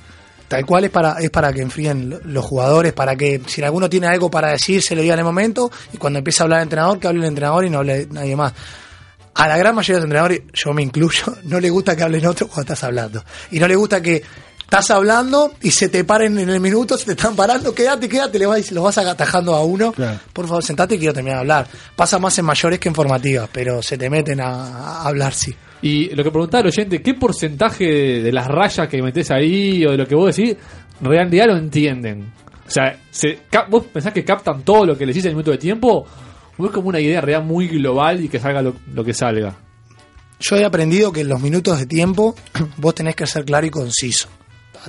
[0.50, 3.88] Tal cual es para, es para que enfríen lo- los jugadores, para que si alguno
[3.88, 6.60] tiene algo para decir, se lo diga en el momento, y cuando empiece a hablar
[6.60, 8.54] el entrenador, que hable el entrenador y no hable nadie más.
[9.40, 12.26] A la gran mayoría de los entrenadores, yo me incluyo, no le gusta que hablen
[12.26, 13.24] otros cuando estás hablando.
[13.52, 14.22] Y no le gusta que
[14.60, 18.38] estás hablando y se te paren en el minuto, se te están parando, quédate, quédate,
[18.38, 19.94] le vas, los vas atajando a uno.
[20.34, 21.68] Por favor, sentate y quiero terminar de hablar.
[21.96, 25.56] Pasa más en mayores que en formativas, pero se te meten a, a hablar, sí.
[25.84, 29.86] Y lo que preguntaba el oyente, ¿qué porcentaje de, de las rayas que metés ahí
[29.86, 30.58] o de lo que vos decís,
[31.00, 32.34] realidad lo entienden?
[32.68, 35.52] O sea, se, ¿vos pensás que captan todo lo que les dice en el minuto
[35.52, 36.06] de tiempo?
[36.60, 39.56] ¿O es como una idea real muy global y que salga lo, que salga?
[40.40, 42.36] Yo he aprendido que en los minutos de tiempo
[42.78, 44.28] vos tenés que ser claro y conciso.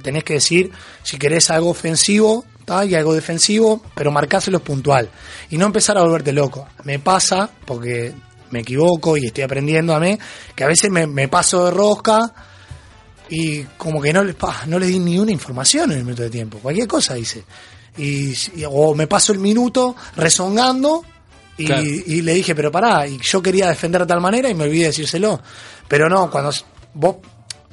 [0.02, 0.70] Tenés que decir
[1.02, 2.44] si querés algo ofensivo
[2.86, 5.10] y algo defensivo, pero marcáselos puntual.
[5.50, 6.68] Y no empezar a volverte loco.
[6.84, 8.14] Me pasa, porque
[8.50, 10.16] me equivoco y estoy aprendiendo a mí,
[10.54, 12.32] que a veces me, paso de rosca
[13.28, 16.22] y como que no le, pa, no le di ni una información en el minuto
[16.22, 16.58] de tiempo.
[16.58, 17.44] Cualquier cosa dice.
[17.98, 18.34] Y-
[18.68, 21.04] o me paso el minuto rezongando
[21.62, 21.82] y, Claro.
[21.82, 24.82] y le dije, pero pará, y yo quería defender de tal manera y me olvidé
[24.82, 25.40] de decírselo.
[25.88, 26.50] Pero no, cuando
[26.94, 27.16] vos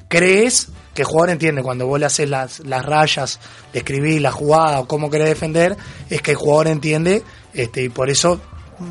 [0.07, 3.39] crees que el jugador entiende, cuando vos le haces las, las rayas,
[3.71, 5.75] de escribir la jugada o cómo querés defender,
[6.09, 7.21] es que el jugador entiende
[7.53, 8.39] este, y por eso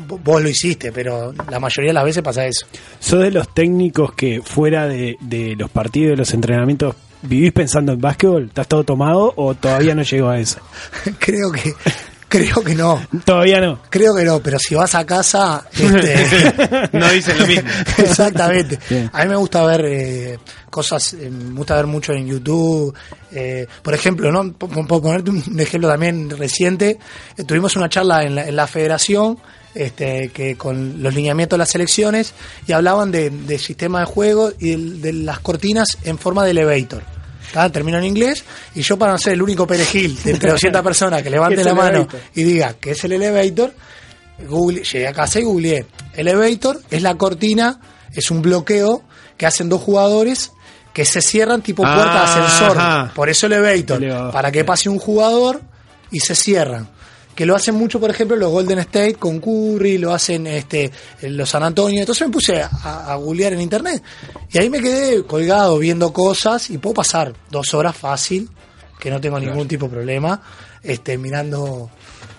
[0.07, 2.65] vo- vos lo hiciste, pero la mayoría de las veces pasa eso.
[2.99, 7.91] ¿Sos de los técnicos que fuera de, de los partidos, de los entrenamientos, vivís pensando
[7.91, 8.45] en básquetbol?
[8.45, 10.59] ¿Estás todo tomado o todavía no llegó a eso?
[11.19, 11.73] creo que
[12.29, 13.01] creo que no.
[13.25, 13.81] Todavía no.
[13.89, 17.69] Creo que no, pero si vas a casa, este, No dicen lo mismo.
[17.97, 18.79] Exactamente.
[18.89, 19.09] Bien.
[19.13, 22.93] A mí me gusta ver eh, cosas, eh, me gusta ver mucho en YouTube.
[23.31, 24.51] eh, por ejemplo, ¿no?
[24.53, 26.97] Por, por ponerte un ejemplo también reciente,
[27.37, 29.37] eh, tuvimos una charla en la, en la federación
[29.75, 32.33] este, que con los lineamientos de las elecciones
[32.67, 36.51] y hablaban de, de sistema de juego y del- de, las cortinas en forma de
[36.51, 37.03] elevator.
[37.51, 37.71] ¿Tá?
[37.71, 38.43] Termino en inglés
[38.75, 41.61] y yo para no ser el único perejil de entre 200 personas que levante ¿Qué
[41.61, 42.19] es la mano elevator?
[42.35, 43.73] y diga que es el elevator,
[44.47, 45.85] Google, llegué a casa y googleé.
[46.13, 47.79] Elevator es la cortina,
[48.11, 49.03] es un bloqueo
[49.37, 50.51] que hacen dos jugadores
[50.93, 52.77] que se cierran tipo puerta de ascensor.
[52.77, 53.11] Ajá.
[53.13, 53.97] Por eso elevator.
[53.97, 54.31] Elevador.
[54.33, 55.61] Para que pase un jugador
[56.11, 56.89] y se cierran.
[57.37, 60.89] Que lo hacen mucho, por ejemplo, los Golden State con Curry, lo hacen este
[61.21, 61.99] los San Antonio.
[61.99, 64.01] Entonces me puse a, a googlear en internet.
[64.51, 68.49] Y ahí me quedé colgado viendo cosas y puedo pasar dos horas fácil,
[68.99, 70.41] que no tengo ningún tipo de problema,
[70.81, 71.91] este mirando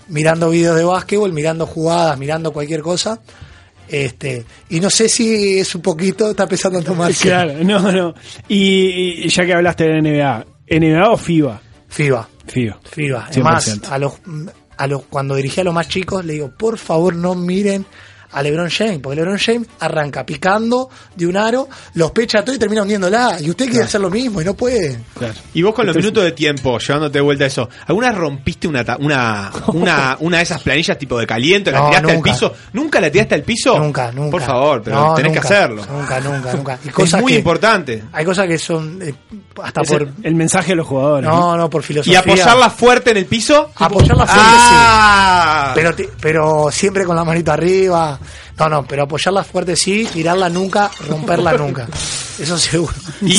[0.09, 3.21] mirando videos de básquetbol, mirando jugadas, mirando cualquier cosa.
[3.87, 7.13] Este, y no sé si es un poquito, está pensando tomar.
[7.21, 8.13] Claro, no, no.
[8.49, 11.61] Y, y ya que hablaste de NBA, ¿NBA o FIBA?
[11.87, 12.29] FIBA.
[12.47, 12.79] FIBA.
[12.83, 13.27] FIBA.
[13.27, 13.31] 100%.
[13.31, 14.13] Además, a los,
[14.79, 17.85] a cuando dirigí a los más chicos, le digo, por favor no miren
[18.31, 22.59] a LeBron James, porque LeBron James arranca picando de un aro, los pecha todo y
[22.59, 23.37] termina hundiéndola.
[23.41, 24.99] Y usted quiere hacer lo mismo y no puede.
[25.53, 28.67] Y vos con los Entonces- minutos de tiempo, llevándote de vuelta a eso, ¿alguna rompiste
[28.67, 31.71] una, ta- una, una, una de esas planillas tipo de caliente?
[31.71, 32.29] ¿La No, tiraste nunca.
[32.29, 32.53] al piso?
[32.73, 33.77] ¿Nunca la tiraste al piso?
[33.79, 34.31] Nunca, nunca.
[34.31, 35.85] Por favor, pero No, tenés nunca, que hacerlo.
[35.89, 36.79] Nunca, nunca, nunca.
[36.83, 38.03] Y Es cosas muy que- importante.
[38.11, 39.13] Hay cosas que son eh,
[39.63, 40.01] hasta Es por.
[40.03, 41.29] el, el mensaje de los jugadores.
[41.29, 42.13] No, no, por filosofía.
[42.13, 43.71] ¿Y apoyarla fuerte en el piso?
[43.75, 45.65] Apoyarla fuerte, Ah.
[45.67, 45.71] sí.
[45.75, 48.19] Pero, ti- pero siempre con la manito arriba.
[48.59, 51.87] No, no, pero apoyarla fuerte sí, tirarla nunca, romperla nunca.
[52.39, 52.93] Eso seguro.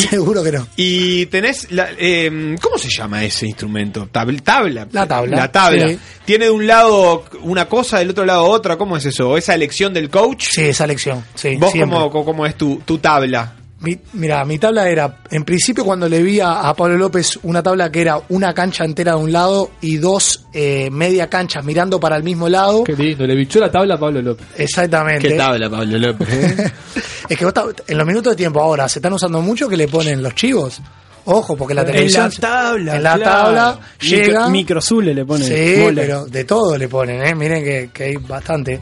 [0.09, 0.67] seguro que no.
[0.77, 4.09] Y tenés, la, eh, ¿cómo se llama ese instrumento?
[4.13, 4.87] Tab- tabla.
[4.93, 5.89] La tabla, La tabla.
[5.89, 5.99] sí.
[6.25, 8.77] ¿Tiene de un lado una cosa, del otro lado otra?
[8.77, 9.37] ¿Cómo es eso?
[9.39, 10.49] ¿Esa elección del coach?
[10.51, 11.25] Sí, esa elección.
[11.35, 13.55] Sí, ¿Vos cómo, cómo es tu, tu tabla?
[13.81, 17.63] Mi- mira, mi tabla era, en principio cuando le vi a, a Pablo López una
[17.63, 21.99] tabla que era una cancha entera de un lado y dos eh, media canchas mirando
[21.99, 22.85] para el mismo lado.
[22.85, 24.47] Qué lindo, le bichó la tabla a Pablo López.
[24.59, 25.29] Exactamente.
[25.29, 26.29] ¿Qué tabla, Pablo López?
[27.31, 27.55] Es que vos
[27.87, 30.81] en los minutos de tiempo ahora se están usando mucho que le ponen los chivos.
[31.27, 32.25] Ojo, porque la En televisión.
[32.25, 33.31] la tabla, En la claro.
[33.45, 34.49] tabla Micro- llega.
[34.49, 35.47] microzule le ponen.
[35.47, 37.35] Sí, pero de todo le ponen, ¿eh?
[37.37, 38.81] Miren que, que hay bastante.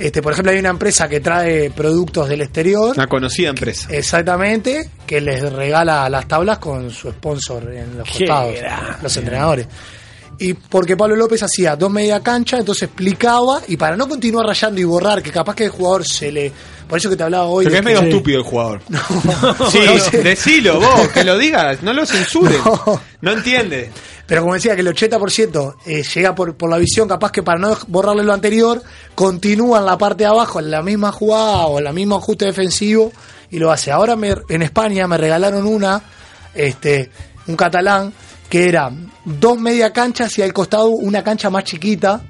[0.00, 2.94] Este, por ejemplo, hay una empresa que trae productos del exterior.
[2.96, 3.88] Una conocida empresa.
[3.90, 8.54] Exactamente, que les regala las tablas con su sponsor en los costados,
[9.02, 9.66] los entrenadores.
[10.42, 14.80] Y porque Pablo López hacía dos media cancha, entonces explicaba, y para no continuar rayando
[14.80, 16.50] y borrar, que capaz que el jugador se le.
[16.88, 17.66] Por eso que te hablaba hoy.
[17.66, 18.80] De es medio estúpido el jugador.
[19.70, 20.22] sí, no sé.
[20.22, 22.58] decilo vos, que lo digas, no lo censures.
[23.20, 23.92] No, entiende.
[24.26, 27.58] Pero como decía, que el 80% eh, llega por, por la visión, capaz que para
[27.58, 28.82] no borrarle lo anterior,
[29.14, 32.46] continúa en la parte de abajo, en la misma jugada o en el mismo ajuste
[32.46, 33.12] defensivo
[33.50, 33.90] y lo hace.
[33.92, 36.02] Ahora me- en España me regalaron una,
[36.54, 37.10] este,
[37.46, 38.10] un catalán,
[38.50, 38.90] que era
[39.24, 42.20] dos media canchas y al costado una cancha más chiquita,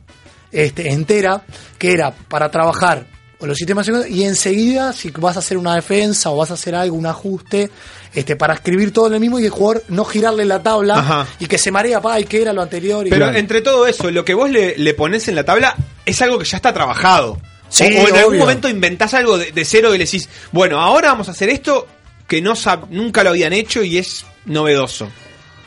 [0.53, 1.43] este, entera,
[1.79, 3.07] que era para trabajar
[3.39, 6.75] con los sistemas y enseguida si vas a hacer una defensa o vas a hacer
[6.75, 7.71] algo, un ajuste,
[8.13, 11.27] este, para escribir todo en el mismo y el jugador no girarle la tabla Ajá.
[11.39, 13.07] y que se marea, pa, y que era lo anterior.
[13.07, 13.39] Y Pero Claro.
[13.39, 15.75] entre todo eso, lo que vos le, le pones en la tabla
[16.05, 17.39] es algo que ya está trabajado.
[17.71, 20.79] Sí, o, o en algún momento inventás algo de, de cero y le decís, bueno,
[20.81, 21.87] ahora vamos a hacer esto
[22.27, 22.53] que no
[22.91, 25.09] nunca lo habían hecho y es novedoso.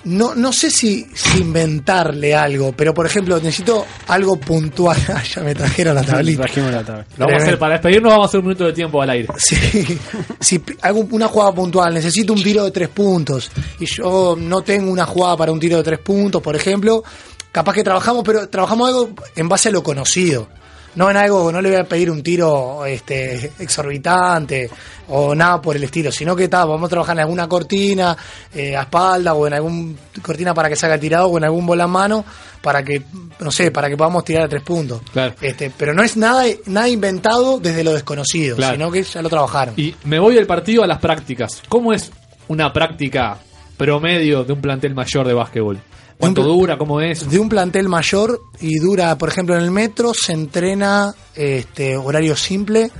[0.06, 4.98] No, no sé si, si inventarle algo, pero por ejemplo, necesito algo puntual.
[5.14, 6.44] Ah, ya me trajeron la tablita.
[6.44, 7.06] Trajimos la tabla.
[7.18, 9.28] Lo vamos a hacer, para despedirnos vamos a hacer un minuto de tiempo al aire.
[9.38, 10.00] Sí,
[10.40, 14.92] si hago una jugada puntual, necesito un tiro de tres puntos y yo no tengo
[14.92, 17.04] una jugada para un tiro de tres puntos, por ejemplo,
[17.52, 20.48] capaz que trabajamos, pero trabajamos algo en base a lo conocido.
[20.96, 24.70] No en algo, no le voy a pedir un tiro este, exorbitante
[25.10, 28.16] o nada por el estilo, sino que vamos a trabajar en alguna cortina
[28.54, 31.66] eh, a espalda o en algún cortina para que se haga tirado o en algún
[31.66, 32.26] bola en mano
[32.62, 33.02] para que,
[33.40, 35.02] no sé, para que podamos tirar a tres puntos.
[35.12, 35.34] Claro.
[35.42, 38.76] Este, pero no es nada, nada inventado desde lo desconocido, Claro.
[38.76, 39.74] sino que ya lo trabajaron.
[39.78, 41.62] Y me voy del partido a las prácticas.
[41.68, 42.12] ¿Cómo es
[42.48, 43.38] una práctica
[43.78, 45.80] promedio de un plantel mayor de básquetbol?
[46.18, 46.78] ¿Cuánto dura?
[46.78, 47.30] ¿Cómo es?
[47.30, 52.36] De un plantel mayor y dura, por ejemplo, en el metro se entrena este horario
[52.36, 52.92] simple,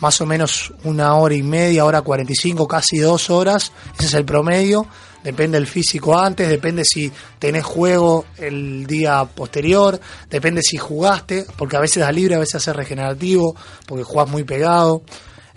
[0.00, 3.72] más o menos una hora y media, hora 45, casi dos horas.
[3.98, 4.86] Ese es el promedio.
[5.22, 11.78] Depende del físico antes, depende si tenés juego el día posterior, depende si jugaste, porque
[11.78, 15.02] a veces da libre, a veces hace regenerativo, porque jugás muy pegado.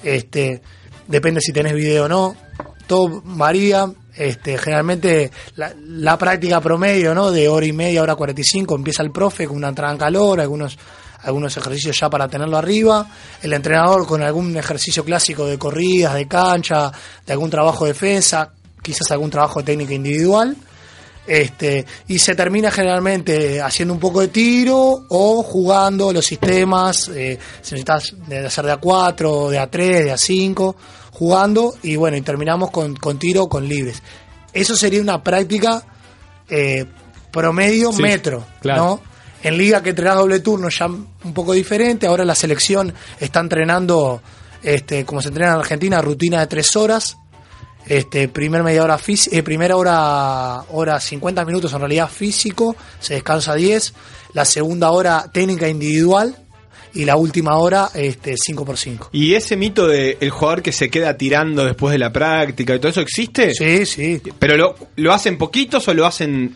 [0.01, 0.61] Este,
[1.07, 2.37] depende si tenés video o no.
[2.87, 3.91] Todo varía.
[4.17, 7.31] Este, generalmente la, la práctica promedio, ¿no?
[7.31, 10.77] De hora y media, hora 45, empieza el profe con una entrada en calor, algunos,
[11.21, 13.07] algunos ejercicios ya para tenerlo arriba,
[13.41, 16.91] el entrenador con algún ejercicio clásico de corridas, de cancha,
[17.25, 20.55] de algún trabajo de defensa, quizás algún trabajo de técnica individual.
[21.27, 27.37] Este, y se termina generalmente haciendo un poco de tiro o jugando los sistemas, eh,
[27.61, 30.75] si necesitas de hacer de A4, de A3, de A5,
[31.11, 34.01] jugando y bueno, y terminamos con, con tiro con libres.
[34.53, 35.83] Eso sería una práctica
[36.49, 36.85] eh,
[37.31, 38.83] promedio Sí, metro, claro.
[38.83, 39.01] ¿no?
[39.43, 44.21] En liga que entrenás doble turno ya un poco diferente, ahora la selección está entrenando,
[44.63, 47.17] este, como se entrena en Argentina, rutina de tres horas,
[47.87, 48.99] este, primer media hora
[49.31, 53.93] eh, primera hora, hora 50 minutos en realidad físico, se descansa 10,
[54.33, 56.35] la segunda hora técnica individual
[56.93, 60.71] y la última hora este 5 por 5 ¿Y ese mito de el jugador que
[60.71, 63.53] se queda tirando después de la práctica y todo eso existe?
[63.53, 64.21] Sí, sí.
[64.39, 66.55] ¿Pero lo, lo hacen poquitos o lo hacen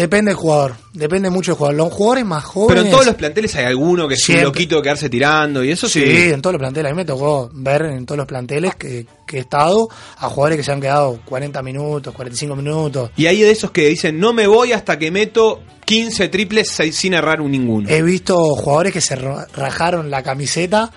[0.00, 1.76] Depende del jugador, depende mucho del jugador.
[1.76, 2.74] Los jugadores más jóvenes.
[2.74, 5.70] Pero en todos los planteles hay alguno que es un loquito de quedarse tirando y
[5.70, 6.00] eso sí.
[6.04, 6.90] Sí, en todos los planteles.
[6.90, 10.56] A mí me tocó ver en todos los planteles que, que he estado a jugadores
[10.58, 13.10] que se han quedado 40 minutos, 45 minutos.
[13.16, 17.14] Y hay de esos que dicen, no me voy hasta que meto 15 triples sin
[17.14, 17.88] errar un ninguno.
[17.88, 20.90] He visto jugadores que se ra- rajaron la camiseta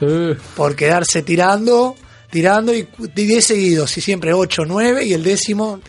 [0.56, 1.96] por quedarse tirando,
[2.34, 5.80] tirando y 10 seguidos, y siempre 8, 9 y el décimo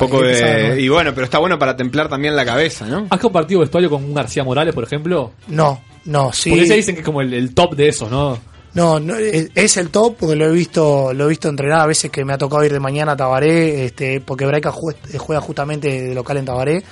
[0.00, 0.90] poco Y de...
[0.90, 3.06] bueno, pero está bueno para templar también la cabeza, ¿no?
[3.08, 5.32] ¿Has compartido vestuario con un García Morales, por ejemplo?
[5.46, 6.50] No, no, sí.
[6.50, 8.38] Porque se dicen que es como el, el top de esos, ¿no?
[8.74, 12.10] No, no, es el top porque lo he visto, lo he visto entrenar a veces
[12.10, 16.02] que me ha tocado ir de mañana a Tabaré, este, porque Braica jue- juega justamente
[16.08, 16.82] de local en Tabaré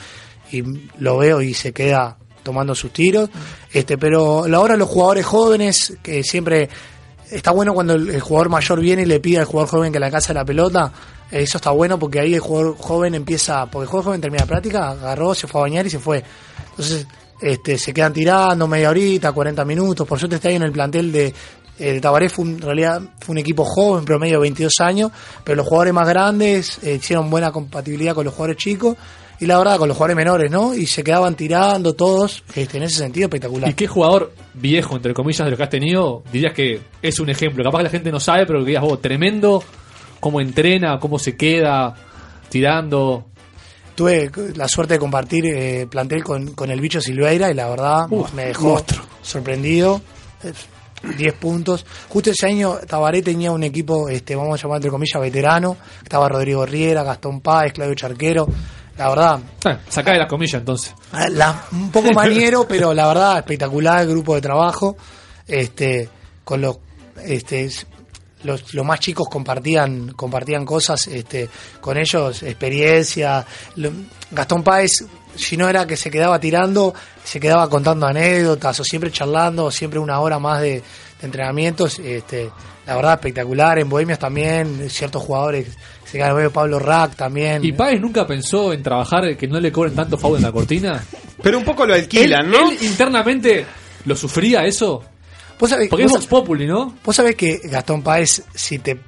[0.53, 0.63] y
[0.99, 3.31] lo veo y se queda tomando sus tiros,
[3.73, 6.69] este, pero ahora los jugadores jóvenes que siempre
[7.33, 10.11] está bueno cuando el, jugador mayor viene y le pide al jugador joven que le
[10.11, 10.93] casa la pelota,
[11.31, 14.49] eso está bueno porque ahí el jugador joven empieza, porque el jugador joven termina la
[14.49, 16.23] práctica, agarró, se fue a bañar y se fue.
[16.71, 17.07] Entonces,
[17.41, 20.07] este, se quedan tirando media horita, 40 minutos.
[20.07, 21.27] Por suerte está ahí en el plantel de,
[21.79, 25.11] eh, de Tabaré, fue un- en realidad fue un equipo joven, promedio de 22 años,
[25.43, 28.97] pero los jugadores más grandes eh, hicieron buena compatibilidad con los jugadores chicos
[29.43, 30.73] y la verdad con los jugadores menores, ¿no?
[30.73, 33.69] Y se quedaban tirando todos, este, en ese sentido espectacular.
[33.69, 37.29] ¿Y qué jugador viejo, entre comillas, de lo que has tenido, dirías que es un
[37.29, 37.65] ejemplo?
[37.65, 39.65] Capaz que la gente no sabe, pero que digas vos, tremendo,
[40.21, 41.93] cómo entrena, cómo se queda,
[42.51, 43.25] tirando.
[43.97, 48.07] Tuve la suerte de compartir eh, plantel con, con el bicho Silveira y la verdad
[48.37, 48.81] me dejó
[49.23, 50.01] sorprendido.
[50.45, 50.53] Eh,
[51.17, 51.85] 10 puntos.
[52.09, 55.77] Justo ese año Tabaré tenía un equipo, este, vamos a llamar entre comillas, veterano.
[56.01, 58.47] Estaba Rodrigo Riera, Gastón Páez, Claudio Charquero.
[58.99, 60.95] La verdad, Eh, sacá de las comillas entonces.
[61.31, 64.97] la- un poco maniero, pero la verdad espectacular el grupo de trabajo.
[65.47, 66.09] Este,
[66.45, 66.79] con los,
[67.25, 67.69] este,
[68.45, 71.49] los, los más chicos compartían, compartían cosas, este,
[71.81, 73.45] con ellos experiencia.
[74.31, 75.05] Gastón Páez,
[75.35, 76.95] si no era que se quedaba tirando,
[77.25, 80.83] se quedaba contando anécdotas o siempre charlando, o siempre una hora más de, de
[81.27, 81.99] entrenamientos.
[81.99, 82.51] Este,
[82.87, 83.79] la verdad espectacular.
[83.79, 85.69] En Bohemias también ciertos jugadores
[86.13, 86.53] se quedaron.
[86.53, 87.65] Pablo Rack también.
[87.65, 91.03] ¿Y Páez nunca pensó en trabajar que no le cobren tanto foul en la cortina?
[91.43, 92.71] Pero un poco lo alquilan, Él- ¿no?
[92.71, 93.67] él internamente
[94.05, 95.03] lo sufría eso?
[95.59, 96.95] ¿Vos sabés- Porque vos Populi, ¿no?
[97.05, 98.99] Vos sabés que Gastón Páez, si te,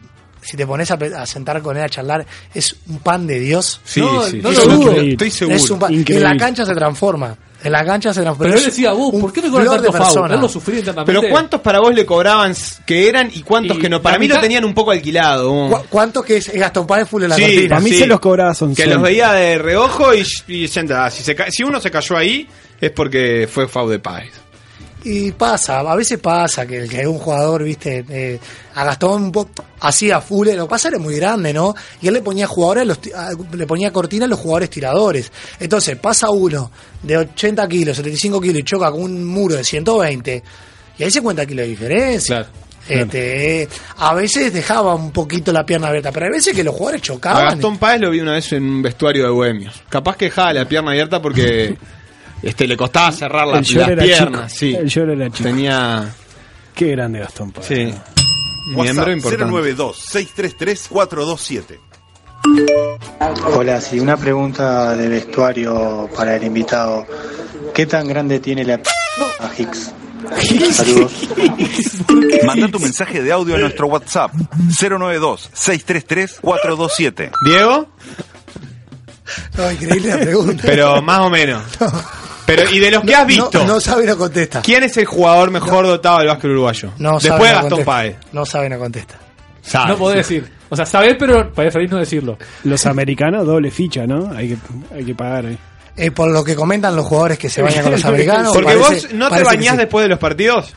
[0.41, 2.25] si te pones a, sentar con él a charlar,
[2.55, 3.81] es un pan de Dios.
[3.85, 4.57] Sí, no, sí, no sí.
[4.57, 4.93] lo dudo.
[4.93, 5.57] Estoy seguro.
[5.57, 6.27] Es un pan- Increíble.
[6.29, 7.37] En la cancha se transforma.
[7.65, 8.53] En la cancha se transforma.
[8.53, 10.31] Pero él decía, vos, un ¿por qué me cobran de tanto foul?
[10.33, 11.19] Él lo sufría internamente.
[11.21, 12.55] Pero ¿cuántos para vos le cobraban
[12.87, 14.01] que eran y cuántos Y que no?
[14.03, 15.51] Para mí lo mitad- tenían un poco alquilado.
[15.71, 17.81] ¿Cu- ¿Cuántos que es Gastón Páez full en la Sí, cortina?
[17.81, 18.55] sí.
[18.55, 22.17] son Que los veía de reojo y, y senta, si, se si uno se cayó
[22.17, 22.47] ahí
[22.81, 24.33] es porque fue FAU de Páez.
[25.05, 28.41] Y pasa, a veces pasa que, que un jugador, viste, eh,
[28.75, 31.75] a Gastón un poco así a full, lo que pasa era muy grande, ¿no?
[32.01, 35.31] Y él le ponía jugadores, a los, a- le ponía cortina a los jugadores tiradores.
[35.61, 36.71] Entonces pasa uno
[37.03, 40.43] de 80 kilos, 75 kilos y choca con un muro de 120,
[40.99, 42.37] y ahí se cuenta kilos de diferencia.
[42.87, 43.69] Este, eh,
[43.99, 47.05] a veces dejaba un poquito la pierna abierta, pero hay veces que los jugadores A
[47.05, 47.45] chocaban.
[47.51, 49.83] Gastón Páez lo vi una vez en un vestuario de bohemios.
[49.89, 51.77] Capaz que dejaba la pierna abierta porque
[52.45, 54.53] este le costaba cerrar la- las piernas.
[54.53, 54.59] chico.
[54.73, 54.75] Sí.
[54.75, 55.49] El short era chico.
[55.49, 56.13] Tenía.
[56.75, 57.53] Qué grande Gastón.
[57.61, 57.95] Sí.
[58.75, 59.45] Miembro importante.
[59.55, 61.79] 092-633-427.
[63.55, 67.07] Hola, sí, una pregunta de vestuario para el invitado.
[67.75, 68.89] ¿Qué tan grande tiene la p
[69.41, 69.93] a Hicks?
[70.73, 71.13] Saludos.
[72.47, 74.33] Manda tu mensaje de audio a nuestro WhatsApp
[74.81, 77.31] 092-633-427.
[77.47, 77.89] ¿Diego?
[79.57, 80.63] No, increíble la pregunta.
[80.67, 81.63] Pero más o menos.
[82.47, 83.51] Pero, ¿y de los que No, has visto?
[83.55, 84.61] No, no sabe, no contesta.
[84.63, 86.91] ¿Quién es el jugador mejor dotado del básquet uruguayo?
[86.99, 87.85] No Después sabe, de no Gastón.
[87.85, 88.17] Páez.
[88.33, 89.15] No sabe, no contesta.
[89.63, 89.89] Sabe.
[89.93, 90.51] No podés decir.
[90.69, 92.37] O sea, sabés, pero preferís no decirlo.
[92.65, 94.31] Los americanos, doble ficha, ¿no?
[94.37, 94.57] Hay que,
[94.95, 95.47] hay que pagar.
[95.47, 95.57] eh.
[95.97, 98.53] Eh, por lo que comentan los jugadores que se bañan con los americanos.
[98.53, 99.79] Porque parece- vos no te bañás sí.
[99.79, 100.75] después de los partidos.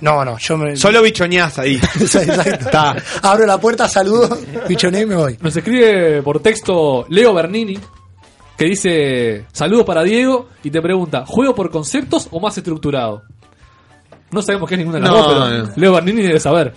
[0.00, 0.76] No, no, yo me.
[0.76, 1.74] Solo bichoñás ahí.
[2.00, 2.40] Exacto.
[2.42, 2.96] Está.
[3.22, 5.36] Abro la puerta, saludo, pichoné y me voy.
[5.42, 7.78] Nos escribe por texto Leo Bernini,
[8.60, 13.22] que dice, saludos para Diego, y te pregunta, ¿juego por conceptos o más estructurado?
[14.30, 15.72] No sabemos qué es ninguna de las No, dos, pero no.
[15.76, 16.74] Leo Bernini debe saber.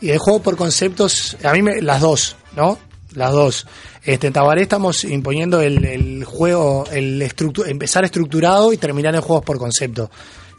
[0.00, 2.78] Y el juego por conceptos, a mí me, las dos, ¿no?
[3.14, 3.66] Las dos.
[4.04, 9.20] Este, en Tabaré estamos imponiendo el, el juego, el estructu- empezar estructurado y terminar en
[9.20, 10.08] juegos por concepto.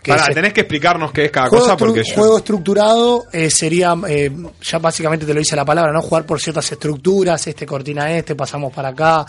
[0.03, 3.23] que Pará, se- tenés que explicarnos qué es cada juego, cosa porque yo- juego estructurado
[3.31, 4.31] eh, sería, eh,
[4.61, 6.01] ya básicamente te lo dice la palabra, ¿no?
[6.01, 9.25] Jugar por ciertas estructuras, este cortina este, pasamos para acá,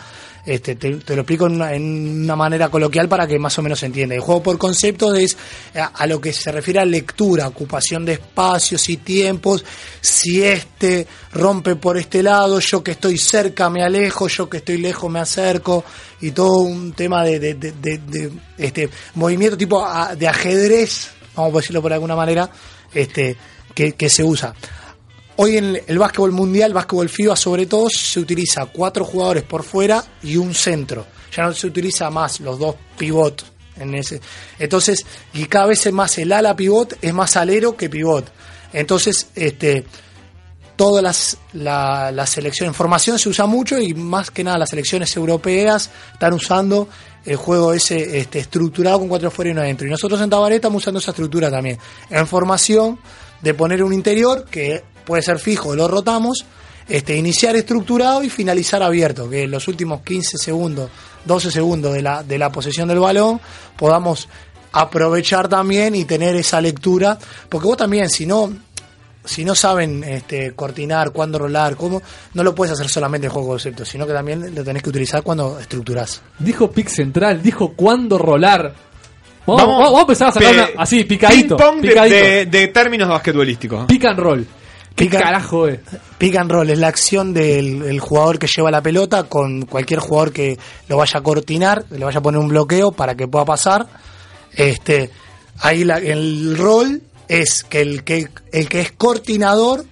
[0.54, 3.78] este, te, lo explico en una, en una manera coloquial para que más o menos
[3.80, 4.14] se entienda.
[4.14, 5.36] El juego por conceptos es
[5.74, 9.64] a, a lo que se refiere a lectura, ocupación de espacios y tiempos,
[10.00, 14.78] si este rompe por este lado, yo que estoy cerca me alejo, yo que estoy
[14.78, 15.84] lejos me acerco,
[16.20, 21.10] y todo un tema de, de- de- de- de, este movimiento tipo a- de ajedrez,
[21.36, 22.50] vamos a decirlo por alguna manera,
[22.94, 23.36] este
[23.74, 24.54] que, que se usa.
[25.40, 30.04] Hoy en el básquetbol mundial, básquetbol FIBA sobre todo, se utiliza cuatro jugadores por fuera
[30.20, 31.06] y un centro.
[31.32, 33.44] Ya no se utiliza más los dos pivot
[33.76, 34.20] en ese.
[34.58, 38.28] Entonces, y cada vez es más el ala pivot es más alero que pivot.
[38.72, 39.84] Entonces, este
[40.74, 44.70] todas las la, la selección en formación se usa mucho y más que nada las
[44.70, 46.88] selecciones europeas están usando
[47.24, 49.86] el juego ese este, estructurado con cuatro fuera y uno adentro.
[49.86, 51.78] Y nosotros en Tabaré estamos usando esa estructura también.
[52.10, 52.98] En formación
[53.40, 56.44] de poner un interior que puede ser fijo, lo rotamos,
[56.86, 60.90] este, iniciar estructurado y finalizar abierto, que en los últimos 15 segundos,
[61.24, 63.40] 12 segundos de la, de la posesión del balón
[63.76, 64.28] podamos
[64.72, 67.18] aprovechar también y tener esa lectura,
[67.48, 68.52] porque vos también, si no,
[69.24, 72.02] si no saben este, coordinar, cuándo rolar, cómo,
[72.34, 74.90] no lo puedes hacer solamente en juego de conceptos, sino que también lo tenés que
[74.90, 76.20] utilizar cuando estructurás.
[76.38, 78.74] Dijo pick central, dijo cuándo rolar.
[79.46, 81.56] Vamos, Vamos, vamos, a empezar a sacar una- así, picadito.
[81.56, 82.16] Ping-pong de, picadito.
[82.16, 83.86] de- de términos basquetbolísticos.
[83.86, 84.46] Pick and roll.
[84.98, 85.78] ¿Qué Pick and- carajo es?
[86.18, 90.00] Pick and roll es la acción del el jugador que lleva la pelota con cualquier
[90.00, 90.58] jugador que
[90.88, 93.86] lo vaya a coordinar, le vaya a poner un bloqueo para que pueda pasar.
[94.52, 95.10] Este,
[95.60, 99.84] ahí la- el rol es que el que el que es coordinador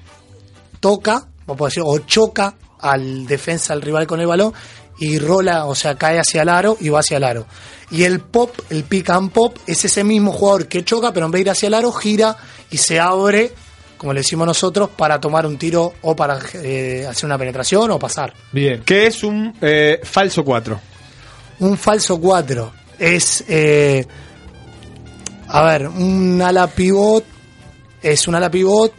[0.81, 4.53] toca, a decir, o choca al defensa, al rival con el balón
[4.99, 7.47] y rola, o sea, cae hacia el aro y va hacia el aro.
[7.91, 11.33] Y el pop, el pick and pop, es ese mismo jugador que choca, pero en
[11.33, 12.37] vez de ir hacia el aro, gira
[12.71, 13.53] y se abre,
[13.97, 17.99] como le decimos nosotros, para tomar un tiro o para eh, hacer una penetración o
[17.99, 18.33] pasar.
[18.53, 18.83] Bien.
[18.85, 20.81] Que es un eh, falso 4.
[21.61, 24.07] Un falso 4 es, eh,
[25.49, 27.25] a ver, un ala pivot,
[28.03, 28.93] es un ala pivot,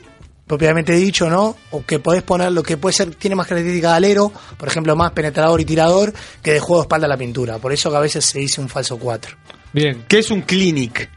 [0.47, 1.55] propiamente dicho, ¿no?
[1.71, 4.95] O que podés poner lo que puede ser, tiene más características de alero, por ejemplo,
[4.95, 7.59] más penetrador y tirador, que de juego de espalda a la pintura.
[7.59, 9.37] Por eso que a veces se dice un falso 4.
[9.73, 10.05] Bien.
[10.07, 11.09] ¿Qué es un clinic?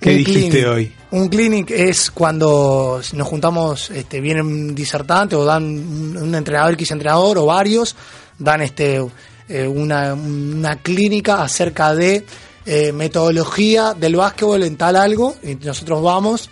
[0.00, 0.66] ¿Qué Un dijiste clinic.
[0.68, 0.94] hoy?
[1.12, 6.84] Un clinic es cuando nos juntamos, este, viene un disertante o dan un, entrenador que
[6.84, 7.94] es entrenador o varios,
[8.38, 9.04] dan este
[9.48, 12.24] eh, una, una clínica acerca de
[12.64, 16.48] eh, metodología del básquetbol en tal algo y nosotros vamos,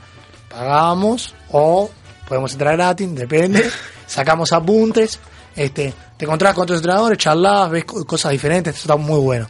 [0.50, 1.90] pagamos o
[2.28, 3.64] podemos entrar gratis, depende,
[4.06, 5.18] sacamos apuntes,
[5.54, 9.48] este, te encontrás con otros entrenadores, charlas, ves co- cosas diferentes, esto está muy bueno.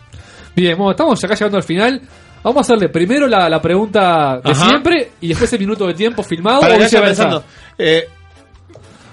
[0.55, 2.03] Bien, bueno, estamos acá llegando al final.
[2.43, 4.69] Vamos a hacerle primero la, la pregunta de Ajá.
[4.69, 6.61] siempre y después el minuto de tiempo filmado.
[6.61, 7.45] Para o pensando.
[7.77, 8.09] Eh,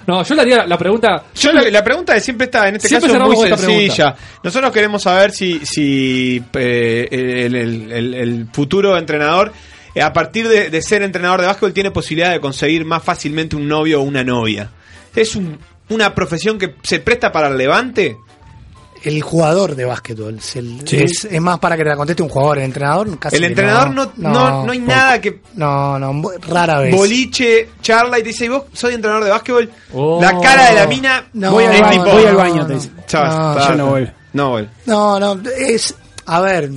[0.07, 1.23] No, yo le haría la, pregunta.
[1.33, 4.15] Yo la, la pregunta de siempre está, en este caso, es muy sencilla.
[4.43, 9.51] Nosotros queremos saber si, si eh, el, el- el- el futuro entrenador,
[9.95, 13.55] eh, a partir de, de ser entrenador de básquetbol, tiene posibilidad de conseguir más fácilmente
[13.55, 14.69] un novio o una novia.
[15.15, 15.57] ¿Es un-
[15.89, 18.17] una profesión que se presta para el levante?
[19.03, 20.37] El jugador de básquetbol.
[20.39, 20.97] Es, el- Sí.
[21.03, 22.57] es, es más para que te la conteste un jugador.
[22.57, 26.95] El entrenador casi El entrenador no, no, no hay nada que No, no, rara vez.
[26.95, 29.69] boliche, charla y te dice, ¿y vos soy entrenador de básquetbol?
[29.93, 30.19] Oh.
[30.21, 32.55] La cara de la mina, No, voy al no, baño, no, voy al no, baño,
[32.55, 32.67] no.
[32.67, 32.89] te dice.
[32.95, 34.11] No, Chao, yo no voy.
[34.33, 34.69] No voy.
[34.87, 35.93] No, no, es.
[36.25, 36.69] A ver,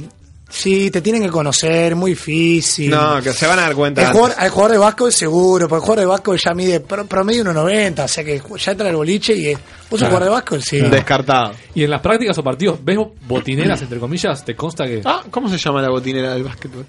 [0.48, 2.90] sí, te tienen que conocer, muy difícil.
[2.90, 4.02] No, que se van a dar cuenta.
[4.02, 7.06] El jugador, el jugador de básquetbol seguro, porque el jugador de básquetbol ya mide pro-
[7.06, 9.58] promedio 1.90, o sea que ya entra el boliche y es.
[9.58, 10.10] ¿Vos sos Claro.
[10.16, 10.62] jugador de básquetbol?
[10.62, 10.80] Sí.
[10.80, 11.52] Descartado.
[11.74, 14.44] Y en las prácticas o partidos, ¿ves botineras, entre comillas?
[14.44, 15.00] ¿Te consta que.?
[15.04, 16.84] Ah, ¿cómo se llama la botinera del básquetbol?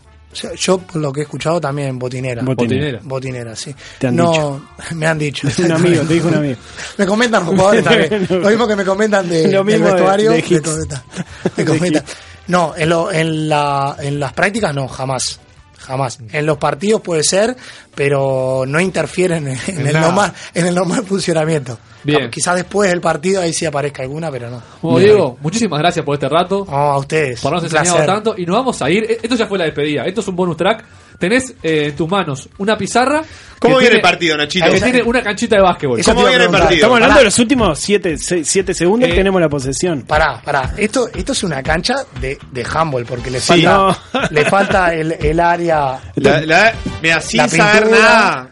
[0.60, 2.44] Yo, por lo que he escuchado, también botinera.
[2.44, 3.00] Botinera.
[3.02, 3.74] Botinera, sí.
[3.98, 4.62] Te han no, dicho.
[4.96, 5.48] me han dicho.
[5.58, 6.56] Un amigo, te dijo un amigo.
[7.00, 8.28] Me comentan los jugadores también.
[8.30, 10.32] Lo mismo que me comentan de, Lo del mismo de- vestuario.
[10.32, 10.62] de me hits.
[10.70, 11.02] comentan.
[11.58, 12.04] Me comentan.
[12.50, 15.40] No, en, lo, en, la, en las prácticas no, jamás.
[15.78, 16.20] Jamás.
[16.34, 17.56] En los partidos puede ser,
[17.96, 21.80] pero no interfieren en, en el, normal, en el normal funcionamiento.
[22.04, 22.30] Bien.
[22.30, 24.62] Quizás después del partido ahí sí aparezca alguna, pero no.
[24.82, 26.66] Bueno, Diego, muchísimas gracias por este rato.
[26.70, 27.40] a ustedes.
[27.42, 28.36] Por habernos enseñado tanto.
[28.38, 29.04] Y nos vamos a ir.
[29.10, 30.04] E- Esto ya fue la despedida.
[30.06, 30.84] Esto es un bonus track.
[31.20, 33.22] Tenés eh, en tus manos una pizarra.
[33.60, 34.72] ¿Cómo viene tiene- el partido, Nachito?
[34.72, 36.02] Que tiene una canchita de básquetbol.
[36.02, 36.74] Te iba a preguntar.
[36.74, 37.18] Estamos hablando Pará.
[37.20, 40.04] de los últimos 7 segundos Eh, que tenemos la posesión.
[40.04, 40.74] Pará, pará.
[40.78, 43.48] Esto, esto es una cancha de, de handball, porque le Sí.
[43.64, 43.98] falta, No.
[44.32, 46.00] le falta el, el área.
[46.16, 48.50] La- la- mira, sin La saber nada.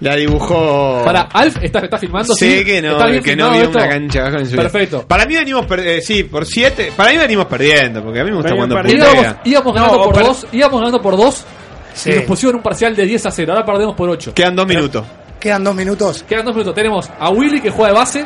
[0.00, 1.02] La dibujó.
[1.04, 2.32] Para, Alf, ¿estás está filmando?
[2.34, 2.64] Sé sí?
[2.64, 3.78] que no, ¿Está bien que no vio esto?
[3.78, 4.62] una cancha abajo en su vida.
[4.62, 5.06] Perfecto.
[5.08, 6.92] Para mí venimos perdiendo, sí, por 7.
[6.96, 10.04] Para mí venimos perdiendo, porque a mí me gusta Íbamos, cuando íbamos, íbamos ganando No,
[10.04, 11.44] por per- dos, íbamos ganando por dos
[11.94, 12.10] Sí.
[12.12, 13.52] y nos pusieron un parcial de 10 a 0.
[13.52, 14.32] Ahora perdemos por 8.
[14.34, 15.04] Quedan dos minutos.
[15.40, 16.22] Quedan dos minutos.
[16.28, 16.74] Quedan dos minutos.
[16.76, 18.24] Tenemos a Willy que juega de base.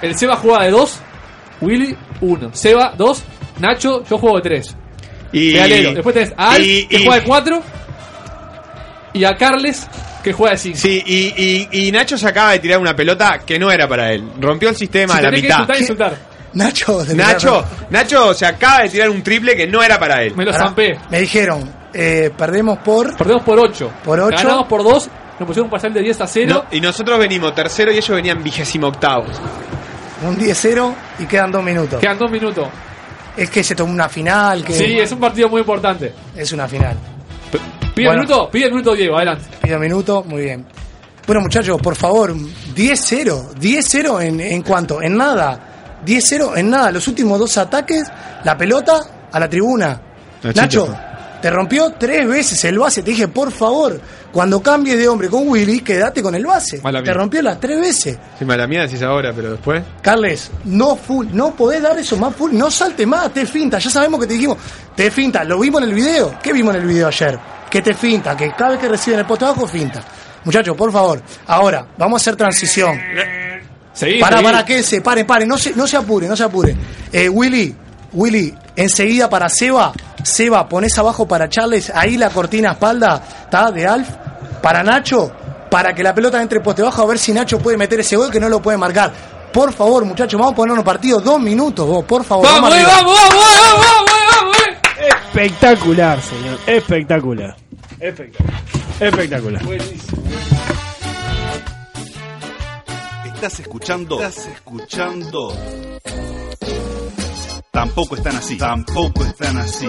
[0.00, 1.00] El Seba juega de 2.
[1.60, 2.50] Willy 1.
[2.54, 3.22] Seba 2.
[3.60, 4.76] Nacho, yo juego de 3.
[5.32, 5.92] Y- De alero.
[5.92, 7.62] Después tenés a Alf y- que y- juega de 4.
[9.12, 9.86] Y a Carles
[10.24, 10.78] que juega de 5.
[10.78, 14.10] Sí, y, y, y Nacho se acaba de tirar una pelota que no era para
[14.12, 14.24] él.
[14.40, 15.58] Rompió el sistema Si a la tenés que mitad.
[15.60, 16.34] insultar, insultar.
[16.54, 20.34] Nacho, de Nacho, Nacho se acaba de tirar un triple que no era para él.
[20.34, 20.98] Me lo Pará, zampé.
[21.10, 23.16] Me dijeron, eh, perdemos por.
[23.16, 23.90] Perdemos por 8.
[24.04, 24.36] Por 8.
[24.36, 25.10] Ganamos por 2.
[25.40, 26.48] Nos pusieron un parcial de 10 a 0.
[26.54, 29.36] No, y nosotros venimos tercero y ellos venían vigésimo octavos.
[30.22, 32.00] Un 10-0 y quedan dos minutos.
[32.00, 32.68] Quedan dos minutos.
[33.36, 34.64] Es que se tomó una final.
[34.64, 36.14] Que Sí, es un partido muy importante.
[36.36, 36.96] es una final.
[37.94, 38.22] Pide Bueno.
[38.22, 39.44] el minuto, pide el minuto Diego, adelante.
[39.62, 40.66] Pido minuto, muy bien.
[41.26, 43.54] Bueno, muchachos, por favor, 10-0.
[43.54, 46.00] 10-0 en, en cuanto, en nada.
[46.04, 46.90] 10-0 en nada.
[46.90, 48.04] Los últimos dos ataques,
[48.44, 49.00] la pelota
[49.32, 50.00] a la tribuna.
[50.42, 50.60] Nachito.
[50.60, 50.98] Nacho,
[51.44, 53.02] te rompió tres veces el base.
[53.02, 54.00] Te dije, por favor,
[54.32, 56.80] cuando cambies de hombre con Willy, quédate con el base.
[56.80, 57.12] Mala te mía.
[57.12, 58.18] rompió las tres veces.
[58.38, 59.84] Sí, mala mía decís ahora, pero después.
[60.00, 63.90] Carles, no full, no podés dar eso más full, no salte más, te finta, ya
[63.90, 64.56] sabemos que te dijimos,
[64.96, 67.38] te finta, lo vimos en el video, ¿qué vimos en el video ayer?
[67.68, 70.02] Que te finta, que cada vez que reciben el poste abajo, finta.
[70.44, 72.98] Muchachos, por favor, ahora, vamos a hacer transición.
[73.92, 74.46] Seguí, para, seguí.
[74.46, 76.74] para que se pare, pare, no se, no se apure, no se apure.
[77.12, 77.76] Eh, Willy,
[78.14, 79.92] Willy, enseguida para Seba,
[80.24, 83.70] Seba, pones abajo para Charles, ahí la cortina espalda, ¿está?
[83.70, 84.08] De Alf,
[84.62, 85.30] para Nacho,
[85.70, 88.30] para que la pelota entre poste bajo, a ver si Nacho puede meter ese gol
[88.30, 89.12] que no lo puede marcar.
[89.52, 92.44] Por favor, muchachos, vamos a ponernos partido dos minutos, vos, por favor.
[92.46, 92.90] ¡Vamos, eh, arriba.
[92.90, 94.56] vamos, vamos, vamos, vamos, vamos,
[94.98, 95.08] eh!
[95.28, 96.58] Espectacular, señor.
[96.66, 97.56] Espectacular.
[98.00, 98.62] Espectacular.
[99.00, 99.62] Espectacular.
[103.34, 104.22] Estás escuchando.
[104.22, 105.54] Estás escuchando.
[107.74, 108.56] Tampoco están así.
[108.56, 109.88] Tampoco están así.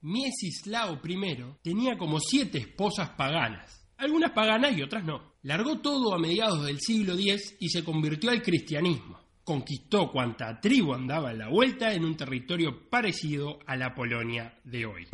[0.00, 5.34] Miesislao I tenía como siete esposas paganas, algunas paganas y otras no.
[5.42, 9.18] Largó todo a mediados del siglo X y se convirtió al cristianismo.
[9.44, 14.86] Conquistó cuanta tribu andaba en la vuelta en un territorio parecido a la Polonia de
[14.86, 15.06] hoy.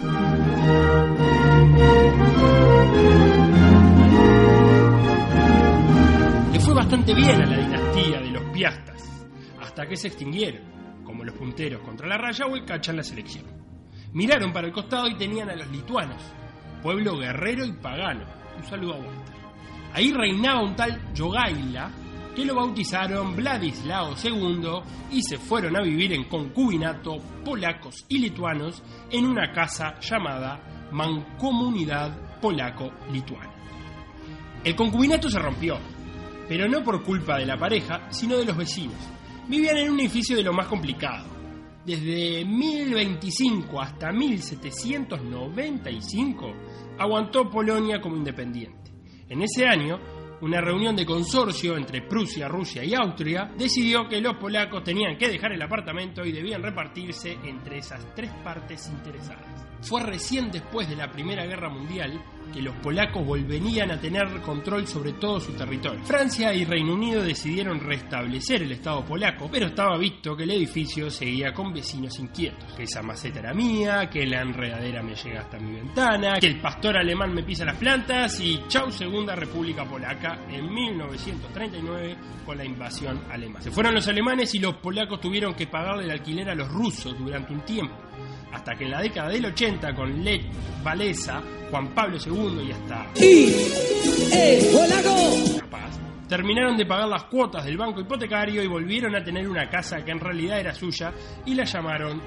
[6.53, 9.00] Le fue bastante bien a la dinastía de los Piastas,
[9.87, 13.45] que se extinguieron, como los punteros contra la raya o el cacha en la selección.
[14.13, 16.23] Miraron para el costado y tenían a los lituanos,
[16.83, 18.25] pueblo guerrero y pagano.
[18.57, 19.37] Un saludo a Walter.
[19.93, 21.91] Ahí reinaba un tal Jogaila,
[22.35, 28.83] que lo bautizaron Vladislao II y se fueron a vivir en concubinato polacos y lituanos
[29.11, 33.53] en una casa llamada Mancomunidad Polaco-Lituana.
[34.63, 35.79] El concubinato se rompió,
[36.49, 38.99] pero no por culpa de la pareja, sino de los vecinos.
[39.51, 41.27] Vivían en un edificio de lo más complicado.
[41.85, 46.53] Desde 1025 hasta 1795
[46.97, 48.93] aguantó Polonia como independiente.
[49.29, 49.99] En ese año,
[50.43, 55.29] una reunión de consorcio entre Prusia, Rusia y Austria decidió que los polacos tenían que
[55.29, 59.67] dejar el apartamento y debían repartirse entre esas tres partes interesadas.
[59.81, 62.23] Fue recién después de la Primera Guerra Mundial
[62.53, 66.03] que los polacos volverían a tener control sobre todo su territorio.
[66.05, 71.11] Francia y Reino Unido decidieron restablecer el Estado polaco, pero estaba visto que el edificio
[71.11, 72.73] seguía con vecinos inquietos.
[72.75, 76.61] Que esa maceta era mía, que la enredadera me llega hasta mi ventana, que el
[76.61, 82.65] pastor alemán me pisa las plantas y chau Segunda República Polaca en 1939 con la
[82.65, 83.61] invasión alemana.
[83.61, 87.17] Se fueron los alemanes y los polacos tuvieron que pagarle el alquiler a los rusos
[87.19, 87.95] durante un tiempo
[88.53, 90.43] hasta que en la década del 80 con Lech
[90.85, 93.07] Walesa, Juan Pablo II y hasta
[95.61, 95.99] Capaz,
[96.29, 100.11] terminaron de pagar las cuotas del banco hipotecario y volvieron a tener una casa que
[100.11, 101.13] en realidad era suya
[101.47, 102.21] y la llamaron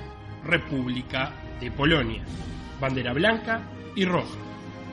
[0.43, 2.23] República de Polonia.
[2.79, 4.37] Bandera blanca y roja,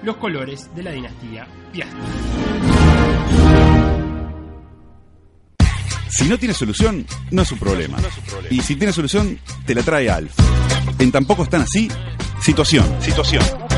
[0.02, 2.79] los colores de la dinastía Piast.
[6.10, 7.98] Si no tiene solución, no es un problema.
[8.50, 10.32] Y si tiene solución, te la trae Alf.
[10.98, 11.88] En Tampoco están así,
[12.42, 12.84] situación.
[13.00, 13.69] Situación.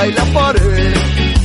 [0.00, 0.94] Espada y la pared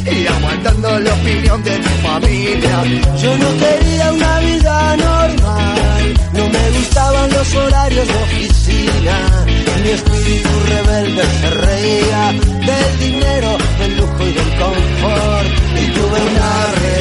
[0.05, 2.83] y aguantando la opinión de mi familia.
[3.21, 9.45] Yo no quería una vida normal, no me gustaban los horarios de oficina.
[9.83, 15.47] Mi espíritu rebelde se reía del dinero, del lujo y del confort.
[15.75, 16.94] Y tuve una.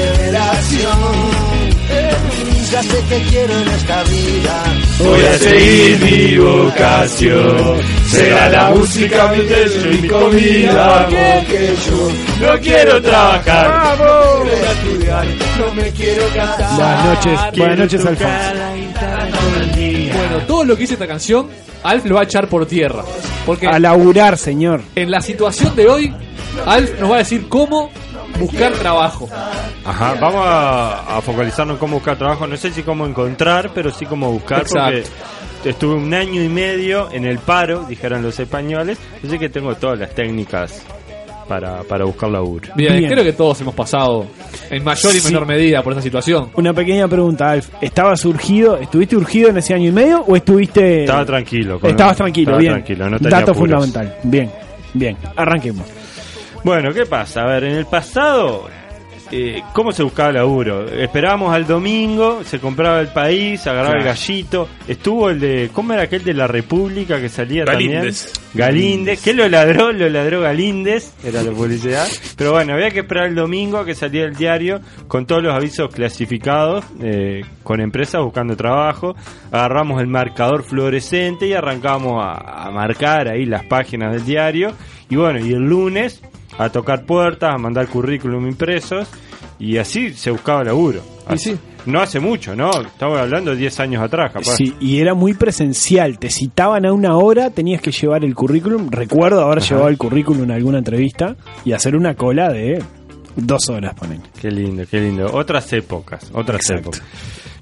[2.74, 4.64] Ya sé que quiero en esta vida.
[4.98, 7.78] Voy a seguir mi vocación.
[8.08, 11.06] Será la música mi techo y mi comida.
[11.06, 12.10] Porque yo
[12.52, 13.96] no quiero trabajar.
[13.96, 15.26] Quiero ir a estudiar,
[15.60, 16.76] no me quiero casar.
[16.76, 18.34] Buenas noches, buenas noches, Alfonso.
[19.76, 21.46] Bueno, todo lo que dice esta canción,
[21.84, 23.04] Alf lo va a echar por tierra.
[23.46, 24.80] Porque A laburar, señor.
[24.96, 26.12] en la situación de hoy,
[26.66, 27.92] Alf nos va a decir cómo
[28.38, 29.28] buscar trabajo.
[29.84, 32.46] Ajá, vamos a, a focalizarnos en cómo buscar trabajo.
[32.46, 34.62] No sé si cómo encontrar, pero sí cómo buscar.
[34.62, 35.08] Exacto.
[35.56, 38.98] Porque estuve un año y medio en el paro, dijeron los españoles.
[39.26, 40.82] Así que tengo todas las técnicas
[41.48, 42.68] para, para buscar laburo.
[42.74, 43.10] Bien, Bien.
[43.10, 44.26] creo que todos hemos pasado
[44.70, 45.26] en mayor y Sí.
[45.26, 46.50] menor medida por esa situación.
[46.54, 47.68] Una pequeña pregunta, Alf.
[47.80, 48.76] ¿Estabas urgido?
[48.76, 51.02] ¿Estuviste urgido en ese año y medio o estuviste...?
[51.04, 51.78] Estaba tranquilo.
[51.80, 52.72] con- Estabas tranquilo, estaba bien.
[52.72, 53.84] tranquilo, no tenía Dato apuros.
[53.84, 54.18] fundamental.
[54.24, 54.50] Bien,
[54.94, 55.16] bien.
[55.36, 55.86] Arranquemos.
[56.64, 57.42] Bueno, ¿qué pasa?
[57.42, 58.70] A ver, en el pasado,
[59.30, 60.88] eh, ¿cómo se buscaba laburo?
[60.88, 64.66] Esperábamos al domingo, se compraba el país, agarraba el gallito.
[64.88, 68.32] Estuvo el de, ¿cómo era aquel de la República que salía Galíndez.
[68.32, 68.54] también?
[68.54, 69.22] Galíndez.
[69.22, 69.92] ¿Qué lo ladró?
[69.92, 72.08] Lo ladró Galíndez, era la publicidad.
[72.34, 75.54] Pero bueno, había que esperar el domingo a que saliera el diario con todos los
[75.54, 79.14] avisos clasificados, eh, con empresas buscando trabajo.
[79.52, 84.72] Agarramos el marcador fluorescente y arrancamos a, a marcar ahí las páginas del diario.
[85.10, 86.22] Y bueno, y el lunes
[86.58, 89.08] a tocar puertas, a mandar currículum impresos
[89.58, 91.00] y así se buscaba laburo.
[91.26, 91.56] Así-
[91.86, 92.70] No hace mucho, ¿no?
[92.80, 94.56] Estamos hablando de 10 años atrás, capaz.
[94.56, 96.18] Sí, y era muy presencial.
[96.18, 98.88] Te citaban a una hora, tenías que llevar el currículum.
[98.90, 99.68] Recuerdo haber Ajá.
[99.68, 102.82] llevado el currículum en alguna entrevista y hacer una cola de
[103.36, 104.22] dos horas, ponen.
[104.40, 105.26] Qué lindo, qué lindo.
[105.34, 107.02] Otras épocas, otras épocas.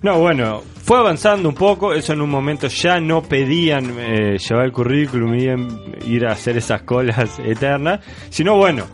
[0.03, 4.65] No, bueno, fue avanzando un poco, eso en un momento ya no pedían eh, llevar
[4.65, 8.85] el currículum y ir a hacer esas colas eternas, sino bueno,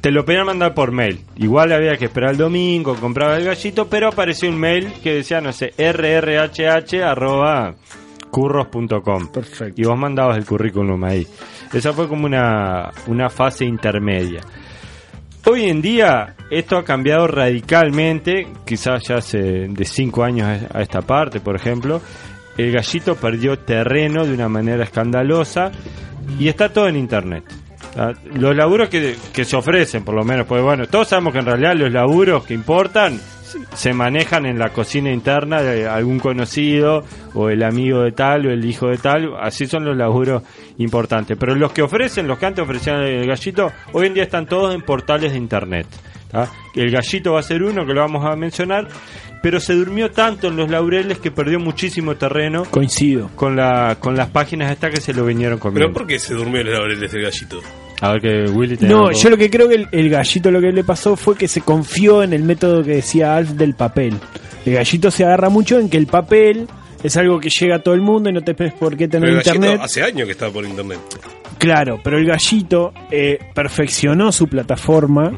[0.00, 1.20] te lo pedían mandar por mail.
[1.36, 5.40] Igual había que esperar el domingo, compraba el gallito, pero apareció un mail que decía,
[5.42, 7.74] no sé, rrhh arroba
[8.30, 9.28] curros.com.
[9.32, 9.80] Perfecto.
[9.80, 11.26] Y vos mandabas el currículum ahí.
[11.72, 14.40] Esa fue como una, una fase intermedia.
[15.46, 19.38] Hoy en día esto ha cambiado radicalmente, quizás ya hace
[19.68, 22.00] de 5 años a esta parte, por ejemplo.
[22.56, 25.70] El gallito perdió terreno de una manera escandalosa
[26.38, 27.44] y está todo en internet.
[27.94, 28.12] ¿tá?
[28.34, 31.46] Los laburos que, que se ofrecen, por lo menos, pues bueno, todos sabemos que en
[31.46, 33.18] realidad los laburos que importan
[33.74, 37.04] se- manejan en la cocina interna de algún conocido
[37.34, 40.42] o el amigo de tal o el hijo de tal, así son los laburos
[40.78, 41.36] importantes.
[41.38, 44.74] Pero los que ofrecen, los que antes ofrecían el gallito, hoy en día están todos
[44.74, 45.86] en portales de internet.
[46.30, 46.48] ¿tá?
[46.74, 48.86] El gallito va a ser uno que lo vamos a mencionar,
[49.42, 52.64] pero se durmió tanto en los laureles que perdió muchísimo terreno.
[52.70, 53.30] Coincido.
[53.34, 55.92] Con, la, con las páginas estas que se lo vinieron Pero comiendo.
[55.92, 57.60] ¿por qué se durmió el laureles del gallito?
[58.00, 60.60] A ver que Willy te No, yo lo que creo que el, el gallito lo
[60.60, 64.14] que le pasó fue que se confió en el método que decía Alf del papel.
[64.64, 66.68] El gallito se agarra mucho en que el papel
[67.02, 69.28] es algo que llega a todo el mundo y no te ves por qué tener
[69.28, 69.80] Pero el gallito internet.
[69.84, 70.98] hace años que está por internet.
[71.58, 75.32] Claro, pero el gallito eh, perfeccionó su plataforma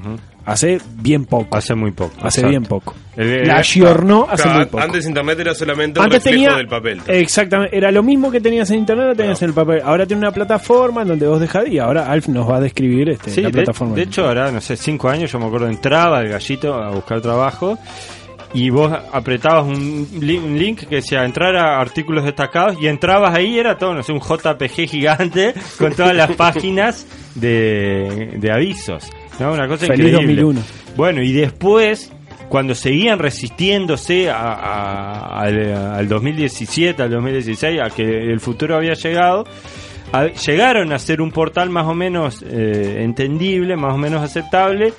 [0.52, 1.56] hace bien poco.
[1.56, 2.12] Hace muy poco.
[2.18, 2.48] Hace exacto.
[2.48, 2.94] bien poco.
[3.16, 4.82] El- La ayornó hace Claro, muy poco.
[4.84, 7.00] Antes internet era solamente un Antes reflejo tenía del papel.
[7.06, 9.80] Exactamente, era lo mismo que tenías en internet, lo tenías en el papel.
[9.84, 13.08] Ahora tiene una plataforma en donde vos dejás y ahora Alf nos va a describir
[13.10, 13.94] este, Sí, la de, plataforma.
[13.94, 17.20] de hecho, ahora, no sé, cinco años, yo me acuerdo, entraba el gallito a buscar
[17.20, 17.78] trabajo
[18.52, 23.32] y vos apretabas un, li- un link que decía entrar a artículos destacados y entrabas
[23.36, 27.06] ahí, era todo, no sé, un JPG gigante con todas las páginas
[27.36, 29.08] de, de avisos.
[29.40, 29.52] ¿No?
[29.52, 30.42] Una cosa Feliz increíble.
[30.42, 30.60] 2001.
[30.96, 32.12] Bueno, y después,
[32.48, 38.94] cuando seguían resistiéndose a- a- al, al 2017, al 2016, a que el futuro había
[38.94, 39.44] llegado,
[40.12, 44.92] a- llegaron a ser un portal más o menos eh, entendible, más o menos aceptable,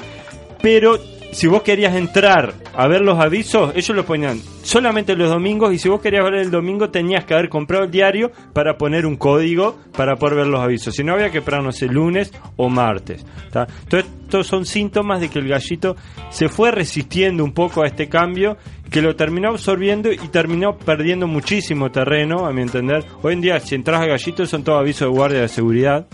[0.61, 0.97] pero
[1.31, 5.79] si vos querías entrar a ver los avisos, ellos lo ponían solamente los domingos y
[5.79, 9.15] si vos querías ver el domingo tenías que haber comprado el diario para poner un
[9.15, 10.95] código para poder ver los avisos.
[10.95, 13.25] Si no había que esperarnos el lunes o martes.
[13.51, 13.67] ¿tá?
[13.83, 15.95] Entonces estos son síntomas de que el gallito
[16.29, 18.57] se fue resistiendo un poco a este cambio
[18.89, 23.05] que lo terminó absorbiendo y terminó perdiendo muchísimo terreno, a mi entender.
[23.21, 26.07] Hoy en día, si entras al gallito, son todos avisos de guardia de seguridad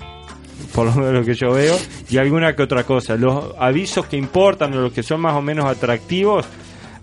[0.74, 1.78] por lo menos lo que yo veo,
[2.10, 3.16] y alguna que otra cosa.
[3.16, 6.46] Los avisos que importan o los que son más o menos atractivos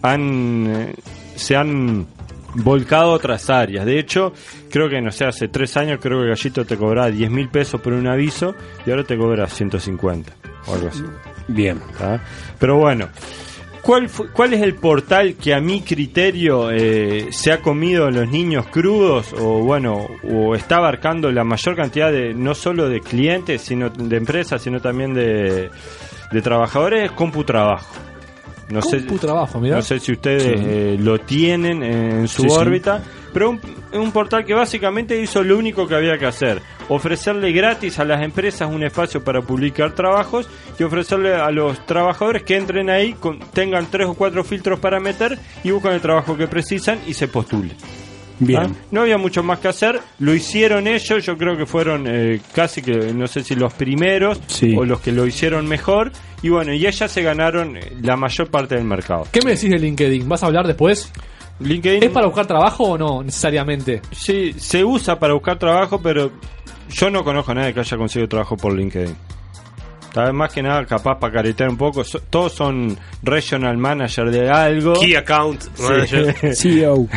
[0.02, 0.94] han, eh,
[1.36, 2.06] se han
[2.55, 3.85] volcado a otras áreas.
[3.85, 4.32] De hecho,
[4.70, 7.48] creo que, no sé, hace tres años creo que el gallito te cobraba 10 mil
[7.48, 8.55] pesos por un aviso
[8.86, 10.32] y ahora te cobra 150
[10.66, 11.05] o algo así.
[11.48, 11.81] Bien.
[12.59, 13.09] Pero bueno,
[13.85, 18.66] ¿cuál, ¿cuál es el portal que a mi criterio eh, se ha comido los niños
[18.69, 23.90] crudos o bueno, o está abarcando la mayor cantidad de no solo de clientes, sino
[23.90, 25.70] de empresas, sino también de,
[26.32, 27.05] de trabajadores?
[27.05, 28.03] Es CompuTrabajo.
[28.70, 29.01] No sé,
[29.61, 29.77] mirá.
[29.77, 32.55] no sé si ustedes eh, lo tienen en su Sí, sí.
[32.57, 33.61] órbita, pero un,
[33.93, 38.23] un portal que básicamente hizo lo único que había que hacer, ofrecerle gratis a las
[38.23, 43.39] empresas un espacio para publicar trabajos y ofrecerle a los trabajadores que entren ahí, con-
[43.53, 47.28] tengan tres o cuatro filtros para meter y buscan el trabajo que precisan y se
[47.28, 47.73] postulen.
[48.40, 48.61] Bien.
[48.62, 48.70] ¿Ah?
[48.90, 52.82] No había mucho más que hacer, lo hicieron ellos, yo creo que fueron eh, casi
[52.82, 54.74] que, no sé si los primeros Sí.
[54.77, 56.11] o los que lo hicieron mejor,
[56.43, 59.27] y bueno, y ellas se ganaron eh, la mayor parte del mercado.
[59.31, 60.28] ¿Qué me decís de LinkedIn?
[60.28, 61.12] ¿Vas a hablar después?
[61.61, 64.02] LinkedIn ¿Es para buscar trabajo o no necesariamente?
[64.11, 66.32] Sí, se usa para buscar trabajo, pero
[66.90, 69.15] yo no conozco a nadie que haya conseguido trabajo por LinkedIn.
[70.15, 72.05] Tal vez más que nada, capaz para caretear un poco.
[72.05, 74.93] so- todos son regional manager de algo.
[74.93, 76.55] Key account manager.
[76.57, 77.09] CEO.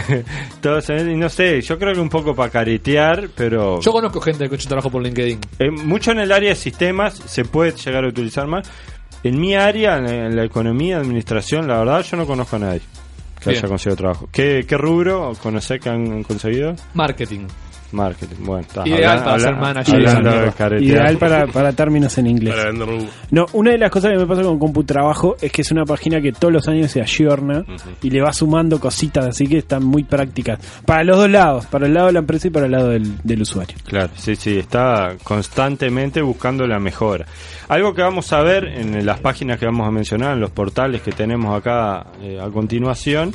[0.61, 3.80] todos, no sé, yo creo que un poco para caretear, pero.
[3.82, 5.40] Yo conozco gente que ha hecho trabajo por LinkedIn.
[5.60, 8.68] Eh, mucho en el área de sistemas se puede llegar a utilizar más.
[9.24, 12.82] En mi área, en, en la economía, administración, la verdad, yo no conozco a nadie
[13.40, 13.60] que Bien.
[13.60, 14.28] haya conseguido trabajo.
[14.32, 16.76] ¿Qué, qué rubro conocés que han conseguido?
[16.95, 17.45] Marketing.
[17.91, 18.88] Marketing, bueno, está.
[18.88, 20.07] Ideal Habla- para habla- ser manager.
[20.07, 20.80] hablando.
[20.84, 22.53] Ideal para, para términos en inglés.
[22.55, 23.07] Para vender humo.
[23.31, 26.19] No, una de las cosas que me pasa con CompuTrabajo es que es una página
[26.22, 27.64] que todos los años se ayorna
[28.01, 30.59] y le va sumando cositas, así que están muy prácticas.
[30.85, 33.18] Para los dos lados, para el lado de la empresa y para el lado del,
[33.23, 33.77] del usuario.
[33.85, 37.26] Claro, sí, sí, está constantemente buscando la mejora.
[37.69, 41.01] Algo que vamos a ver en las páginas que vamos a mencionar, en los portales
[41.01, 43.34] que tenemos acá eh, a continuación,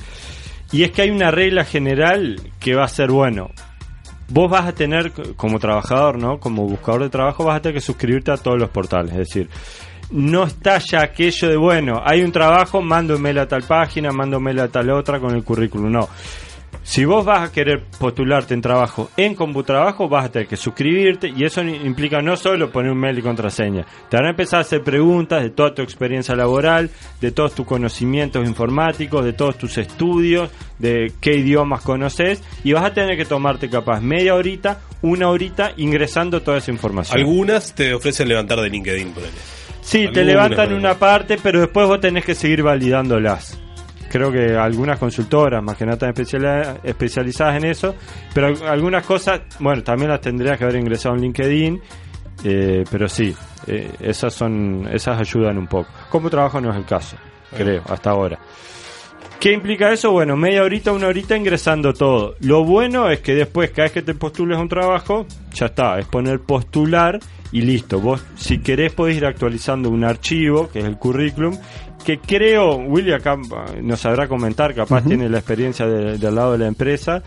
[0.72, 3.50] y es que hay una regla general que va a ser, bueno,
[4.32, 6.40] vos vas a tener, como trabajador, ¿no?
[6.40, 9.48] Como buscador de trabajo, vas a tener que suscribirte a todos los portales, es decir,
[10.10, 14.68] no está ya aquello de, bueno, hay un trabajo, mando a tal página, mando a
[14.68, 16.08] tal otra con el currículum, no.
[16.84, 21.32] Si vos vas a querer postularte en trabajo en CompuTrabajo, vas a tener que suscribirte
[21.34, 23.86] y eso implica no solo poner un mail y contraseña.
[24.08, 26.90] Te van a empezar a hacer preguntas de toda tu experiencia laboral,
[27.20, 32.84] de todos tus conocimientos informáticos, de todos tus estudios, de qué idiomas conoces y vas
[32.84, 37.16] a tener que tomarte capaz media horita, una horita ingresando toda esa información.
[37.16, 39.32] Algunas te ofrecen levantar de LinkedIn, ponele.
[39.82, 43.61] Sí, te levantan una parte, pero después vos tenés que seguir validándolas.
[44.12, 47.94] Creo que algunas consultoras, más que nada, están especiali- especializadas en eso,
[48.34, 51.80] pero al- algunas cosas, bueno, también las tendrías que haber ingresado en LinkedIn,
[52.44, 53.34] eh, pero sí,
[53.66, 55.88] eh, esas son, esas ayudan un poco.
[56.10, 57.16] Como trabajo no es el caso,
[57.56, 58.38] creo, hasta ahora.
[59.40, 60.12] ¿Qué implica eso?
[60.12, 62.36] Bueno, media horita, una horita ingresando todo.
[62.40, 65.98] Lo bueno es que después, cada vez que te postules a un trabajo, ya está,
[65.98, 67.18] es poner postular
[67.50, 67.98] y listo.
[67.98, 71.56] Vos, si querés, podés ir actualizando un archivo, que es el currículum,
[72.02, 73.36] que creo, Willy acá
[73.82, 77.22] nos sabrá comentar, capaz tiene la experiencia de- del lado de la empresa.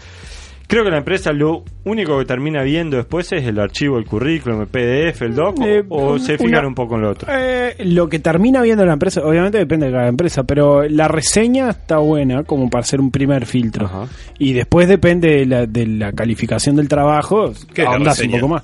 [0.68, 4.62] Creo que la empresa lo único que termina viendo después es el archivo, el currículum,
[4.62, 7.28] el PDF, el doc, o- Eh, o se una- fijan un poco en lo otro.
[7.32, 11.70] Eh, lo que termina viendo la empresa, obviamente depende de cada empresa, pero la reseña
[11.70, 14.08] está buena como para hacer un primer filtro.
[14.40, 18.32] Y después depende de la, de la calificación del trabajo, ¿Qué es la ahondás un
[18.32, 18.64] poco más.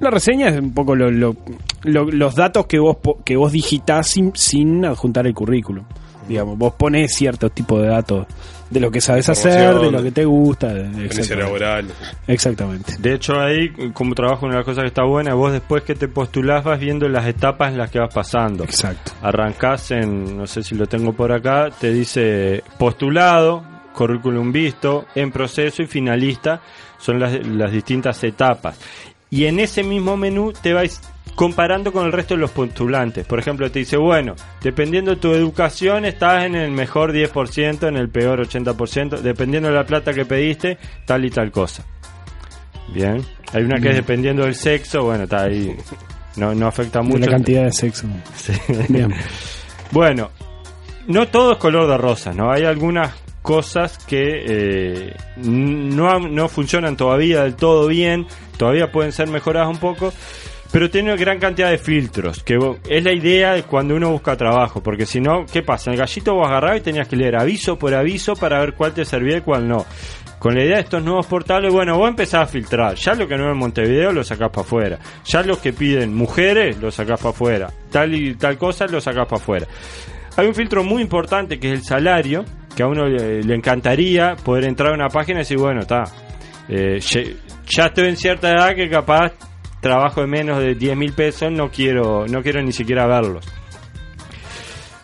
[0.00, 1.36] La reseña es un poco lo- lo-
[1.84, 5.84] lo- los datos que vos po- que vos digitás sin, sin adjuntar el currículum.
[6.28, 8.26] Digamos, vos pones cierto tipo de datos
[8.70, 10.72] de lo que sabes hacer, de lo que te gusta.
[10.72, 11.86] de- Experiencia laboral.
[12.26, 12.94] Exactamente.
[12.98, 15.94] De hecho, ahí, como trabajo, una de las cosas que está buena, vos después que
[15.94, 18.64] te postulás vas viendo las etapas en las que vas pasando.
[18.64, 19.12] Exacto.
[19.22, 23.62] Arrancás en, no sé si lo tengo por acá, te dice postulado,
[23.94, 26.60] currículum visto, en proceso y finalista.
[26.98, 28.78] Son las, las distintas etapas.
[29.34, 31.00] Y en ese mismo menú te vais
[31.34, 33.26] comparando con el resto de los postulantes.
[33.26, 37.96] Por ejemplo, te dice, bueno, dependiendo de tu educación, estás en el mejor 10%, en
[37.96, 41.84] el peor 80%, dependiendo de la plata que pediste, tal y tal cosa.
[42.92, 43.24] Bien.
[43.52, 43.96] Hay una que es Bien.
[43.96, 45.76] dependiendo del sexo, bueno, está ahí.
[46.36, 47.18] No, no afecta De mucho.
[47.18, 48.06] la cantidad de sexo.
[48.36, 48.52] Sí.
[48.88, 49.12] Bien.
[49.90, 50.30] Bueno,
[51.08, 52.52] no todo es color de rosa, ¿no?
[52.52, 53.12] Hay algunas
[53.44, 58.26] cosas que eh, no, no funcionan todavía del todo bien,
[58.56, 60.14] todavía pueden ser mejoradas un poco,
[60.72, 62.56] pero tiene una gran cantidad de filtros, que
[62.88, 65.90] es la idea de cuando uno busca trabajo, porque si no, ¿qué pasa?
[65.90, 68.94] En el gallito vos agarrabas y tenías que leer aviso por aviso para ver cuál
[68.94, 69.84] te servía y cuál no.
[70.38, 72.94] Con la idea de estos nuevos portales, bueno, vos empezás a filtrar.
[72.94, 74.98] Ya lo que no es Montevideo lo sacás para afuera.
[75.26, 77.70] Ya los que piden mujeres lo sacás para afuera.
[77.90, 79.66] Tal y tal cosa lo sacás para afuera.
[80.36, 82.44] Hay un filtro muy importante que es el salario,
[82.76, 86.04] que a uno le, le encantaría poder entrar a una página y decir, bueno, está,
[86.68, 86.98] eh,
[87.66, 89.32] ya estoy en cierta edad que capaz
[89.80, 93.46] trabajo de menos de 10 mil pesos, no quiero, no quiero ni siquiera verlos.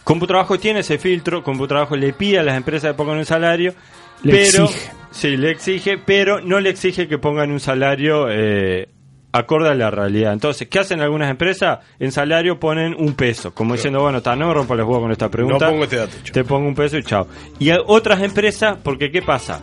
[0.05, 3.75] Computrabajo tiene ese filtro, Computrabajo le pide a las empresas que pongan un salario,
[4.23, 4.91] Le pero exige.
[5.11, 8.89] sí, le exige, pero no le exige que pongan un salario eh,
[9.33, 10.33] acorde a la realidad.
[10.33, 11.79] Entonces, ¿qué hacen algunas empresas?
[11.99, 15.13] En salario ponen un peso, como diciendo, bueno, está, no me rompo los huevos con
[15.13, 15.67] esta pregunta.
[15.67, 17.27] No pongo este dato, Te pongo un peso y chao.
[17.59, 19.61] Y otras empresas, porque ¿qué pasa?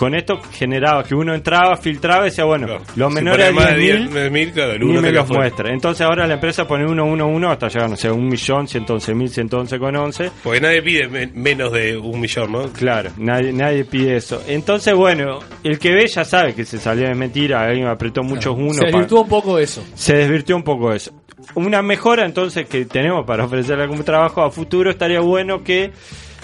[0.00, 2.66] Con esto generaba que uno entraba, filtraba y decía, bueno,
[2.96, 5.42] los Si menores a de 10.000 10.000, 10.000, claro, ni me los fuera.
[5.42, 5.74] muestra.
[5.74, 9.14] Entonces ahora la empresa pone 1, 1, 1 hasta llegar, no sé, un millón, 111
[9.14, 10.30] mil, 111 con 11.
[10.42, 12.62] Porque nadie pide me- menos de un millón, ¿no?
[12.72, 14.42] Claro, nadie, nadie pide eso.
[14.48, 18.56] Entonces, bueno, el que ve ya sabe que se salió de mentira, alguien apretó muchos
[18.56, 18.76] unos.
[18.78, 19.84] Se desvirtuó un poco eso.
[19.94, 21.12] se desvirtió un poco eso.
[21.56, 25.90] Una mejora entonces que tenemos para ofrecerle algún trabajo a futuro estaría bueno que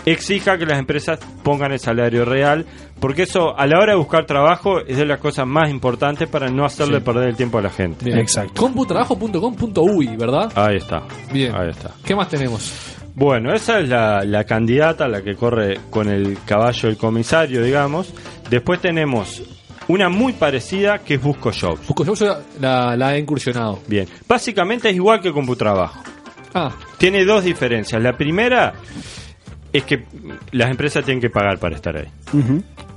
[0.07, 2.65] exija que las empresas pongan el salario real,
[3.01, 6.49] porque eso a la hora de buscar trabajo es de las cosas más importantes para
[6.49, 7.05] no hacerle Sí.
[7.05, 8.05] perder el tiempo a la gente.
[8.07, 8.24] Bien.
[8.57, 10.53] Computrabajo.com.uy, ¿verdad?
[10.55, 11.03] Ahí está.
[11.33, 11.55] Bien.
[11.55, 11.91] Ahí está.
[12.05, 12.73] ¿Qué más tenemos?
[13.15, 18.12] Bueno, esa es la, la candidata, la que corre con el caballo del comisario, digamos.
[18.51, 19.43] Después tenemos
[19.89, 21.87] una muy parecida que es Busco Jobs.
[21.87, 22.24] Busco Jobs
[22.61, 23.81] la, la he incursionado.
[23.87, 24.07] Bien.
[24.28, 26.03] Básicamente es igual que Computrabajo.
[26.55, 28.03] Ah, Tiene dos diferencias.
[28.03, 28.74] La primera
[29.77, 30.05] es que
[30.53, 32.09] las empresas tienen que pagar para estar ahí.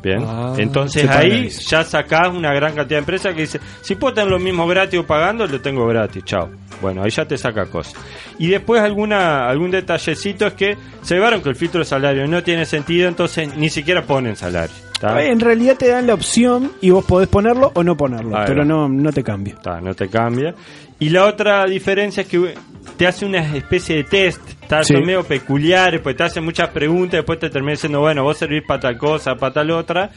[0.01, 0.23] Bien.
[0.25, 1.61] Ah, Entonces ahí eso.
[1.69, 4.99] ya sacás una gran cantidad de empresas que dice, si puedo tener lo mismo gratis
[4.99, 6.49] o pagando, lo tengo gratis, chao.
[6.81, 7.95] Bueno, ahí ya te saca cosas.
[8.37, 12.41] Y después alguna algún detallecito es que se llevaron que el filtro de salario no
[12.43, 14.75] tiene sentido, entonces ni siquiera ponen salario.
[15.01, 18.89] En realidad te dan la opción y vos podés ponerlo o no ponerlo, pero no,
[18.89, 19.53] no te cambia.
[19.53, 20.53] Está, no te cambia.
[20.99, 22.53] Y la otra diferencia es que
[22.97, 24.93] te hace una especie de test, está Sí.
[24.95, 28.81] medio peculiares, pues te hace muchas preguntas, después te termina diciendo, bueno, vos servís para
[28.81, 30.09] tal cosa, para tal otra,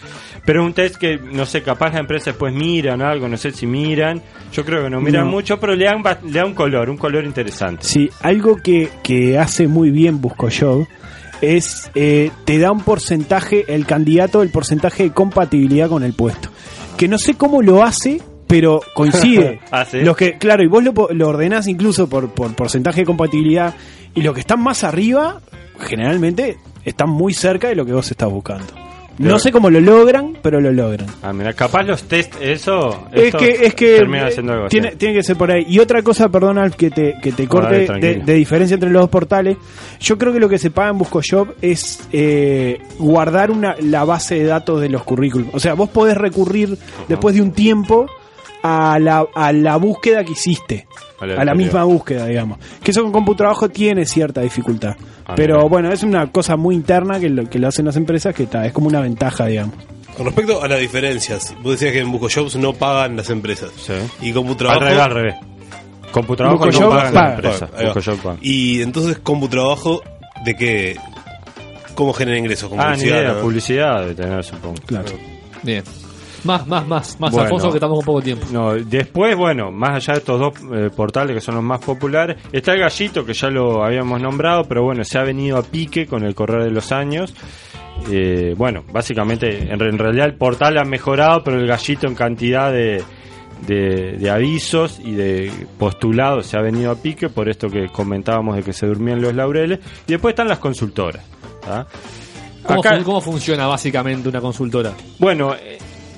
[0.44, 3.52] pero es un test que, no sé, capaz las empresas después miran algo, no sé
[3.52, 4.20] si miran,
[4.52, 5.30] yo creo que no miran No.
[5.30, 7.84] mucho, pero le dan, le dan un color, un color interesante.
[7.84, 10.86] Sí, algo que, que hace muy bien Busco Job
[11.40, 16.48] es eh, te da un porcentaje, el candidato, el porcentaje de compatibilidad con el puesto.
[16.96, 18.20] Que no sé cómo lo hace,
[18.52, 19.60] pero coincide.
[19.72, 20.00] Ah, ¿sí?
[20.00, 23.74] Los que, claro, y vos lo, lo ordenás incluso por, por porcentaje de compatibilidad,
[24.14, 25.40] y los que están más arriba,
[25.80, 28.66] generalmente están muy cerca de lo que vos estás buscando.
[29.18, 31.06] No sé cómo lo logran, pero lo logran.
[31.22, 33.08] Ah, mira, capaz los test, eso...
[33.12, 34.96] Es que, es que termina haciendo algo tiene, así.
[34.98, 35.64] tiene que ser por ahí.
[35.68, 39.02] Y otra cosa, perdón, Alf, que te, que te corte dale, de, diferencia entre los
[39.02, 39.56] dos portales.
[40.00, 44.34] Yo creo que lo que se paga en BuscoJob es eh, guardar una, la base
[44.34, 45.54] de datos de los currículums.
[45.54, 46.76] O sea, vos podés recurrir
[47.08, 48.06] después de un tiempo
[48.62, 50.86] a la, a la búsqueda que hiciste.
[51.20, 51.56] A la A la anterior.
[51.56, 52.59] misma búsqueda, digamos.
[52.82, 54.97] Que eso con CompuTrabajo tiene cierta dificultad.
[55.26, 55.68] Ah, Pero mira.
[55.68, 58.66] bueno, es una cosa muy interna que lo, que lo hacen las empresas que está,
[58.66, 59.74] es como una ventaja, digamos.
[60.16, 63.70] Con respecto a las diferencias, vos decías que en BuscoJobs no pagan las empresas.
[64.20, 64.80] Y Computrabajo...
[64.80, 65.34] Al revés, al revés.
[66.10, 67.28] Computrabajo no pagan paga.
[67.28, 67.68] la empresa.
[67.76, 67.93] Ahí va.
[67.94, 68.36] BuscoJob paga.
[68.43, 70.02] Y entonces Computrabajo,
[70.44, 70.97] ¿de qué?
[71.94, 72.68] ¿Cómo genera ingresos?
[72.68, 73.20] ¿Con Ah, ni publicidad?
[73.20, 73.40] idea, no?
[73.40, 74.74] publicidad de tener, supongo.
[74.86, 75.09] Claro.
[75.62, 75.84] bien.
[76.44, 77.44] Más, más, más, más, Bueno.
[77.44, 78.47] Alfonso, que estamos con poco tiempo.
[78.51, 82.36] No, después, bueno, más allá de estos dos eh, portales que son los más populares,
[82.51, 86.06] está el gallito que ya lo habíamos nombrado, pero bueno, se ha venido a pique
[86.06, 87.32] con el correr de los años.
[88.10, 92.14] Eh, bueno, básicamente, en, re- en realidad el portal ha mejorado, pero el gallito en
[92.16, 93.02] cantidad de,
[93.66, 98.56] de, de avisos y de postulados se ha venido a pique, por esto que comentábamos
[98.56, 99.78] de que se durmían los laureles.
[100.09, 101.24] Y después están las consultoras.
[101.64, 101.86] ¿tá?
[102.64, 104.93] ¿Cómo, Acá- cómo funciona básicamente una consultora?
[105.20, 105.55] bueno,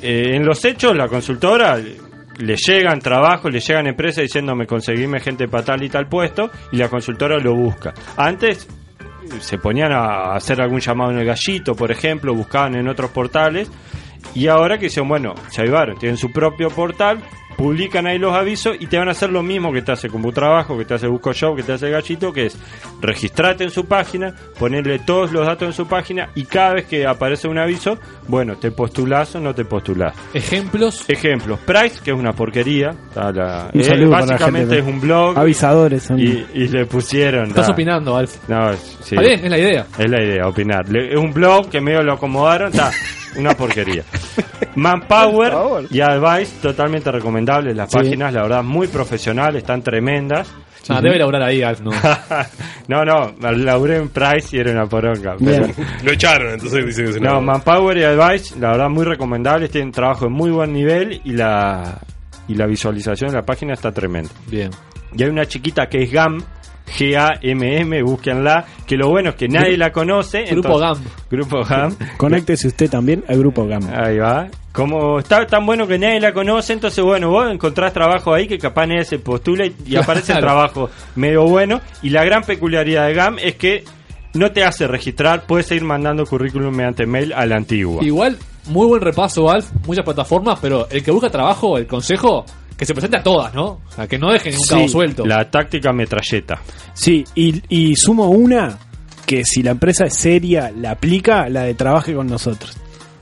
[0.06, 1.96] eh, en los hechos, la consultora eh,
[2.38, 6.76] le llegan trabajos, le llegan empresas diciéndome conseguirme gente para tal y tal puesto, y
[6.76, 7.94] la consultora lo busca.
[8.18, 8.68] Antes
[9.00, 13.12] eh, se ponían a hacer algún llamado en el gallito, por ejemplo, buscaban en otros
[13.12, 13.70] portales,
[14.34, 17.22] y ahora que dicen, bueno, se avivaron, tienen su propio portal,
[17.56, 20.76] publican ahí los avisos y te van a hacer lo mismo que te hace Trabajo,
[20.78, 22.56] que te hace Busco Show, que te hace Gallito, que es
[23.00, 27.06] registrarte en su página, ponerle todos los datos en su página y cada vez que
[27.06, 27.98] aparece un aviso,
[28.28, 30.14] bueno, te postulás o no te postulás.
[30.32, 31.04] Ejemplos.
[31.08, 31.58] Ejemplos.
[31.60, 32.90] Price, que es una porquería.
[33.08, 35.38] está la- Un eh, saludo para la básicamente gente, es un blog.
[35.38, 36.18] Avisadores son.
[36.18, 37.48] Y, y le pusieron.
[37.48, 38.36] Estás la- opinando, Alf.
[38.48, 39.14] No, es- sí.
[39.14, 39.86] Está bien, es la idea.
[39.98, 40.88] Es la idea, opinar.
[40.88, 42.90] Le- es un blog que medio lo acomodaron, está
[43.36, 44.02] una porquería.
[44.76, 47.98] Manpower y Advice, totalmente recomendables las Sí.
[47.98, 50.50] páginas, la verdad, muy profesionales, están tremendas.
[50.88, 51.90] Ah, debe laburar ahí, Alf, ¿no?
[52.88, 55.34] no, no, laburé en Price y era una poronga.
[55.42, 55.66] pero-
[56.02, 59.92] Lo echaron, entonces dicen que se no, Manpower y Advice, la verdad, muy recomendables, tienen
[59.92, 61.98] trabajo de muy buen nivel y la,
[62.48, 64.30] y la visualización de la página está tremenda.
[64.46, 64.70] Bien.
[65.16, 66.42] Y hay una chiquita que es GAM,
[66.86, 68.64] G-A-M-M, búsquenla.
[68.86, 70.44] Que lo bueno es que nadie la conoce.
[70.44, 70.98] Grupo GAM.
[71.30, 71.96] Grupo GAM.
[72.16, 73.90] Conéctese usted también al grupo Gamma.
[74.04, 74.48] Ahí va.
[74.72, 78.58] Como está tan bueno que nadie la conoce, entonces bueno, vos encontrás trabajo ahí que
[78.58, 81.80] capaz nadie se postula y, y aparece el trabajo medio bueno.
[82.02, 83.84] Y la gran peculiaridad de GAM es que
[84.34, 88.02] no te hace registrar, puedes seguir mandando currículum mediante mail a la antigua.
[88.04, 88.36] Igual,
[88.66, 89.70] muy buen repaso, Alf.
[89.86, 92.44] Muchas plataformas, pero el que busca trabajo, el consejo,
[92.76, 93.80] que se presente a todas, ¿no?
[93.86, 95.26] O sea, que no dejen ningún Sí, cabo suelto.
[95.26, 96.60] La táctica metralleta.
[96.92, 98.78] Sí, y, y sumo una
[99.26, 102.76] que si la empresa es seria, la aplica, la de trabaje con nosotros.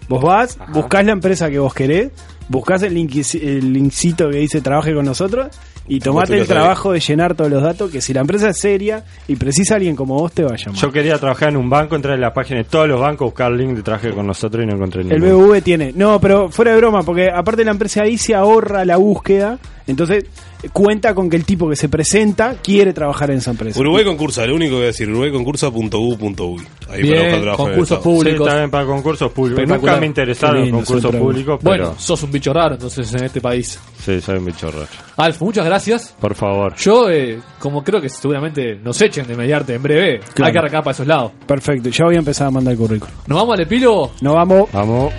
[0.08, 2.10] Vos vas, buscás la empresa que vos querés,
[2.48, 5.48] buscás el, link, el linkcito que dice trabaje con nosotros
[5.88, 9.04] y tomate el trabajo de llenar todos los datos, que si la empresa es seria
[9.28, 10.80] y precisa a alguien como vos, te va a llamar.
[10.80, 13.52] Yo quería trabajar en un banco, entrar en la página de todos los bancos, buscar
[13.52, 15.38] el link de trabaje con nosotros y no encontré El ninguno.
[15.48, 15.92] BBV tiene.
[15.94, 20.24] No, pero fuera de broma, porque aparte la empresa ahí se ahorra la búsqueda, entonces
[20.72, 23.80] cuenta con que el tipo que se presenta quiere trabajar en esa empresa.
[23.80, 26.62] Uruguay concursa, lo único que voy a decir, uruguayconcursa.u.uy.
[26.88, 28.02] Ahí para buscar trabajo de Estado.
[28.02, 28.24] Sí,
[28.58, 29.68] bien para concursos públicos.
[29.68, 33.40] Nunca me interesaron lindo, concursos públicos, Bueno, pero sos un bicho raro entonces en este
[33.40, 33.78] país.
[33.98, 34.86] sí, soy un bicho raro.
[35.16, 36.14] Alf, muchas gracias.
[36.20, 36.74] Por favor.
[36.76, 40.46] Yo, eh, como creo que seguramente nos echen de mediarte en breve, Claro.
[40.46, 41.32] hay que arrancar para esos lados.
[41.46, 43.14] Perfecto, ya voy a empezar a mandar el currículum.
[43.26, 44.12] ¿Nos vamos al epílogo?
[44.20, 44.70] Nos vamos.
[44.72, 45.12] Vamos.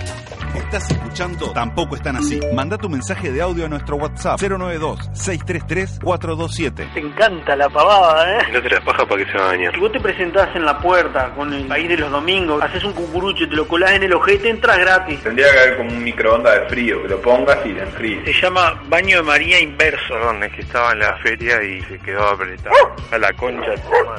[0.54, 2.40] Estás escuchando Tampoco están así.
[2.52, 6.92] Manda tu mensaje de audio a nuestro WhatsApp 092-633-427.
[6.92, 8.42] Te encanta la pavada, ¿eh?
[8.52, 9.74] No te la paja para que se bañar.
[9.74, 12.92] Si vos te presentás en la puerta con el país de los domingos, haces un
[12.92, 15.20] cucurucho y te lo colás en el ojete, entras gratis.
[15.22, 18.24] Tendría que haber como un microondas de frío, que lo pongas y le enfríes.
[18.24, 20.14] Se llama baño de María inverso.
[20.14, 22.74] Perdón, es que estaba en la feria y se quedó apretado.
[23.10, 23.72] A la concha.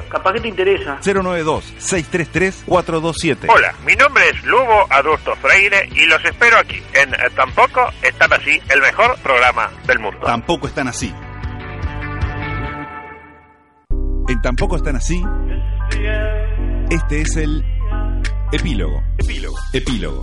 [0.08, 0.98] Capaz que te interesa.
[1.02, 3.46] 092-633-427.
[3.48, 8.32] Hola, mi nombre es Lugo Adulto Freire y los espero aquí en eh, Tampoco están
[8.32, 10.20] así, el mejor programa del mundo.
[10.26, 11.12] Tampoco están así.
[14.28, 15.22] En Tampoco están así.
[16.90, 17.64] Este es el
[18.52, 19.02] epílogo.
[19.18, 19.56] Epílogo.
[19.72, 20.22] Epílogo.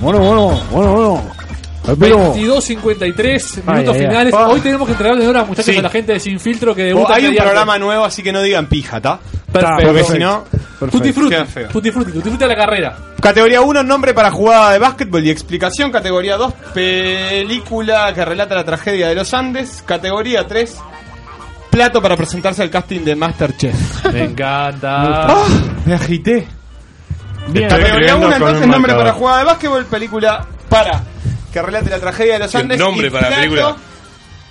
[0.00, 1.35] Bueno, bueno, bueno, bueno.
[1.88, 2.34] Epílogo.
[2.34, 4.06] 22.53 Ay, minutos ay, ay.
[4.08, 4.34] finales.
[4.36, 4.48] Ah.
[4.48, 5.78] Hoy tenemos que entregarles ahora, muchachos, Sí.
[5.78, 8.22] a la gente de Sin Filtro que Oh, debuta hay un mediante- programa nuevo, así
[8.22, 9.18] que no digan pija, ¿está?
[9.52, 9.86] Perfecto.
[9.86, 10.44] Porque si no,
[10.90, 11.68] Tutti frutti, queda feo.
[11.68, 12.96] tutti frutti, tutti frutti a la carrera.
[13.20, 15.90] Categoría 1, nombre para jugada de básquetbol y explicación.
[15.90, 19.82] Categoría 2, película que relata la tragedia de los Andes.
[19.86, 20.76] Categoría 3,
[21.70, 24.04] plato para presentarse al casting de Masterchef.
[24.12, 25.26] Me encanta.
[25.28, 25.44] Ah,
[25.86, 26.46] me agité.
[27.48, 27.68] Bien.
[27.68, 31.02] Categoría Estoy 1, escribiendo con entonces, un nombre para jugada de básquetbol, película para
[31.60, 32.78] que relate la tragedia de los ¿Qué Andes.
[32.78, 33.76] nombre y para plato- película?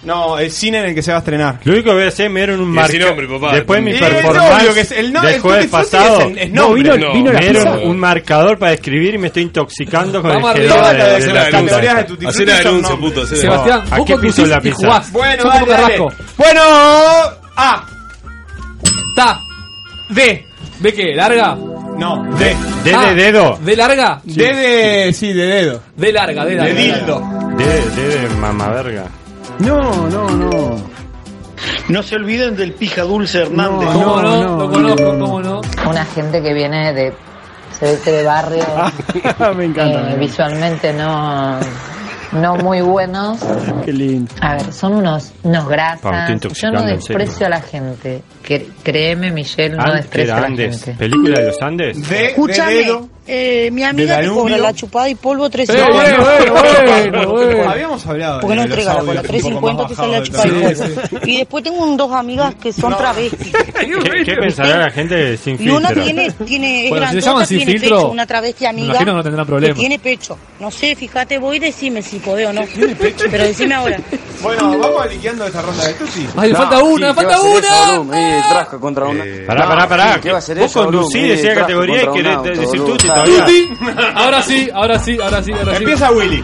[0.04, 1.60] No, el cine en el que se va a estrenar.
[1.64, 2.96] Lo único que voy a hacer es me dieron un marca.
[3.00, 3.56] nombre, papá.
[3.56, 5.92] Después de mi Y performance obvio que es el no- del el jueves Tutti Frutti
[5.98, 6.20] pasado.
[6.20, 6.82] es el- es nombre.
[6.84, 7.88] Vino, No, vino la me dieron pizza.
[7.88, 11.14] un marcador para escribir y me estoy intoxicando con Vamos el arriba, Todas las de,
[11.14, 13.12] de de las la categorías de Tutti Hacer Frutti la son denuncia, nombres.
[13.14, 13.22] puto.
[13.26, 14.76] hacer la- Sebastián, ¿a vos qué conducís piso la y pizza?
[14.76, 15.12] jugás.
[15.12, 15.96] Bueno, Sos como dale, dale.
[15.98, 16.34] Carrasco.
[16.38, 16.62] Bueno,
[17.58, 17.86] A,
[19.16, 19.40] Ta.
[20.10, 20.46] D.
[20.82, 21.16] ¿De qué?
[21.16, 21.58] ¿Larga?
[21.98, 22.56] No, D.
[22.84, 23.58] ¿De Ah, de dedo?
[23.62, 24.22] ¿De larga?
[24.24, 25.14] D de.
[25.14, 25.82] Sí, de dedo.
[25.96, 26.74] De larga, de De larga.
[26.74, 27.22] dildo.
[27.58, 27.66] De,
[28.02, 29.06] de, de mamaverga.
[29.60, 30.96] No, no, no.
[31.88, 33.90] No se olviden del pija dulce Hernández.
[33.94, 34.44] ¿Cómo no?
[34.44, 35.62] no, Lo conozco, ¿cómo no?
[35.88, 37.14] Una gente que viene de,
[37.80, 38.64] se ve que de barrio,
[39.14, 39.52] me encanta.
[39.52, 40.16] eh, me encanta.
[40.16, 41.60] visualmente no,
[42.36, 43.40] no muy buenos.
[43.86, 44.32] Qué lindo.
[44.42, 46.42] A ver, son unos, unos grasas.
[46.54, 48.22] Yo no desprecio a la gente.
[48.44, 50.84] Que- créeme, Michelle, no Andes, ¿qué desprecio a la Andes?
[50.84, 51.00] gente.
[51.00, 52.10] ¿Película de los Andes?
[52.10, 52.86] De Escúchame.
[53.28, 56.22] Eh, mi amiga te cobra la chupada y polvo Eh, 350.
[56.24, 56.52] bueno,
[57.12, 57.70] bueno, bueno.
[57.70, 58.40] Habíamos hablado.
[58.42, 59.12] ¿Por qué no entrega la cola?
[59.12, 61.26] un poco 350 más te sale la chupada y polvo.
[61.26, 63.52] Y después tengo un- dos amigas que son travestis.
[63.80, 66.04] ¿Qué, qué pensará la gente sin Y una filtro?
[66.04, 69.00] tiene, tiene, es Bueno, si grandota, llaman sin tiene filtro, pecho, una travesti amiga.
[69.06, 69.74] no tendrán problema.
[69.74, 70.38] Que tiene pecho.
[70.60, 72.62] No sé, fíjate, voy y decime si podés o no.
[73.32, 73.98] Pero decime ahora.
[74.42, 76.28] Bueno, vamos liqueando esta ronda de Tutti.
[76.38, 78.20] Ay, le falta una, falta una.
[78.20, 79.24] Eh, traja contra una.
[79.48, 80.20] Pará, pará, pará.
[80.22, 81.30] ¿Qué va a Vos eso, conducís, boludo?
[81.36, 82.86] decía Eh, categoría y querés decir boludo.
[83.24, 83.46] Todavía.
[84.16, 85.84] Ahora sí, ahora sí, ahora sí, ahora sí.
[85.84, 86.44] Empieza Willy.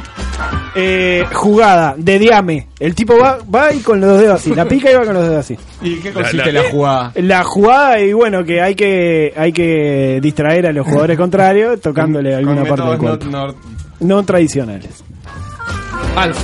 [0.73, 2.67] Eh, jugada de diame.
[2.79, 4.55] El tipo va, va y con los dedos así.
[4.55, 5.57] La pica y va con los dedos así.
[5.81, 7.11] ¿Y qué consiste la, jugada?
[7.15, 12.33] La jugada y bueno que hay que hay que distraer a los jugadores contrarios tocándole
[12.35, 13.25] alguna Con parte del cuerpo.
[13.25, 13.55] no- no-
[13.99, 15.03] No tradicionales.
[16.15, 16.39] Alf.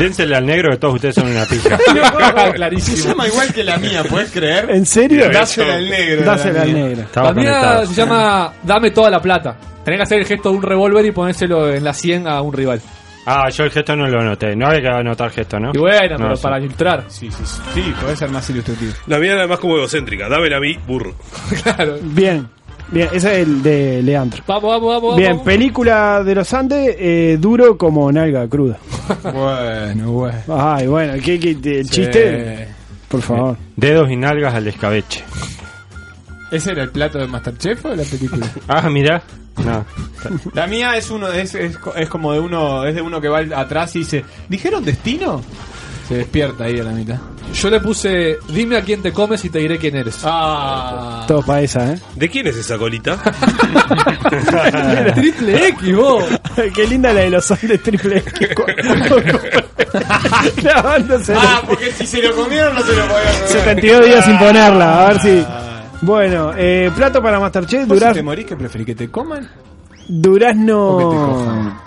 [0.00, 1.76] Dénsele al negro que todos ustedes son una pija.
[2.46, 3.08] Se Clarísimo.
[3.10, 4.70] llama igual que la mía, ¿puedes creer?
[4.70, 5.28] ¿En serio?
[5.30, 6.24] Dásela al negro.
[6.24, 7.02] Dásela la al negro.
[7.02, 7.88] Estamos La mía conectados.
[7.90, 9.56] se llama Dame toda la plata.
[9.84, 12.52] Tenés que hacer el gesto de un revólver y ponérselo en la 100 a un
[12.52, 12.80] rival.
[13.26, 14.56] Ah, yo el gesto no lo noté.
[14.56, 15.70] No había que anotar gesto, ¿no?
[15.74, 16.42] Y bueno, No, pero sí.
[16.42, 17.04] para ilustrar.
[17.08, 17.60] Sí, sí, sí.
[17.74, 18.92] Sí, puede ser más ilustrativo.
[19.06, 20.28] La mía era más como egocéntrica.
[20.28, 21.14] Dámela a mí, burro.
[21.62, 21.98] claro.
[22.02, 22.48] Bien,
[22.92, 24.42] bien, ese es el de Leandro.
[24.46, 25.16] Vamos, vamos, vamos.
[25.16, 25.44] Bien, vamos.
[25.44, 28.78] película de los Andes, eh, duro como nalga cruda.
[29.24, 30.38] Bueno, bueno.
[30.48, 31.90] Ay, bueno, ¿qué, qué, el Sí.
[32.02, 32.68] chiste?
[33.08, 33.56] Por favor.
[33.74, 35.24] Dedos y nalgas al escabeche.
[36.52, 38.46] ¿Ese era el plato de Masterchef o de la película?
[38.68, 39.22] Ah, mira.
[39.64, 39.84] No.
[40.54, 43.40] La mía es uno, es, es, es como de uno, es de uno que va
[43.56, 45.42] atrás y dice, ¿dijeron destino?
[46.10, 47.18] Se despierta ahí a la mitad.
[47.54, 50.18] Yo le puse, dime a quién te comes y te diré quién eres.
[50.24, 51.24] Ah.
[51.28, 52.00] Todo para esa, ¿eh?
[52.16, 53.16] ¿De quién es esa colita?
[55.14, 56.24] Triple X, vos.
[56.74, 58.48] Qué linda la de los Andes triple X.
[60.74, 63.48] Ah, porque si se lo comieron no se lo podían comer.
[63.48, 65.46] 72 días sin ponerla, a ver si.
[66.02, 69.48] Bueno, eh, plato para Masterchef, ¿Vos si te morís que preferís que te coman?
[70.08, 70.88] durazno.
[70.88, 71.78] O que te cojan.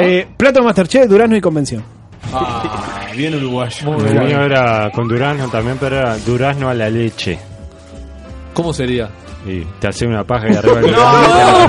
[0.00, 1.84] Eh, plato de Masterchef, durazno y convención.
[2.32, 3.96] Ah, bien uruguayo.
[4.06, 7.38] El mío era con durazno también, pero era durazno a la leche.
[8.54, 9.08] ¿Cómo sería?
[9.44, 11.68] Y te hace una paja y arriba del No,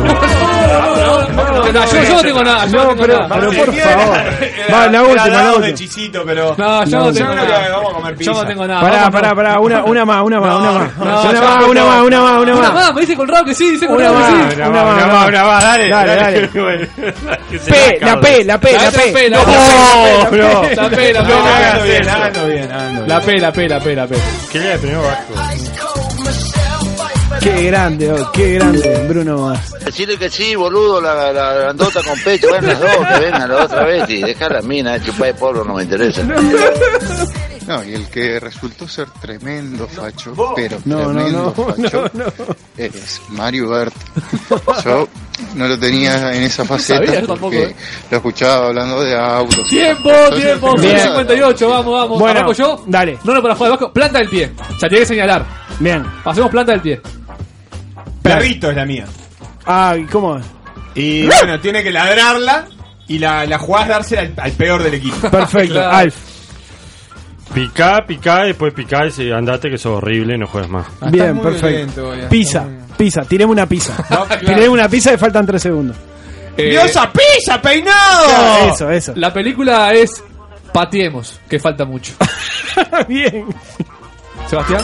[1.72, 2.66] no, yo, yo no tengo nada.
[2.68, 3.36] Yo no, No, pero, nada.
[3.36, 4.18] pero por Era- favor.
[4.18, 5.74] era- Va, la era última, la última.
[5.74, 6.56] chisito, pero...
[6.58, 7.70] No, yo no, No, tengo nada.
[7.72, 8.48] vamos a comer Yo no pizza.
[8.48, 8.82] tengo nada.
[8.82, 9.36] Pará, pará, no.
[9.36, 10.98] pará, una, una más, una más, No, una más.
[10.98, 12.94] no, una más, una más, una más, una Una más.
[12.94, 14.62] me dice Colorado que sí, dice Una Colorado que sí.
[14.62, 15.90] una más, una más, una más, dale.
[15.90, 16.48] Dale, dale.
[16.48, 19.30] P, la P, la P, La P.
[19.32, 19.54] No, no.
[19.54, 20.38] La P,
[20.76, 21.34] la P, la No, P.
[21.34, 21.84] háganlo
[22.48, 23.08] bien, háganlo.
[23.08, 24.16] La P, la P, la P, la P.
[24.52, 25.34] Que le primero bajo.
[27.44, 29.74] Qué grande, oh, qué grande, Bruno Mars.
[29.84, 33.65] Decirle que sí, boludo, la, la grandota con pecho, ven las dos, que vengan la
[33.65, 36.22] otra vez y dejar la mina, chupar de polvo no me interesa.
[37.68, 42.56] No, y el que resultó ser tremendo facho, pero No, tremendo no, facho, no, no.
[42.78, 43.94] es Mario Bert.
[44.84, 45.07] Yo
[45.56, 47.76] no lo tenía en esa faceta sabía yo tampoco, porque eh.
[48.11, 49.65] lo escuchaba hablando de autos.
[49.70, 50.99] Tiempo, tiempo, Bien.
[50.99, 52.20] 58, vamos, vamos.
[52.20, 52.84] Bueno, ¿Arranco yo?
[52.86, 53.18] dale.
[53.24, 53.94] No, no, para jugar abajo.
[53.94, 54.52] Planta del pie.
[54.60, 55.45] O sea, tiene que señalar.
[55.80, 56.06] Bien.
[56.26, 57.02] Hacemos planta del pie.
[58.24, 59.06] Perrito es la mía.
[59.66, 60.40] Ah, ¿y ¿cómo?
[60.95, 62.66] Y bueno, tiene que ladrarla
[63.08, 65.30] y la, la jugás dársela al, al peor del equipo.
[65.32, 65.91] Perfecto, Claro.
[65.98, 66.16] Alf.
[67.54, 70.88] Picá, picá, después picá y si andate que sos horrible y no juegues más.
[71.02, 72.06] Ah, Bien, perfecto.
[72.08, 73.95] Boya, Pizza, estás muy pizza, tiremos una pizza.
[74.08, 74.28] claro.
[74.40, 75.98] Tiremos una pizza y faltan 3 segundos.
[76.58, 78.72] Eh, ¡Diosa pizza, peinado!
[78.74, 79.14] Eso, eso.
[79.16, 80.24] La película es
[80.72, 82.14] Patiemos, que falta mucho.
[83.08, 83.45] Bien.
[84.50, 84.82] Sebastián.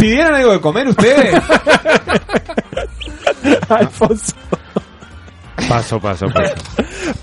[0.00, 1.34] ¿Pidieron algo de comer ustedes?
[3.68, 4.34] Alfonso.
[5.68, 6.54] Paso, paso, paso.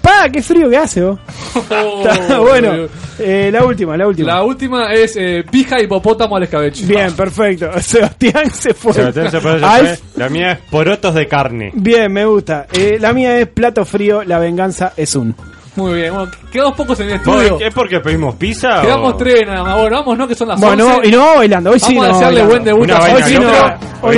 [0.02, 1.20] Pa, qué frío que hace, vos.
[1.56, 2.88] Está bueno,
[3.20, 4.28] eh, la última, la última.
[4.36, 6.86] La última es eh, pija hipopótamo al escabeche.
[6.86, 7.70] Bien, perfecto.
[7.82, 8.94] Sebastián se fue.
[8.94, 10.00] Sebastián se puede- se Alf, puede.
[10.16, 11.72] La mía es porotos de carne.
[11.74, 12.68] bien, me gusta.
[12.72, 15.36] Eh, la mía es plato frío, la venganza es un.
[15.78, 16.14] Muy bien.
[16.14, 17.68] Bueno, quedamos pocos en el ¿Vos estudio.
[17.68, 18.82] ¿Es porque pedimos pizza?
[18.82, 19.78] Quedamos o- tres nada más.
[19.80, 20.28] Bueno, vamos, ¿no?
[20.28, 21.08] Que son las Bueno, 11.
[21.08, 21.70] y no vamos bailando.
[21.72, 22.52] Hoy sí Vamos a no desearle bailando.
[22.52, 23.48] buen debut a Hoy sí no.
[24.02, 24.18] Hoy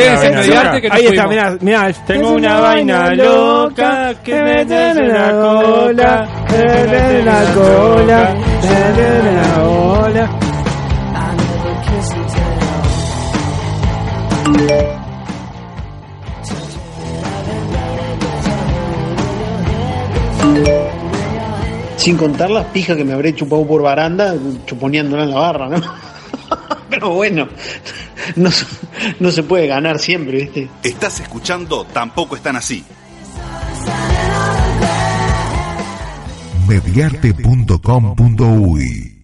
[0.81, 1.93] que Ahí está, mirá, mirá.
[2.07, 8.93] Tengo una vaina loca que me una coca, que me des una cola, que me
[8.93, 10.29] des una cola.
[21.99, 24.33] Sin contar las pijas que me habré chupado por baranda
[24.65, 25.81] chuponeándola en la barra, ¿no?
[26.89, 27.47] Pero bueno,
[28.37, 28.65] no, se-
[29.19, 30.69] no se puede ganar siempre, ¿viste?
[30.81, 32.83] Estás escuchando Tampoco están así.
[36.67, 39.18] mediarte.com.uy